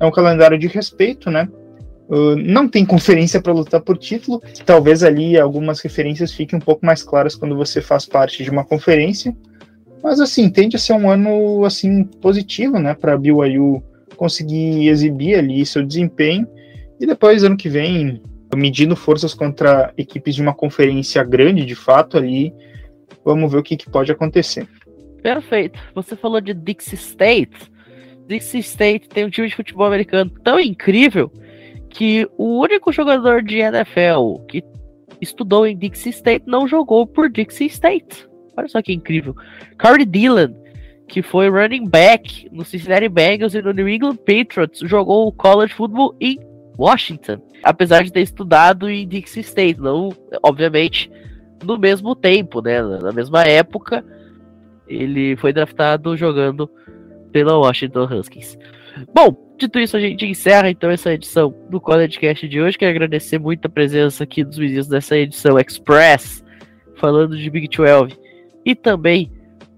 É 0.00 0.06
um 0.06 0.10
calendário 0.10 0.58
de 0.58 0.66
respeito, 0.66 1.30
né? 1.30 1.48
Uh, 2.08 2.36
não 2.36 2.66
tem 2.66 2.86
conferência 2.86 3.40
para 3.40 3.52
lutar 3.52 3.80
por 3.80 3.98
título. 3.98 4.42
Talvez 4.64 5.02
ali 5.02 5.38
algumas 5.38 5.80
referências 5.80 6.32
fiquem 6.32 6.58
um 6.58 6.62
pouco 6.62 6.84
mais 6.84 7.02
claras 7.02 7.34
quando 7.34 7.56
você 7.56 7.80
faz 7.80 8.06
parte 8.06 8.42
de 8.42 8.50
uma 8.50 8.64
conferência. 8.64 9.36
Mas 10.02 10.20
assim, 10.20 10.48
tende 10.48 10.76
a 10.76 10.78
ser 10.78 10.94
um 10.94 11.10
ano 11.10 11.64
assim 11.64 12.04
positivo, 12.04 12.78
né, 12.78 12.94
para 12.94 13.18
BYU 13.18 13.82
conseguir 14.16 14.88
exibir 14.88 15.36
ali 15.36 15.64
seu 15.66 15.84
desempenho 15.84 16.46
e 17.00 17.06
depois 17.06 17.44
ano 17.44 17.56
que 17.56 17.68
vem 17.68 18.20
medindo 18.56 18.96
forças 18.96 19.34
contra 19.34 19.92
equipes 19.96 20.34
de 20.34 20.42
uma 20.42 20.54
conferência 20.54 21.22
grande, 21.22 21.64
de 21.64 21.74
fato, 21.74 22.16
ali, 22.16 22.52
vamos 23.24 23.50
ver 23.52 23.58
o 23.58 23.62
que, 23.62 23.76
que 23.76 23.90
pode 23.90 24.10
acontecer. 24.10 24.66
Perfeito. 25.22 25.78
Você 25.94 26.16
falou 26.16 26.40
de 26.40 26.54
Dixie 26.54 26.96
State. 26.96 27.70
Dixie 28.26 28.60
State 28.60 29.08
tem 29.08 29.24
um 29.24 29.30
time 29.30 29.48
de 29.48 29.54
futebol 29.54 29.86
americano 29.86 30.30
tão 30.42 30.58
incrível 30.58 31.30
que 31.98 32.30
o 32.38 32.60
único 32.60 32.92
jogador 32.92 33.42
de 33.42 33.58
NFL 33.58 34.44
que 34.46 34.62
estudou 35.20 35.66
em 35.66 35.76
Dixie 35.76 36.10
State 36.10 36.44
não 36.46 36.68
jogou 36.68 37.04
por 37.04 37.28
Dixie 37.28 37.66
State. 37.66 38.24
Olha 38.56 38.68
só 38.68 38.80
que 38.80 38.92
incrível. 38.92 39.34
Corey 39.82 40.06
Dillon, 40.06 40.54
que 41.08 41.22
foi 41.22 41.50
running 41.50 41.88
back 41.88 42.48
no 42.52 42.64
Cincinnati 42.64 43.08
Bengals 43.08 43.52
e 43.54 43.60
no 43.60 43.72
New 43.72 43.88
England 43.88 44.18
Patriots, 44.18 44.78
jogou 44.88 45.32
college 45.32 45.74
football 45.74 46.14
em 46.20 46.38
Washington, 46.78 47.42
apesar 47.64 48.04
de 48.04 48.12
ter 48.12 48.20
estudado 48.20 48.88
em 48.88 49.08
Dixie 49.08 49.40
State, 49.40 49.80
não, 49.80 50.10
obviamente, 50.40 51.10
no 51.64 51.76
mesmo 51.76 52.14
tempo, 52.14 52.62
né, 52.62 52.80
na 52.80 53.10
mesma 53.10 53.42
época, 53.42 54.04
ele 54.86 55.34
foi 55.34 55.52
draftado 55.52 56.16
jogando 56.16 56.70
pela 57.32 57.58
Washington 57.58 58.04
Huskies. 58.04 58.56
Bom, 59.12 59.47
dito 59.58 59.78
isso, 59.78 59.96
a 59.96 60.00
gente 60.00 60.24
encerra 60.24 60.70
então 60.70 60.88
essa 60.88 61.12
edição 61.12 61.52
do 61.68 61.80
College 61.80 62.18
Cast 62.18 62.48
de 62.48 62.60
hoje. 62.60 62.78
Quero 62.78 62.92
agradecer 62.92 63.38
muito 63.38 63.66
a 63.66 63.68
presença 63.68 64.22
aqui 64.22 64.44
dos 64.44 64.56
meninos 64.56 64.86
dessa 64.86 65.16
edição 65.16 65.58
Express, 65.58 66.44
falando 66.96 67.36
de 67.36 67.50
Big 67.50 67.68
12 67.68 68.16
e 68.64 68.74
também 68.74 69.32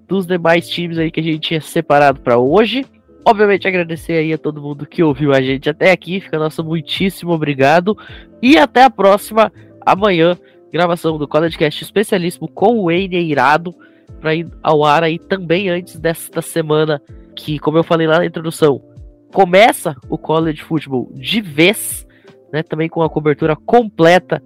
dos 0.06 0.26
demais 0.26 0.68
times 0.68 0.98
aí 0.98 1.10
que 1.10 1.20
a 1.20 1.22
gente 1.22 1.40
tinha 1.40 1.60
separado 1.60 2.20
para 2.20 2.38
hoje. 2.38 2.84
Obviamente 3.24 3.66
agradecer 3.66 4.14
aí 4.14 4.32
a 4.32 4.38
todo 4.38 4.60
mundo 4.60 4.86
que 4.86 5.02
ouviu 5.02 5.32
a 5.32 5.40
gente 5.40 5.70
até 5.70 5.92
aqui, 5.92 6.20
fica 6.20 6.38
nosso 6.38 6.62
muitíssimo 6.62 7.32
obrigado 7.32 7.96
e 8.42 8.58
até 8.58 8.84
a 8.84 8.90
próxima 8.90 9.50
amanhã, 9.84 10.36
gravação 10.70 11.16
do 11.16 11.26
Cast 11.26 11.82
especialíssimo 11.82 12.48
com 12.48 12.78
o 12.78 12.84
Wayne 12.86 13.16
Irado 13.16 13.74
para 14.20 14.34
ir 14.34 14.46
ao 14.62 14.84
ar 14.84 15.02
aí 15.02 15.18
também 15.18 15.70
antes 15.70 15.98
desta 15.98 16.42
semana 16.42 17.00
que, 17.34 17.58
como 17.58 17.78
eu 17.78 17.84
falei 17.84 18.06
lá 18.06 18.18
na 18.18 18.26
introdução, 18.26 18.89
começa 19.32 19.96
o 20.08 20.18
College 20.18 20.62
Football 20.62 21.10
de 21.14 21.40
vez, 21.40 22.06
né, 22.52 22.62
também 22.62 22.88
com 22.88 23.02
a 23.02 23.10
cobertura 23.10 23.56
completa 23.56 24.42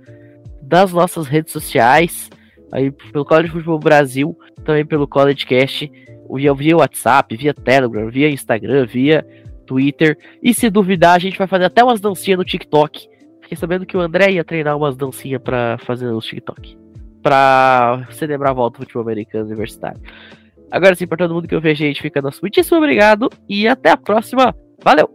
das 0.62 0.92
nossas 0.92 1.26
redes 1.26 1.52
sociais, 1.52 2.30
aí 2.72 2.90
pelo 2.90 3.24
College 3.24 3.50
Football 3.50 3.78
Brasil, 3.78 4.38
também 4.64 4.84
pelo 4.84 5.06
College 5.06 5.46
Cast 5.46 5.90
via, 6.32 6.54
via 6.54 6.76
WhatsApp, 6.76 7.36
via 7.36 7.54
Telegram, 7.54 8.08
via 8.08 8.30
Instagram, 8.30 8.86
via 8.86 9.26
Twitter. 9.66 10.18
E 10.42 10.54
se 10.54 10.70
duvidar, 10.70 11.14
a 11.14 11.18
gente 11.18 11.38
vai 11.38 11.46
fazer 11.46 11.64
até 11.64 11.82
umas 11.82 12.00
dancinhas 12.00 12.38
no 12.38 12.44
TikTok. 12.44 13.08
Fiquei 13.42 13.56
sabendo 13.56 13.86
que 13.86 13.96
o 13.96 14.00
André 14.00 14.32
ia 14.32 14.44
treinar 14.44 14.76
umas 14.76 14.96
dancinhas 14.96 15.42
para 15.42 15.78
fazer 15.78 16.06
no 16.06 16.20
TikTok. 16.20 16.76
Pra 17.22 18.06
celebrar 18.10 18.50
a 18.50 18.54
volta 18.54 18.78
do 18.78 18.84
futebol 18.84 19.02
americano 19.02 19.46
universitário. 19.46 20.00
Agora 20.70 20.94
sim, 20.94 21.06
para 21.06 21.18
todo 21.18 21.34
mundo 21.34 21.46
que 21.46 21.54
ouve 21.54 21.70
a 21.70 21.74
gente, 21.74 22.02
fica 22.02 22.20
nosso 22.20 22.40
muitíssimo 22.42 22.78
obrigado 22.78 23.30
e 23.48 23.68
até 23.68 23.90
a 23.90 23.96
próxima. 23.96 24.54
Valeu! 24.84 25.08